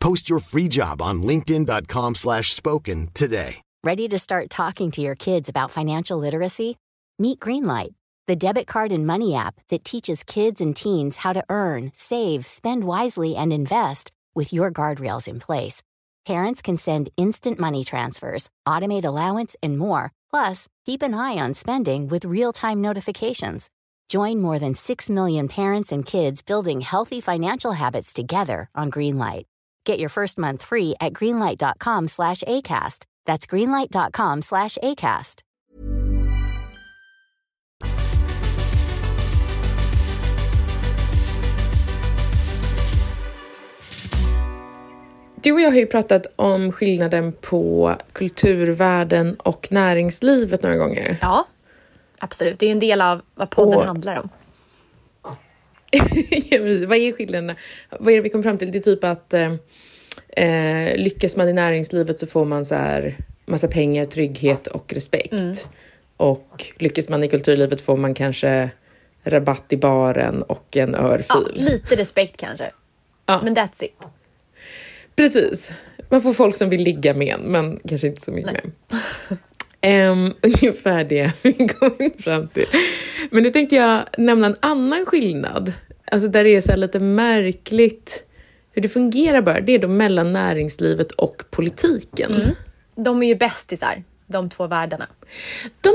Post 0.00 0.30
your 0.30 0.40
free 0.40 0.68
job 0.68 1.02
on 1.02 1.22
linkedin.com/spoken 1.22 2.14
slash 2.14 2.52
spoken 2.52 3.08
today. 3.14 3.62
Ready 3.82 4.08
to 4.08 4.18
start 4.18 4.50
talking 4.50 4.90
to 4.90 5.00
your 5.00 5.14
kids 5.14 5.48
about 5.48 5.70
financial 5.70 6.18
literacy? 6.18 6.76
Meet 7.18 7.40
Greenlight, 7.40 7.94
the 8.26 8.36
debit 8.36 8.66
card 8.66 8.92
and 8.92 9.06
money 9.06 9.34
app 9.34 9.54
that 9.70 9.84
teaches 9.84 10.22
kids 10.22 10.60
and 10.60 10.76
teens 10.76 11.16
how 11.18 11.32
to 11.32 11.42
earn, 11.48 11.90
save, 11.94 12.44
spend 12.44 12.84
wisely, 12.84 13.36
and 13.36 13.52
invest 13.52 14.12
with 14.34 14.52
your 14.52 14.70
guardrails 14.70 15.26
in 15.26 15.40
place. 15.40 15.82
Parents 16.26 16.60
can 16.60 16.76
send 16.76 17.08
instant 17.16 17.58
money 17.58 17.84
transfers, 17.84 18.50
automate 18.68 19.04
allowance, 19.04 19.56
and 19.62 19.78
more. 19.78 20.12
Plus, 20.30 20.68
keep 20.84 21.02
an 21.02 21.14
eye 21.14 21.38
on 21.38 21.54
spending 21.54 22.06
with 22.08 22.24
real 22.36 22.52
time 22.52 22.80
notifications. 22.82 23.70
Join 24.08 24.40
more 24.42 24.58
than 24.58 24.74
6 24.74 25.10
million 25.10 25.48
parents 25.48 25.92
and 25.92 26.04
kids 26.04 26.42
building 26.42 26.82
healthy 26.82 27.20
financial 27.20 27.72
habits 27.72 28.12
together 28.12 28.68
on 28.74 28.90
Greenlight. 28.90 29.44
Get 29.84 29.98
your 29.98 30.08
first 30.10 30.38
month 30.38 30.62
free 30.62 30.94
at 31.00 31.12
greenlight.com 31.12 32.08
slash 32.08 32.42
ACAST. 32.46 33.04
That's 33.26 33.46
greenlight.com 33.46 34.42
slash 34.42 34.76
ACAST. 34.82 35.42
Du 45.42 45.52
och 45.52 45.60
jag 45.60 45.70
har 45.70 45.76
ju 45.76 45.86
pratat 45.86 46.26
om 46.36 46.72
skillnaden 46.72 47.32
på 47.32 47.94
kulturvärlden 48.12 49.34
och 49.34 49.68
näringslivet 49.70 50.62
några 50.62 50.76
gånger. 50.76 51.16
Ja, 51.20 51.46
absolut. 52.18 52.58
Det 52.58 52.66
är 52.66 52.70
en 52.72 52.78
del 52.80 53.00
av 53.00 53.20
vad 53.34 53.50
podden 53.50 53.78
Och- 53.78 53.84
handlar 53.84 54.18
om. 54.20 54.28
Ja. 55.90 56.04
Vad 56.86 56.98
är 56.98 57.12
skillnaderna? 57.12 57.56
Vad 58.00 58.12
är 58.12 58.16
det 58.16 58.22
vi 58.22 58.30
kom 58.30 58.42
fram 58.42 58.58
till? 58.58 58.72
Det 58.72 58.78
är 58.78 58.82
typ 58.82 59.04
att 59.04 59.34
eh, 59.34 59.54
eh, 60.28 60.96
lyckas 60.96 61.36
man 61.36 61.48
i 61.48 61.52
näringslivet 61.52 62.18
så 62.18 62.26
får 62.26 62.44
man 62.44 62.64
så 62.64 62.74
här 62.74 63.16
massa 63.46 63.68
pengar, 63.68 64.04
trygghet 64.04 64.66
och 64.66 64.92
respekt. 64.92 65.32
Mm. 65.32 65.54
Och 66.16 66.64
lyckas 66.78 67.08
man 67.08 67.24
i 67.24 67.28
kulturlivet 67.28 67.80
får 67.80 67.96
man 67.96 68.14
kanske 68.14 68.70
rabatt 69.24 69.72
i 69.72 69.76
baren 69.76 70.42
och 70.42 70.76
en 70.76 70.92
Ja, 70.92 70.98
örfil. 70.98 71.64
lite 71.64 71.96
respekt 71.96 72.36
kanske. 72.36 72.70
Ja. 73.26 73.40
Men 73.44 73.56
that's 73.56 73.84
it. 73.84 73.94
Precis. 75.16 75.70
Man 76.08 76.22
får 76.22 76.32
folk 76.32 76.56
som 76.56 76.68
vill 76.68 76.82
ligga 76.82 77.14
med 77.14 77.34
en, 77.34 77.40
men 77.40 77.80
kanske 77.88 78.06
inte 78.06 78.20
så 78.20 78.30
mycket 78.30 78.52
Nej. 78.52 78.62
med. 78.64 79.38
Um, 79.86 80.34
ungefär 80.42 81.04
det 81.04 81.32
vi 81.42 81.52
kom 81.52 82.10
fram 82.18 82.48
till. 82.48 82.66
Men 83.30 83.42
nu 83.42 83.50
tänkte 83.50 83.76
jag 83.76 84.04
nämna 84.18 84.46
en 84.46 84.56
annan 84.60 85.06
skillnad. 85.06 85.72
Alltså 86.12 86.28
där 86.28 86.44
det 86.44 86.56
är 86.56 86.60
så 86.60 86.70
här 86.70 86.78
lite 86.78 86.98
märkligt 86.98 88.24
hur 88.72 88.82
det 88.82 88.88
fungerar 88.88 89.42
bara. 89.42 89.60
Det 89.60 89.72
är 89.72 89.78
då 89.78 89.88
mellan 89.88 90.32
näringslivet 90.32 91.12
och 91.12 91.42
politiken. 91.50 92.32
De 92.94 93.22
är 93.22 93.26
ju 93.26 93.34
bästisar, 93.34 94.02
de 94.26 94.48
två 94.48 94.66
världarna. 94.66 95.06
De 95.80 95.90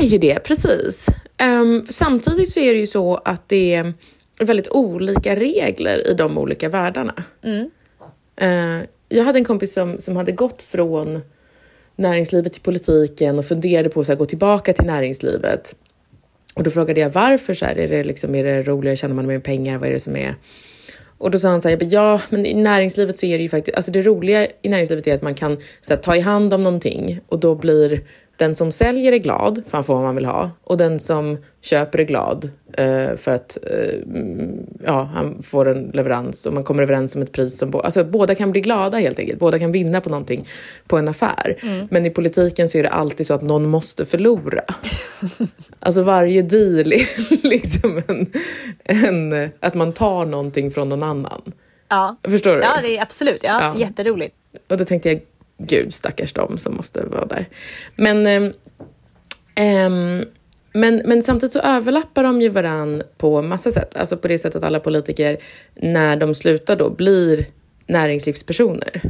är 0.00 0.04
ju 0.04 0.18
det, 0.18 0.38
precis. 0.44 1.06
Ehm, 1.36 1.86
samtidigt 1.88 2.52
så 2.52 2.60
är 2.60 2.72
det 2.72 2.80
ju 2.80 2.86
så 2.86 3.16
att 3.16 3.48
det 3.48 3.74
är 3.74 3.94
väldigt 4.38 4.68
olika 4.68 5.36
regler 5.36 6.10
i 6.10 6.14
de 6.14 6.38
olika 6.38 6.68
världarna. 6.68 7.14
Eh, 8.36 8.80
jag 9.08 9.24
hade 9.24 9.38
en 9.38 9.44
kompis 9.44 9.72
som, 9.72 10.00
som 10.00 10.16
hade 10.16 10.32
gått 10.32 10.62
från 10.62 11.20
näringslivet 11.96 12.52
till 12.52 12.62
politiken 12.62 13.38
och 13.38 13.46
funderade 13.46 13.88
på 13.88 14.00
att 14.00 14.18
gå 14.18 14.26
tillbaka 14.26 14.72
till 14.72 14.84
näringslivet. 14.84 15.74
Och 16.54 16.62
då 16.62 16.70
frågade 16.70 17.00
jag 17.00 17.10
varför, 17.10 17.54
så 17.54 17.64
här, 17.64 17.78
är, 17.78 17.88
det 17.88 18.04
liksom, 18.04 18.34
är 18.34 18.44
det 18.44 18.62
roligare, 18.62 18.96
tjänar 18.96 19.14
man 19.14 19.26
mer 19.26 19.38
pengar, 19.38 19.78
vad 19.78 19.88
är 19.88 19.92
det 19.92 20.00
som 20.00 20.16
är? 20.16 20.34
Och 21.18 21.30
då 21.30 21.38
sa 21.38 21.48
han 21.48 21.62
så 21.62 21.68
här, 21.68 21.78
ja 21.80 22.20
men 22.28 22.46
i 22.46 22.54
näringslivet 22.54 23.18
så 23.18 23.26
är 23.26 23.38
det 23.38 23.42
ju 23.42 23.48
faktiskt, 23.48 23.76
alltså 23.76 23.92
det 23.92 24.02
roliga 24.02 24.46
i 24.62 24.68
näringslivet 24.68 25.06
är 25.06 25.14
att 25.14 25.22
man 25.22 25.34
kan 25.34 25.56
så 25.80 25.94
här, 25.94 26.00
ta 26.00 26.16
i 26.16 26.20
hand 26.20 26.54
om 26.54 26.62
någonting 26.62 27.20
och 27.28 27.38
då 27.38 27.54
blir 27.54 28.02
den 28.36 28.54
som 28.54 28.72
säljer 28.72 29.12
är 29.12 29.16
glad 29.18 29.62
för 29.66 29.78
han 29.78 29.84
får 29.84 29.94
vad 29.94 30.02
man 30.02 30.14
vill 30.14 30.24
ha 30.24 30.50
och 30.64 30.76
den 30.76 31.00
som 31.00 31.38
köper 31.60 31.98
är 31.98 32.04
glad 32.04 32.50
eh, 32.72 33.16
för 33.16 33.34
att 33.34 33.58
eh, 33.70 33.94
mm, 34.02 34.66
ja, 34.86 35.02
han 35.14 35.42
får 35.42 35.68
en 35.68 35.90
leverans 35.94 36.46
och 36.46 36.52
man 36.52 36.64
kommer 36.64 36.82
överens 36.82 37.16
om 37.16 37.22
ett 37.22 37.32
pris 37.32 37.58
som 37.58 37.70
bo- 37.70 37.80
alltså, 37.80 38.04
båda 38.04 38.34
kan 38.34 38.52
bli 38.52 38.60
glada 38.60 38.98
helt 38.98 39.18
enkelt. 39.18 39.38
Båda 39.38 39.58
kan 39.58 39.72
vinna 39.72 40.00
på 40.00 40.10
någonting 40.10 40.48
på 40.86 40.98
en 40.98 41.08
affär. 41.08 41.56
Men 41.90 42.06
i 42.06 42.10
politiken 42.10 42.68
så 42.68 42.78
är 42.78 42.82
det 42.82 42.88
alltid 42.88 43.26
så 43.26 43.34
att 43.34 43.42
någon 43.42 43.68
måste 43.68 44.04
förlora. 44.04 44.64
Alltså 45.80 46.02
varje 46.02 46.42
deal 46.42 46.92
är 46.92 47.42
liksom 47.48 48.02
en, 48.06 48.32
en, 48.84 49.50
att 49.60 49.74
man 49.74 49.92
tar 49.92 50.26
någonting 50.26 50.70
från 50.70 50.88
någon 50.88 51.02
annan. 51.02 51.52
Ja, 51.88 52.16
Förstår 52.22 52.56
du? 52.56 52.62
ja 52.62 52.70
det 52.82 52.96
är 52.98 53.02
absolut. 53.02 53.40
Ja, 53.42 53.60
Ja. 53.62 53.80
Jätteroligt. 53.80 54.34
Och 54.68 54.76
då 54.76 54.84
tänkte 54.84 55.08
jag, 55.10 55.20
gud 55.58 55.94
stackars 55.94 56.32
dem 56.32 56.58
som 56.58 56.74
måste 56.74 57.04
vara 57.06 57.26
där. 57.26 57.48
Men, 57.96 58.52
ehm, 59.54 60.24
men, 60.72 61.02
men 61.04 61.22
samtidigt 61.22 61.52
så 61.52 61.60
överlappar 61.60 62.22
de 62.22 62.42
ju 62.42 62.48
varann 62.48 63.02
på 63.16 63.42
massa 63.42 63.70
sätt. 63.70 63.96
Alltså 63.96 64.16
på 64.16 64.28
det 64.28 64.38
sättet 64.38 64.56
att 64.56 64.64
alla 64.64 64.80
politiker, 64.80 65.38
när 65.74 66.16
de 66.16 66.34
slutar 66.34 66.76
då, 66.76 66.90
blir 66.90 67.46
näringslivspersoner. 67.86 69.02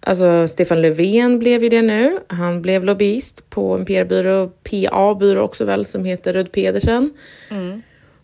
Alltså 0.00 0.48
Stefan 0.48 0.82
Löfven 0.82 1.38
blev 1.38 1.62
ju 1.62 1.68
det 1.68 1.82
nu. 1.82 2.18
Han 2.26 2.62
blev 2.62 2.84
lobbyist 2.84 3.50
på 3.50 3.74
en 3.74 3.84
PR-byrå, 3.84 4.48
PA-byrå 4.48 5.40
också 5.40 5.64
väl, 5.64 5.84
som 5.84 6.04
heter 6.04 6.32
Rud 6.32 6.52
Pedersen. 6.52 7.12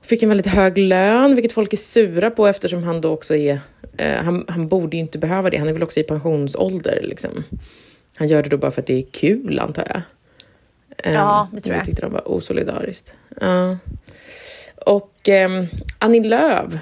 Fick 0.03 0.23
en 0.23 0.29
väldigt 0.29 0.47
hög 0.47 0.79
lön, 0.79 1.35
vilket 1.35 1.53
folk 1.53 1.73
är 1.73 1.77
sura 1.77 2.31
på 2.31 2.47
eftersom 2.47 2.83
han 2.83 3.01
då 3.01 3.11
också 3.11 3.35
är... 3.37 3.61
Eh, 3.99 4.23
han, 4.23 4.45
han 4.49 4.69
borde 4.69 4.97
ju 4.97 5.01
inte 5.01 5.19
behöva 5.19 5.51
det. 5.51 5.57
Han 5.57 5.69
är 5.69 5.73
väl 5.73 5.83
också 5.83 6.01
i 6.01 6.03
pensionsålder. 6.03 7.01
Liksom. 7.03 7.45
Han 8.17 8.29
gör 8.29 8.43
det 8.43 8.49
då 8.49 8.57
bara 8.57 8.71
för 8.71 8.81
att 8.81 8.87
det 8.87 8.99
är 8.99 9.03
kul, 9.11 9.59
antar 9.59 9.85
jag. 9.89 10.03
Eh, 10.99 11.13
Ja, 11.13 11.49
det 11.53 11.61
tror 11.61 11.73
och 11.75 11.79
jag. 11.79 11.85
tyckte 11.87 12.03
de 12.03 12.13
var 12.13 12.29
osolidariskt. 12.29 13.13
Ja. 13.41 13.77
Och 14.87 15.29
eh, 15.29 15.65
Annie 15.99 16.21
Lööf, 16.25 16.73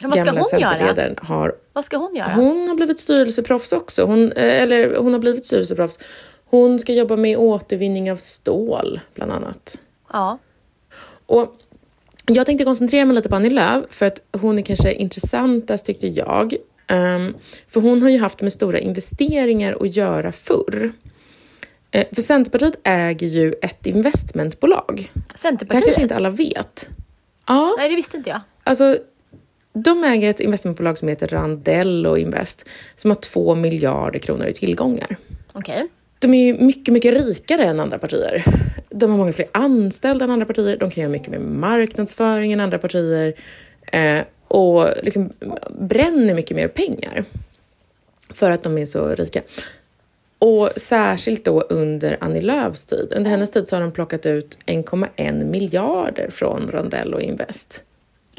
Men 0.00 0.10
vad 0.10 0.18
ska 0.18 0.24
gamla 0.24 0.40
hon 0.40 0.60
göra? 0.60 1.14
har 1.22 1.54
Vad 1.72 1.84
ska 1.84 1.96
hon 1.96 2.14
göra? 2.14 2.34
hon 2.34 2.68
har 2.68 2.74
blivit 2.74 2.98
styrelseproffs 2.98 3.72
också. 3.72 4.04
Hon, 4.04 4.32
eh, 4.32 4.62
eller 4.62 4.96
hon 4.96 5.12
har 5.12 5.20
blivit 5.20 5.46
styrelseproffs. 5.46 5.98
Hon 6.44 6.80
ska 6.80 6.92
jobba 6.92 7.16
med 7.16 7.36
återvinning 7.38 8.12
av 8.12 8.16
stål, 8.16 9.00
bland 9.14 9.32
annat. 9.32 9.78
Ja. 10.12 10.38
Och 11.26 11.54
jag 12.26 12.46
tänkte 12.46 12.64
koncentrera 12.64 13.04
mig 13.04 13.14
lite 13.16 13.28
på 13.28 13.36
Annie 13.36 13.50
Lööf 13.50 13.84
för 13.90 14.06
att 14.06 14.20
hon 14.32 14.58
är 14.58 14.62
kanske 14.62 14.92
intressantast 14.92 15.86
tyckte 15.86 16.06
jag. 16.06 16.54
Ehm, 16.86 17.34
för 17.68 17.80
hon 17.80 18.02
har 18.02 18.08
ju 18.08 18.18
haft 18.18 18.40
med 18.40 18.52
stora 18.52 18.78
investeringar 18.78 19.76
att 19.80 19.96
göra 19.96 20.32
förr. 20.32 20.92
Eh, 21.90 22.06
för 22.12 22.22
Centerpartiet 22.22 22.74
äger 22.84 23.26
ju 23.26 23.54
ett 23.62 23.86
investmentbolag. 23.86 25.10
Det 25.14 25.38
Centerpartiet? 25.38 25.84
kanske 25.84 26.02
inte 26.02 26.16
alla 26.16 26.30
vet. 26.30 26.88
Ja, 27.46 27.74
Nej, 27.78 27.88
det 27.90 27.96
visste 27.96 28.16
inte 28.16 28.30
jag. 28.30 28.40
alltså 28.64 28.98
de 29.72 30.04
äger 30.04 30.30
ett 30.30 30.40
investmentbolag 30.40 30.98
som 30.98 31.08
heter 31.08 31.28
Randello 31.28 32.16
Invest 32.16 32.68
som 32.96 33.10
har 33.10 33.16
två 33.16 33.54
miljarder 33.54 34.18
kronor 34.18 34.46
i 34.46 34.52
tillgångar. 34.52 35.16
Okej. 35.52 35.88
De 36.18 36.34
är 36.34 36.46
ju 36.46 36.54
mycket, 36.64 36.94
mycket 36.94 37.14
rikare 37.14 37.64
än 37.64 37.80
andra 37.80 37.98
partier. 37.98 38.44
De 38.98 39.10
har 39.10 39.18
många 39.18 39.32
fler 39.32 39.46
anställda 39.52 40.24
än 40.24 40.30
andra 40.30 40.46
partier. 40.46 40.76
De 40.76 40.90
kan 40.90 41.02
göra 41.02 41.12
mycket 41.12 41.28
mer 41.28 41.38
marknadsföring 41.38 42.52
än 42.52 42.60
andra 42.60 42.78
partier 42.78 43.34
eh, 43.92 44.20
och 44.48 44.88
liksom 45.02 45.32
bränner 45.70 46.34
mycket 46.34 46.56
mer 46.56 46.68
pengar 46.68 47.24
för 48.28 48.50
att 48.50 48.62
de 48.62 48.78
är 48.78 48.86
så 48.86 49.14
rika. 49.14 49.42
Och 50.38 50.70
särskilt 50.76 51.44
då 51.44 51.60
under 51.60 52.16
Annie 52.20 52.40
Lööfs 52.40 52.86
tid. 52.86 53.12
Under 53.16 53.30
hennes 53.30 53.50
tid 53.50 53.68
så 53.68 53.76
har 53.76 53.80
de 53.80 53.92
plockat 53.92 54.26
ut 54.26 54.58
1,1 54.66 55.44
miljarder 55.44 56.30
från 56.30 56.70
Randello 56.70 57.20
Invest. 57.20 57.82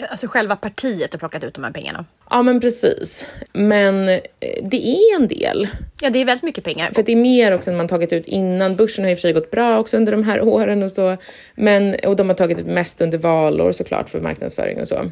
Alltså 0.10 0.28
själva 0.28 0.56
partiet 0.56 1.14
har 1.14 1.20
plockat 1.20 1.44
ut 1.44 1.54
de 1.54 1.64
här 1.64 1.72
pengarna. 1.72 2.06
Ja, 2.30 2.42
men 2.42 2.60
precis. 2.60 3.26
Men 3.54 4.10
eh, 4.10 4.20
det 4.64 4.88
är 4.88 5.16
en 5.16 5.28
del. 5.28 5.68
Ja, 6.02 6.10
det 6.10 6.22
är 6.22 6.26
väldigt 6.26 6.44
mycket 6.44 6.64
pengar. 6.64 6.92
För 6.96 7.04
det 7.04 7.12
är 7.12 7.16
mer 7.16 7.52
också 7.52 7.72
än 7.72 7.78
man 7.78 7.88
tagit 7.88 8.14
ut 8.14 8.26
innan. 8.26 8.76
Börsen 8.76 9.04
har 9.04 9.12
i 9.12 9.14
och 9.14 9.18
för 9.18 9.22
sig 9.22 9.34
gått 9.34 9.52
bra 9.52 9.80
också 9.80 9.98
under 9.98 10.12
de 10.12 10.24
här 10.24 10.42
åren 10.42 10.84
och 10.84 10.92
så. 10.92 11.18
Men, 11.56 11.96
och 12.06 12.16
de 12.16 12.30
har 12.30 12.36
tagit 12.36 12.60
ut 12.60 12.66
mest 12.66 13.02
under 13.02 13.18
valår 13.18 13.72
såklart 13.72 14.10
för 14.10 14.20
marknadsföring 14.20 14.82
och 14.82 14.88
så. 14.88 15.12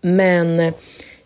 Men 0.00 0.60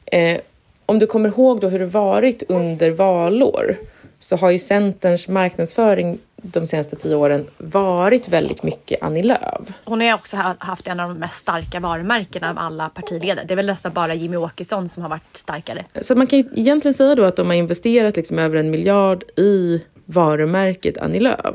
eh, 0.04 0.40
om 0.86 0.98
du 0.98 1.06
kommer 1.06 1.28
ihåg 1.28 1.60
då 1.60 1.68
hur 1.68 1.78
det 1.78 1.86
varit 1.86 2.42
under 2.48 2.90
valår 2.90 3.76
så 4.20 4.36
har 4.36 4.50
ju 4.50 4.58
Centerns 4.58 5.28
marknadsföring 5.28 6.18
de 6.42 6.66
senaste 6.66 6.96
tio 6.96 7.14
åren 7.14 7.46
varit 7.58 8.28
väldigt 8.28 8.62
mycket 8.62 9.02
Annie 9.02 9.22
Lööf. 9.22 9.68
Hon 9.84 10.00
har 10.00 10.14
också 10.14 10.36
ha- 10.36 10.54
haft 10.58 10.88
en 10.88 11.00
av 11.00 11.08
de 11.08 11.18
mest 11.18 11.38
starka 11.38 11.80
varumärkena 11.80 12.50
av 12.50 12.58
alla 12.58 12.88
partiledare. 12.88 13.44
Det 13.48 13.54
är 13.54 13.56
väl 13.56 13.66
nästan 13.66 13.92
bara 13.92 14.14
Jimmy 14.14 14.36
Åkesson 14.36 14.88
som 14.88 15.02
har 15.02 15.10
varit 15.10 15.36
starkare. 15.36 15.84
Så 16.02 16.14
man 16.14 16.26
kan 16.26 16.38
egentligen 16.38 16.94
säga 16.94 17.14
då 17.14 17.24
att 17.24 17.36
de 17.36 17.46
har 17.46 17.54
investerat 17.54 18.16
liksom 18.16 18.38
över 18.38 18.56
en 18.56 18.70
miljard 18.70 19.24
i 19.36 19.82
varumärket 20.06 20.98
Annie 20.98 21.20
Lööf. 21.20 21.54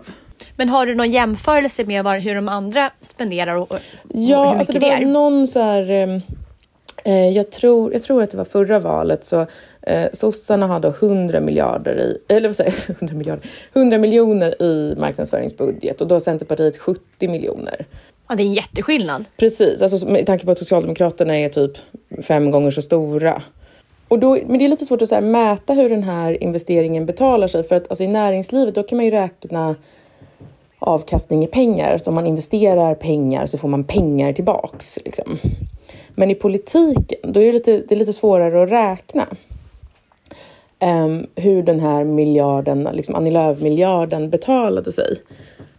Men 0.56 0.70
har 0.70 0.86
du 0.86 0.96
någon 0.96 1.12
jämförelse 1.12 1.86
med 1.86 2.04
var, 2.04 2.20
hur 2.20 2.36
de 2.36 2.50
andra 2.50 2.90
spenderar 3.02 3.56
och, 3.56 3.72
och 3.74 3.80
Ja, 4.14 4.38
hur 4.44 4.46
mycket 4.46 4.60
alltså 4.60 4.74
det 4.74 4.80
det 4.80 4.86
var 4.90 4.98
är? 4.98 5.06
någon 5.06 5.48
så 5.48 5.62
här... 5.62 6.22
Eh, 7.08 7.30
jag, 7.30 7.52
tror, 7.52 7.94
jag 7.94 8.02
tror 8.02 8.24
att 8.24 8.32
det 8.32 8.38
var 8.38 8.46
förra 8.46 8.80
valet 8.80 9.24
så 9.24 9.46
eh, 9.82 10.06
sossarna 10.14 10.68
hade 10.68 10.88
100 10.88 11.40
miljarder 11.40 12.00
i, 12.00 12.34
eller 12.34 12.50
vad 12.50 12.56
säger 12.56 12.76
jag, 12.88 12.96
100 12.98 13.16
miljarder, 13.16 13.50
100 13.74 13.98
miljoner 13.98 14.62
i 14.62 14.96
marknadsföringsbudget 14.98 16.02
och 16.02 16.08
då 16.08 16.16
har 16.16 16.20
Centerpartiet 16.20 16.78
70 16.78 17.28
miljoner. 17.28 17.86
Ja, 18.30 18.36
det 18.36 18.44
är 18.44 18.46
en 18.46 18.54
jätteskillnad. 18.54 19.26
Precis, 19.38 19.82
alltså 19.82 20.08
med 20.08 20.26
tanke 20.26 20.46
på 20.46 20.52
att 20.52 20.58
Socialdemokraterna 20.58 21.38
är 21.38 21.50
typ 21.50 21.72
fem 22.22 22.52
gånger 22.52 22.72
så 22.72 22.82
stora. 22.82 23.42
Och 24.08 24.20
då, 24.20 24.38
men 24.48 24.60
det 24.60 24.66
är 24.66 24.70
lite 24.70 24.86
svårt 24.86 25.02
att 25.02 25.10
så 25.10 25.16
här 25.16 25.22
mäta 25.22 25.74
hur 25.74 25.90
den 25.90 26.04
här 26.04 26.44
investeringen 26.44 27.06
betalar 27.06 27.48
sig 27.48 27.64
för 27.64 27.76
att 27.76 27.90
alltså, 27.90 28.04
i 28.04 28.08
näringslivet 28.08 28.76
då 28.76 28.84
kan 28.84 28.96
man 28.96 29.06
ju 29.06 29.12
räkna 29.12 29.76
avkastning 30.80 31.44
i 31.44 31.48
pengar. 31.48 31.98
Så 31.98 32.10
om 32.10 32.16
man 32.16 32.28
investerar 32.28 32.96
pengar 32.96 33.46
så 33.46 33.58
får 33.58 33.68
man 33.68 33.84
pengar 33.84 34.34
tillbaks. 34.34 35.00
Liksom. 35.06 35.40
Men 36.20 36.32
i 36.32 36.36
politiken 36.36 37.32
då 37.34 37.42
är 37.42 37.46
det 37.46 37.52
lite, 37.52 37.84
det 37.88 37.96
är 37.96 38.00
lite 38.00 38.14
svårare 38.14 38.64
att 38.64 38.72
räkna 38.72 39.28
Ehm, 40.80 41.28
hur 41.36 41.64
den 41.64 41.80
här 41.80 42.04
miljarden, 42.04 42.90
liksom 42.94 43.16
Annie 43.16 43.32
Lööf-miljarden 43.32 44.30
betalade 44.30 44.92
sig. 44.92 45.22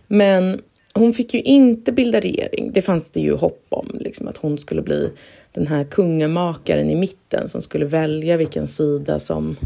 Men 0.07 0.61
hon 0.95 1.13
fick 1.13 1.35
ju 1.35 1.41
inte 1.41 1.93
bilda 1.93 2.21
regering. 2.21 2.71
Det 2.73 2.83
fanns 2.83 3.11
det 3.11 3.21
ju 3.21 3.35
hopp 3.35 3.67
om, 3.69 3.97
liksom, 4.01 4.29
att 4.29 4.37
hon 4.37 4.59
skulle 4.59 4.83
bli 4.83 5.11
den 5.53 5.67
här 5.67 5.85
kungamakaren 5.85 6.91
i 6.91 6.95
mitten 6.95 7.49
som 7.49 7.63
skulle 7.63 7.85
välja 7.87 8.37
vilken 8.37 8.69
sida 8.69 9.19
som, 9.21 9.57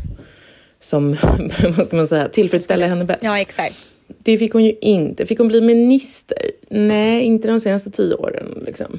som 0.80 1.16
vad 1.76 1.86
ska 1.86 1.96
man 1.96 2.08
säga, 2.08 2.28
tillfredsställer 2.28 2.88
henne 2.88 3.04
bäst. 3.04 3.24
Ja, 3.24 3.38
exakt. 3.38 3.76
Det 4.18 4.38
fick 4.38 4.52
hon 4.52 4.64
ju 4.64 4.74
inte. 4.80 5.26
Fick 5.26 5.38
hon 5.38 5.48
bli 5.48 5.60
minister? 5.60 6.50
Nej, 6.68 7.22
inte 7.22 7.48
de 7.48 7.60
senaste 7.60 7.90
tio 7.90 8.14
åren. 8.14 8.62
Liksom. 8.66 8.98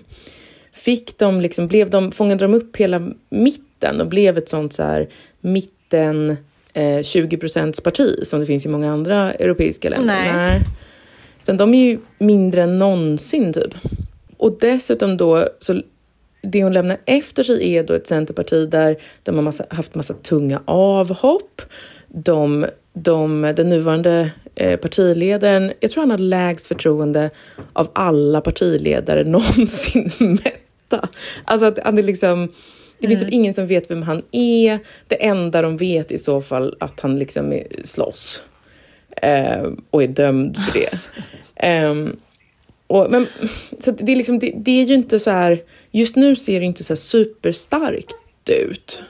Fick 0.74 1.17
de, 1.17 1.41
liksom, 1.41 1.67
blev 1.67 1.89
de, 1.89 2.11
fångade 2.11 2.45
de 2.45 2.53
upp 2.53 2.78
hela 2.78 3.11
mitten 3.30 4.01
och 4.01 4.07
blev 4.07 4.38
ett 4.38 4.49
sånt 4.49 4.74
så 4.74 4.84
här 4.84 5.09
mitten 5.41 6.38
eh, 6.74 7.03
20 7.03 7.38
procents 7.38 7.82
parti 7.82 8.15
som 8.24 8.39
det 8.39 8.45
finns 8.45 8.65
i 8.65 8.69
många 8.69 8.91
andra 8.91 9.34
europeiska 9.34 9.89
länder? 9.89 10.34
Nej. 10.34 10.61
Utan 11.43 11.57
de 11.57 11.74
är 11.74 11.86
ju 11.86 11.99
mindre 12.17 12.63
än 12.63 12.80
någonsin 12.80 13.53
typ. 13.53 13.74
Och 14.38 14.57
dessutom 14.59 15.17
då, 15.17 15.47
så 15.59 15.82
det 16.41 16.63
hon 16.63 16.74
lämnar 16.74 16.97
efter 17.05 17.43
sig 17.43 17.76
är 17.76 17.84
då 17.84 17.93
ett 17.93 18.07
centerparti 18.07 18.69
där 18.69 18.95
de 19.24 19.36
har 19.36 19.41
massa, 19.41 19.65
haft 19.69 19.95
massa 19.95 20.13
tunga 20.13 20.61
avhopp. 20.65 21.61
De, 22.07 22.65
de, 22.93 23.53
den 23.55 23.69
nuvarande 23.69 24.32
eh, 24.55 24.80
partiledaren, 24.80 25.74
jag 25.80 25.91
tror 25.91 26.01
han 26.01 26.11
har 26.11 26.17
lägst 26.17 26.67
förtroende 26.67 27.30
av 27.74 27.88
alla 27.93 28.41
partiledare 28.41 29.24
någonsin 29.30 30.11
mätta. 30.94 31.10
Alltså 31.46 31.68
att 31.68 31.80
han 31.84 31.98
är 31.98 32.04
liksom, 32.04 32.54
det 33.00 33.08
finns 33.08 33.20
typ 33.20 33.34
ingen 33.34 33.54
som 33.54 33.68
vet 33.68 33.91
vem 33.91 34.02
han 34.02 34.22
är. 34.32 34.80
Det 35.08 35.26
enda 35.26 35.62
de 35.62 35.78
vet 35.78 36.12
i 36.12 36.18
så 36.18 36.41
fall 36.41 36.76
att 36.80 37.00
han 37.00 37.20
liksom 37.20 37.54
är, 37.54 37.68
slåss 37.84 38.44
eh, 39.22 39.68
och 39.89 40.04
är 40.04 40.08
dömd 40.08 40.58
för 40.58 40.80
det. 40.80 41.00
Ehm, 41.56 42.16
och, 42.88 43.12
men, 43.12 43.28
så 43.80 43.91
det, 43.91 44.12
är 44.12 44.16
liksom, 44.16 44.39
det, 44.39 44.54
det 44.56 44.82
är 44.82 44.86
ju 44.86 44.94
inte 44.94 45.20
så 45.20 45.32
här, 45.32 45.62
just 45.91 46.16
nu 46.16 46.36
ser 46.36 46.60
det 46.60 46.66
inte 46.66 46.84
så 46.84 46.94
här 46.94 46.98
superstarkt 46.98 48.16
ut. 48.50 49.04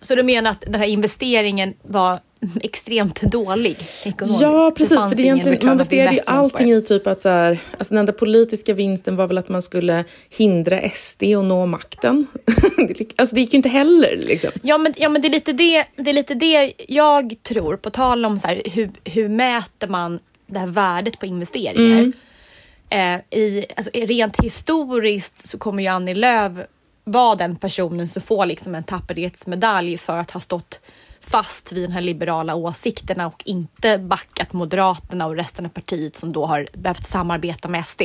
Så 0.00 0.14
du 0.14 0.22
menar 0.22 0.50
att 0.50 0.60
den 0.60 0.74
här 0.74 0.86
investeringen 0.86 1.74
var 1.82 2.20
extremt 2.62 3.22
dålig 3.22 3.76
ekonomiskt? 4.04 4.40
Ja, 4.40 4.72
precis. 4.76 4.98
För 4.98 5.14
det 5.14 5.22
egentligen, 5.22 5.58
man 5.62 5.72
of 5.72 5.78
baserade 5.78 6.14
ju 6.14 6.20
allting 6.26 6.70
i 6.70 6.82
typ 6.82 7.06
att 7.06 7.22
så 7.22 7.28
här, 7.28 7.58
alltså 7.78 7.94
den 7.94 7.98
enda 7.98 8.12
politiska 8.12 8.74
vinsten 8.74 9.16
var 9.16 9.26
väl 9.26 9.38
att 9.38 9.48
man 9.48 9.62
skulle 9.62 10.04
hindra 10.30 10.90
SD 10.90 11.22
att 11.22 11.44
nå 11.44 11.66
makten. 11.66 12.26
Alltså 13.16 13.34
det 13.34 13.40
gick 13.40 13.52
ju 13.52 13.56
inte 13.56 13.68
heller 13.68 14.16
liksom. 14.16 14.50
Ja 14.62 14.78
men, 14.78 14.94
ja, 14.96 15.08
men 15.08 15.22
det, 15.22 15.28
är 15.28 15.30
lite 15.30 15.52
det, 15.52 15.84
det 15.96 16.10
är 16.10 16.14
lite 16.14 16.34
det 16.34 16.72
jag 16.88 17.34
tror, 17.42 17.76
på 17.76 17.90
tal 17.90 18.24
om 18.24 18.38
så 18.38 18.48
här, 18.48 18.62
hur, 18.64 18.90
hur 19.04 19.28
mäter 19.28 19.88
man 19.88 20.18
det 20.46 20.58
här 20.58 20.66
värdet 20.66 21.18
på 21.18 21.26
investeringar? 21.26 22.12
Eh, 22.90 23.38
i, 23.40 23.66
alltså, 23.76 23.90
rent 23.94 24.40
historiskt 24.40 25.46
så 25.46 25.58
kommer 25.58 25.82
ju 25.82 25.88
Annie 25.88 26.14
Lööf 26.14 26.52
vara 27.08 27.34
den 27.34 27.56
personen 27.56 28.08
som 28.08 28.22
får 28.22 28.46
liksom 28.46 28.74
en 28.74 28.84
tapperhetsmedalj 28.84 29.96
för 29.98 30.16
att 30.18 30.30
ha 30.30 30.40
stått 30.40 30.80
fast 31.20 31.72
vid 31.72 31.82
den 31.84 31.92
här 31.92 32.00
liberala 32.00 32.54
åsikterna 32.54 33.26
och 33.26 33.42
inte 33.44 33.98
backat 33.98 34.52
Moderaterna 34.52 35.26
och 35.26 35.36
resten 35.36 35.64
av 35.66 35.68
partiet 35.70 36.16
som 36.16 36.32
då 36.32 36.46
har 36.46 36.68
behövt 36.72 37.04
samarbeta 37.04 37.68
med 37.68 37.86
SD. 37.86 38.02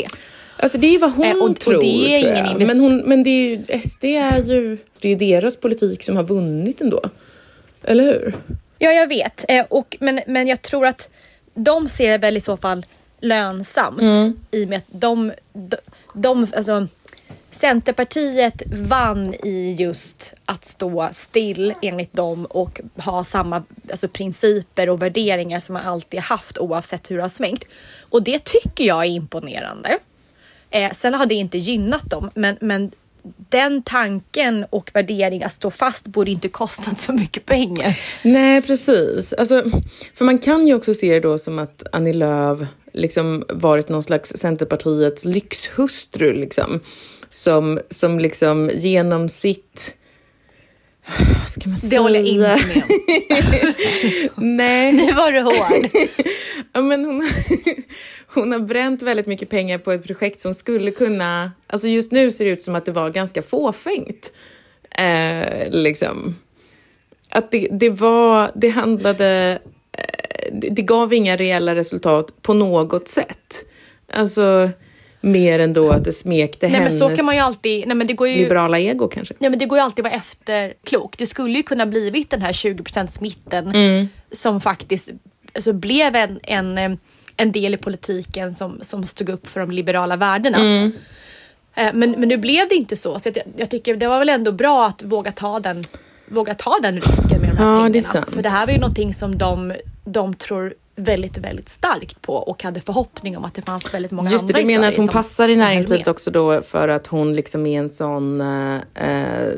Alltså 0.57 0.77
det 0.77 0.95
är 0.95 0.99
vad 0.99 1.11
hon 1.13 1.25
Eh, 1.25 1.35
och- 1.35 1.49
och 1.49 1.59
tror, 1.59 1.81
det 1.81 1.87
är 1.87 2.21
tror 2.21 2.33
ingen 2.33 2.45
invest- 2.45 2.67
Men, 2.67 2.79
hon, 2.79 2.97
men 2.97 3.23
det 3.23 3.29
är 3.29 3.49
ju, 3.49 3.79
SD 3.89 4.03
är 4.05 4.43
ju, 4.43 4.77
det 5.01 5.09
är 5.09 5.15
deras 5.15 5.57
politik 5.57 6.03
som 6.03 6.15
har 6.15 6.23
vunnit 6.23 6.81
ändå. 6.81 7.01
Eller 7.83 8.03
hur? 8.03 8.37
Ja, 8.77 8.91
jag 8.91 9.07
vet. 9.07 9.45
Eh, 9.49 9.65
och, 9.69 9.97
men, 9.99 10.19
men 10.27 10.47
jag 10.47 10.61
tror 10.61 10.85
att 10.87 11.09
de 11.53 11.87
ser 11.89 12.09
det 12.11 12.17
väl 12.17 12.37
i 12.37 12.41
så 12.41 12.57
fall 12.57 12.85
lönsamt 13.21 14.01
i 14.51 14.65
och 14.65 14.69
med 14.69 14.77
att 14.77 14.85
de, 15.01 15.31
de, 15.53 15.77
de 16.13 16.47
alltså, 16.57 16.87
Centerpartiet 17.51 18.63
vann 18.71 19.33
i 19.33 19.75
just 19.79 20.33
att 20.45 20.65
stå 20.65 21.09
still 21.11 21.73
enligt 21.81 22.13
dem 22.13 22.45
och 22.45 22.81
ha 22.95 23.23
samma 23.23 23.63
alltså, 23.91 24.07
principer 24.07 24.89
och 24.89 25.01
värderingar 25.01 25.59
som 25.59 25.73
man 25.73 25.85
alltid 25.85 26.19
haft 26.19 26.57
oavsett 26.57 27.11
hur 27.11 27.15
det 27.15 27.21
har 27.21 27.29
svängt. 27.29 27.63
Och 28.09 28.23
det 28.23 28.45
tycker 28.45 28.83
jag 28.83 29.05
är 29.05 29.09
imponerande. 29.09 29.97
Eh, 30.69 30.91
sen 30.91 31.13
har 31.13 31.25
det 31.25 31.35
inte 31.35 31.57
gynnat 31.57 32.09
dem, 32.09 32.29
men, 32.35 32.57
men 32.61 32.91
den 33.49 33.83
tanken 33.83 34.65
och 34.69 34.91
värdering 34.93 35.43
att 35.43 35.53
stå 35.53 35.71
fast 35.71 36.07
borde 36.07 36.31
inte 36.31 36.49
kostat 36.49 36.99
så 37.01 37.13
mycket 37.13 37.45
pengar. 37.45 37.99
Nej, 38.21 38.61
precis. 38.61 39.33
Alltså, 39.33 39.63
för 40.13 40.25
man 40.25 40.39
kan 40.39 40.67
ju 40.67 40.73
också 40.75 40.93
se 40.93 41.13
det 41.13 41.19
då 41.19 41.37
som 41.37 41.59
att 41.59 41.83
Annie 41.91 42.13
Lööf 42.13 42.59
liksom 42.93 43.43
varit 43.49 43.89
någon 43.89 44.03
slags 44.03 44.29
Centerpartiets 44.29 45.25
lyxhustru 45.25 46.33
liksom. 46.33 46.79
Som, 47.31 47.79
som 47.89 48.19
liksom 48.19 48.71
genom 48.73 49.29
sitt... 49.29 49.95
Vad 51.39 51.49
ska 51.49 51.69
man 51.69 51.79
säga? 51.79 51.89
Det 51.89 51.97
håller 51.97 52.19
jag 52.19 52.27
inte 52.27 52.65
med 52.67 52.83
om. 54.35 54.55
Nej. 54.57 54.91
Nu 54.91 55.13
var 55.13 55.31
du 55.31 55.41
hård. 55.41 55.89
Ja, 56.73 56.81
men 56.81 57.05
hon, 57.05 57.29
hon 58.27 58.51
har 58.51 58.59
bränt 58.59 59.01
väldigt 59.01 59.27
mycket 59.27 59.49
pengar 59.49 59.77
på 59.77 59.91
ett 59.91 60.03
projekt 60.07 60.41
som 60.41 60.53
skulle 60.53 60.91
kunna... 60.91 61.51
Alltså 61.67 61.87
just 61.87 62.11
nu 62.11 62.31
ser 62.31 62.45
det 62.45 62.51
ut 62.51 62.61
som 62.61 62.75
att 62.75 62.85
det 62.85 62.91
var 62.91 63.09
ganska 63.09 63.41
fåfängt. 63.41 64.33
Eh, 64.99 65.69
liksom. 65.69 66.35
Att 67.29 67.51
det, 67.51 67.67
det 67.71 67.89
var... 67.89 68.51
Det 68.55 68.69
handlade... 68.69 69.59
eh, 69.91 70.53
det, 70.53 70.69
det 70.69 70.81
gav 70.81 71.13
inga 71.13 71.37
reella 71.37 71.75
resultat 71.75 72.41
på 72.41 72.53
något 72.53 73.07
sätt. 73.07 73.65
Alltså 74.13 74.69
mer 75.21 75.59
än 75.59 75.73
då 75.73 75.89
att 75.91 76.03
det 76.03 76.13
smekte 76.13 76.67
Nej, 76.67 76.75
hennes 76.79 76.99
men 76.99 77.09
så 77.09 77.15
kan 77.15 77.25
man 77.25 77.35
ju 77.35 77.41
alltid... 77.41 77.87
Nej, 77.87 77.95
men 77.97 78.07
det 78.07 78.13
går 78.13 78.27
ju, 78.27 78.35
liberala 78.35 78.79
ego 78.79 79.07
kanske. 79.07 79.33
Nej, 79.39 79.49
men 79.49 79.59
det 79.59 79.65
går 79.65 79.77
ju 79.77 79.83
alltid 79.83 80.05
att 80.05 80.11
vara 80.11 80.21
efterklok. 80.21 81.17
Det 81.17 81.25
skulle 81.25 81.57
ju 81.57 81.63
kunna 81.63 81.85
blivit 81.85 82.29
den 82.29 82.41
här 82.41 82.51
20% 82.51 83.07
smitten 83.07 83.67
Mm. 83.75 84.07
som 84.31 84.61
faktiskt 84.61 85.09
alltså, 85.55 85.73
blev 85.73 86.15
en, 86.15 86.39
en, 86.43 86.97
en 87.37 87.51
del 87.51 87.73
i 87.73 87.77
politiken 87.77 88.53
som, 88.53 88.79
som 88.81 89.03
stod 89.05 89.29
upp 89.29 89.47
för 89.47 89.59
de 89.59 89.71
liberala 89.71 90.15
värdena. 90.17 90.57
Mm. 90.57 90.91
Eh, 91.75 91.91
Men, 91.93 92.11
men 92.11 92.29
nu 92.29 92.37
blev 92.37 92.69
det 92.69 92.75
inte 92.75 92.95
så. 92.95 93.19
så 93.19 93.29
jag, 93.35 93.43
jag 93.57 93.69
tycker 93.69 93.95
det 93.95 94.07
var 94.07 94.19
väl 94.19 94.29
ändå 94.29 94.51
bra 94.51 94.85
att 94.87 95.03
våga 95.03 95.31
ta 95.31 95.59
den, 95.59 95.83
våga 96.27 96.53
ta 96.53 96.79
den 96.81 96.95
risken 97.01 97.41
med 97.41 97.49
de 97.49 97.57
här 97.57 97.65
Ja, 97.65 97.83
pengarna. 97.83 97.89
det. 98.25 98.31
För 98.31 98.43
det 98.43 98.49
här 98.49 98.65
var 98.65 98.73
ju 98.73 98.79
någonting 98.79 99.13
som 99.13 99.37
de, 99.37 99.73
de 100.05 100.33
tror 100.33 100.73
väldigt, 101.03 101.37
väldigt 101.37 101.69
starkt 101.69 102.21
på 102.21 102.35
och 102.35 102.63
hade 102.63 102.81
förhoppning 102.81 103.37
om 103.37 103.45
att 103.45 103.53
det 103.53 103.61
fanns 103.61 103.93
väldigt 103.93 104.11
många 104.11 104.31
Just 104.31 104.47
det, 104.47 104.53
andra 104.53 104.59
du 104.59 104.63
i 104.63 104.65
menar 104.77 104.87
att 104.87 104.97
hon 104.97 105.07
som- 105.07 105.13
passar 105.13 105.49
i 105.49 105.55
näringslivet 105.55 106.07
också 106.07 106.31
då 106.31 106.61
för 106.61 106.87
att 106.87 107.07
hon 107.07 107.35
liksom 107.35 107.65
är 107.65 107.79
en 107.79 107.89
sån 107.89 108.41
eh, 108.41 108.75
eh, 108.95 109.53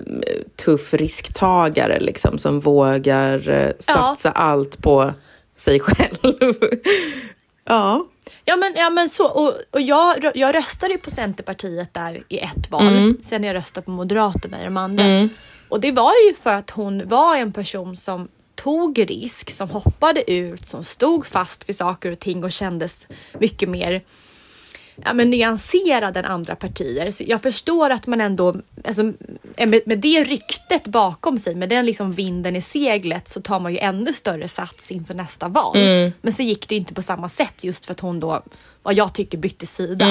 tuff 0.66 0.94
risktagare 0.94 2.00
liksom 2.00 2.38
som 2.38 2.60
vågar 2.60 3.50
eh, 3.50 3.72
satsa 3.80 4.32
allt 4.32 4.82
på 4.82 5.14
sig 5.56 5.80
själv. 5.80 6.18
ja. 7.66 8.06
Ja 8.46 8.56
men, 8.56 8.74
ja, 8.76 8.90
men 8.90 9.10
så. 9.10 9.28
Och, 9.28 9.54
och 9.72 9.82
jag, 9.82 10.32
jag 10.36 10.56
röstade 10.56 10.94
ju 10.94 11.00
på 11.00 11.12
Centerpartiet 11.12 11.94
där 11.94 12.24
i 12.30 12.38
ett 12.40 12.72
val. 12.72 13.14
Sen 13.22 13.44
jag 13.44 13.54
röstade 13.54 13.86
på 13.86 13.92
Moderaterna 13.92 14.62
i 14.62 14.64
de 14.64 14.78
andra. 14.78 15.30
Och 15.70 15.80
det 15.82 15.92
var 15.92 16.12
ju 16.28 16.34
för 16.34 16.54
att 16.54 16.70
hon 16.70 17.08
var 17.08 17.36
en 17.36 17.54
person 17.54 17.96
som 17.96 18.28
tog 18.64 19.10
risk, 19.10 19.52
som 19.52 19.70
hoppade 19.70 20.32
ut, 20.32 20.66
som 20.66 20.84
stod 20.84 21.28
fast 21.28 21.70
vid 21.70 21.76
saker 21.76 22.12
och 22.12 22.20
ting 22.20 22.44
och 22.44 22.52
kändes 22.52 23.08
mycket 23.40 23.70
mer 23.70 24.02
ja, 24.96 25.14
men 25.14 25.30
nyanserad 25.30 26.18
än 26.18 26.26
andra 26.26 26.56
partier. 26.56 27.12
Så 27.12 27.24
jag 27.28 27.42
förstår 27.42 27.90
att 27.90 28.08
man 28.08 28.22
ändå, 28.22 28.56
alltså, 28.84 29.04
med, 29.58 29.82
med 29.86 30.00
det 30.00 30.24
ryktet 30.24 30.84
bakom 30.84 31.38
sig, 31.38 31.56
med 31.56 31.70
den 31.70 31.86
liksom 31.86 32.12
vinden 32.12 32.56
i 32.56 32.62
seglet 32.62 33.28
så 33.28 33.42
tar 33.42 33.60
man 33.60 33.74
ju 33.74 33.80
ännu 33.80 34.14
större 34.14 34.48
sats 34.48 34.92
inför 34.92 35.14
nästa 35.14 35.48
val. 35.48 35.78
Men 36.22 36.34
så 36.34 36.44
gick 36.44 36.70
det 36.70 36.76
inte 36.76 36.94
på 36.94 37.02
samma 37.02 37.30
sätt 37.30 37.64
just 37.64 37.86
för 37.86 37.92
att 37.92 38.00
hon 38.00 38.20
då, 38.20 38.44
vad 38.84 38.94
jag 38.94 39.14
tycker, 39.14 39.38
bytte 39.38 39.66
sida. 39.66 40.06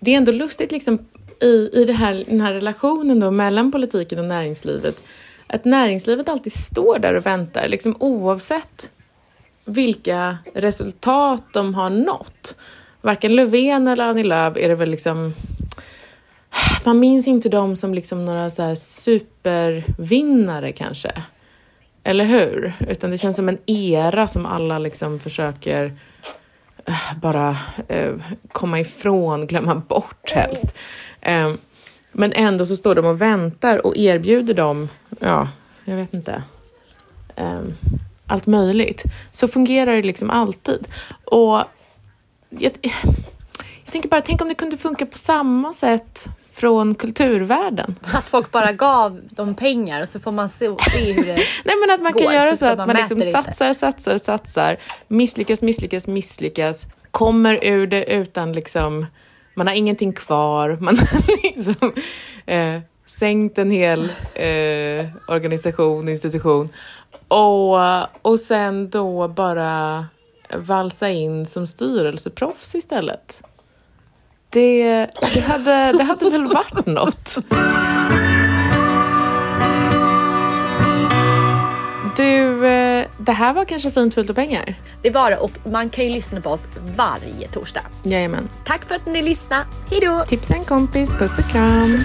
Det 0.00 0.12
är 0.12 0.16
ändå 0.16 0.32
lustigt 0.32 0.72
liksom 0.72 0.98
i, 1.40 1.70
i 1.72 1.84
det 1.84 1.92
här, 1.92 2.24
den 2.28 2.40
här 2.40 2.54
relationen 2.54 3.20
då 3.20 3.30
mellan 3.30 3.72
politiken 3.72 4.18
och 4.18 4.24
näringslivet. 4.24 5.02
Att 5.46 5.64
näringslivet 5.64 6.28
alltid 6.28 6.52
står 6.52 6.98
där 6.98 7.14
och 7.14 7.26
väntar, 7.26 7.68
liksom 7.68 7.96
oavsett 8.00 8.90
vilka 9.64 10.38
resultat 10.54 11.42
de 11.52 11.74
har 11.74 11.90
nått. 11.90 12.56
Varken 13.00 13.36
Löfven 13.36 13.88
eller 13.88 14.04
Annie 14.04 14.24
Lööf 14.24 14.56
är 14.56 14.68
det 14.68 14.74
väl 14.74 14.90
liksom... 14.90 15.34
Man 16.84 17.00
minns 17.00 17.28
inte 17.28 17.48
dem 17.48 17.76
som 17.76 17.94
liksom 17.94 18.24
några 18.24 18.50
så 18.50 18.62
här 18.62 18.74
supervinnare 18.74 20.72
kanske. 20.72 21.22
Eller 22.04 22.24
hur? 22.24 22.72
Utan 22.88 23.10
det 23.10 23.18
känns 23.18 23.36
som 23.36 23.48
en 23.48 23.58
era 23.66 24.26
som 24.26 24.46
alla 24.46 24.78
liksom 24.78 25.18
försöker 25.18 25.98
eh, 26.86 27.18
bara 27.20 27.56
eh, 27.88 28.14
komma 28.52 28.80
ifrån, 28.80 29.46
glömma 29.46 29.74
bort 29.74 30.30
helst. 30.30 30.74
Eh, 31.20 31.52
men 32.18 32.32
ändå 32.32 32.66
så 32.66 32.76
står 32.76 32.94
de 32.94 33.06
och 33.06 33.20
väntar 33.20 33.86
och 33.86 33.96
erbjuder 33.96 34.54
dem, 34.54 34.88
ja, 35.20 35.48
jag 35.84 35.96
vet 35.96 36.14
inte, 36.14 36.42
eh, 37.36 37.60
allt 38.26 38.46
möjligt. 38.46 39.02
Så 39.30 39.48
fungerar 39.48 39.92
det 39.92 40.02
liksom 40.02 40.30
alltid. 40.30 40.86
Och 41.24 41.64
jag, 42.50 42.72
jag 43.84 43.92
tänker 43.92 44.08
bara, 44.08 44.20
tänk 44.20 44.42
om 44.42 44.48
det 44.48 44.54
kunde 44.54 44.76
funka 44.76 45.06
på 45.06 45.18
samma 45.18 45.72
sätt 45.72 46.28
från 46.52 46.94
kulturvärlden. 46.94 47.94
Att 48.02 48.28
folk 48.28 48.50
bara 48.50 48.72
gav 48.72 49.20
dem 49.30 49.54
pengar 49.54 50.02
och 50.02 50.08
så 50.08 50.20
får 50.20 50.32
man 50.32 50.48
se, 50.48 50.70
se 50.90 51.12
hur 51.12 51.24
det 51.24 51.34
Nej 51.64 51.76
men 51.86 51.94
att 51.94 52.02
man 52.02 52.12
går, 52.12 52.20
kan 52.20 52.34
göra 52.34 52.50
så 52.50 52.56
så 52.56 52.66
att 52.66 52.78
man 52.78 52.86
man 52.86 52.96
liksom 52.96 53.22
satsar, 53.22 53.72
satsar, 53.72 54.18
satsar, 54.18 54.76
misslyckas, 55.08 55.62
misslyckas, 55.62 56.06
misslyckas, 56.06 56.86
kommer 57.10 57.64
ur 57.64 57.86
det 57.86 58.04
utan 58.04 58.52
liksom, 58.52 59.06
man 59.56 59.66
har 59.66 59.74
ingenting 59.74 60.12
kvar, 60.12 60.76
man 60.80 60.98
har 60.98 61.42
liksom 61.42 61.92
eh, 62.46 62.80
sänkt 63.06 63.58
en 63.58 63.70
hel 63.70 64.00
eh, 64.34 65.06
organisation, 65.28 66.08
institution 66.08 66.68
och, 67.28 67.76
och 68.22 68.40
sen 68.40 68.90
då 68.90 69.28
bara 69.28 70.06
valsa 70.54 71.10
in 71.10 71.46
som 71.46 71.66
styrelseproffs 71.66 72.74
istället. 72.74 73.42
Det, 74.50 75.06
det, 75.34 75.40
hade, 75.40 75.98
det 75.98 76.04
hade 76.04 76.30
väl 76.30 76.46
varit 76.46 76.86
något. 76.86 77.36
Det 83.26 83.32
här 83.32 83.54
var 83.54 83.64
kanske 83.64 83.90
fint, 83.90 84.14
fullt 84.14 84.30
och 84.30 84.36
pengar? 84.36 84.74
Det 85.02 85.10
var 85.10 85.30
det 85.30 85.36
och 85.36 85.52
man 85.64 85.90
kan 85.90 86.04
ju 86.04 86.10
lyssna 86.10 86.40
på 86.40 86.50
oss 86.50 86.68
varje 86.96 87.48
torsdag. 87.48 87.82
Jajamän. 88.02 88.48
Tack 88.64 88.84
för 88.84 88.94
att 88.94 89.06
ni 89.06 89.22
lyssnade. 89.22 89.64
Hej 89.90 90.00
då! 90.00 90.24
Tipsa 90.26 90.54
en 90.54 90.64
kompis, 90.64 91.12
puss 91.12 91.38
och 91.38 91.44
kram. 91.44 92.04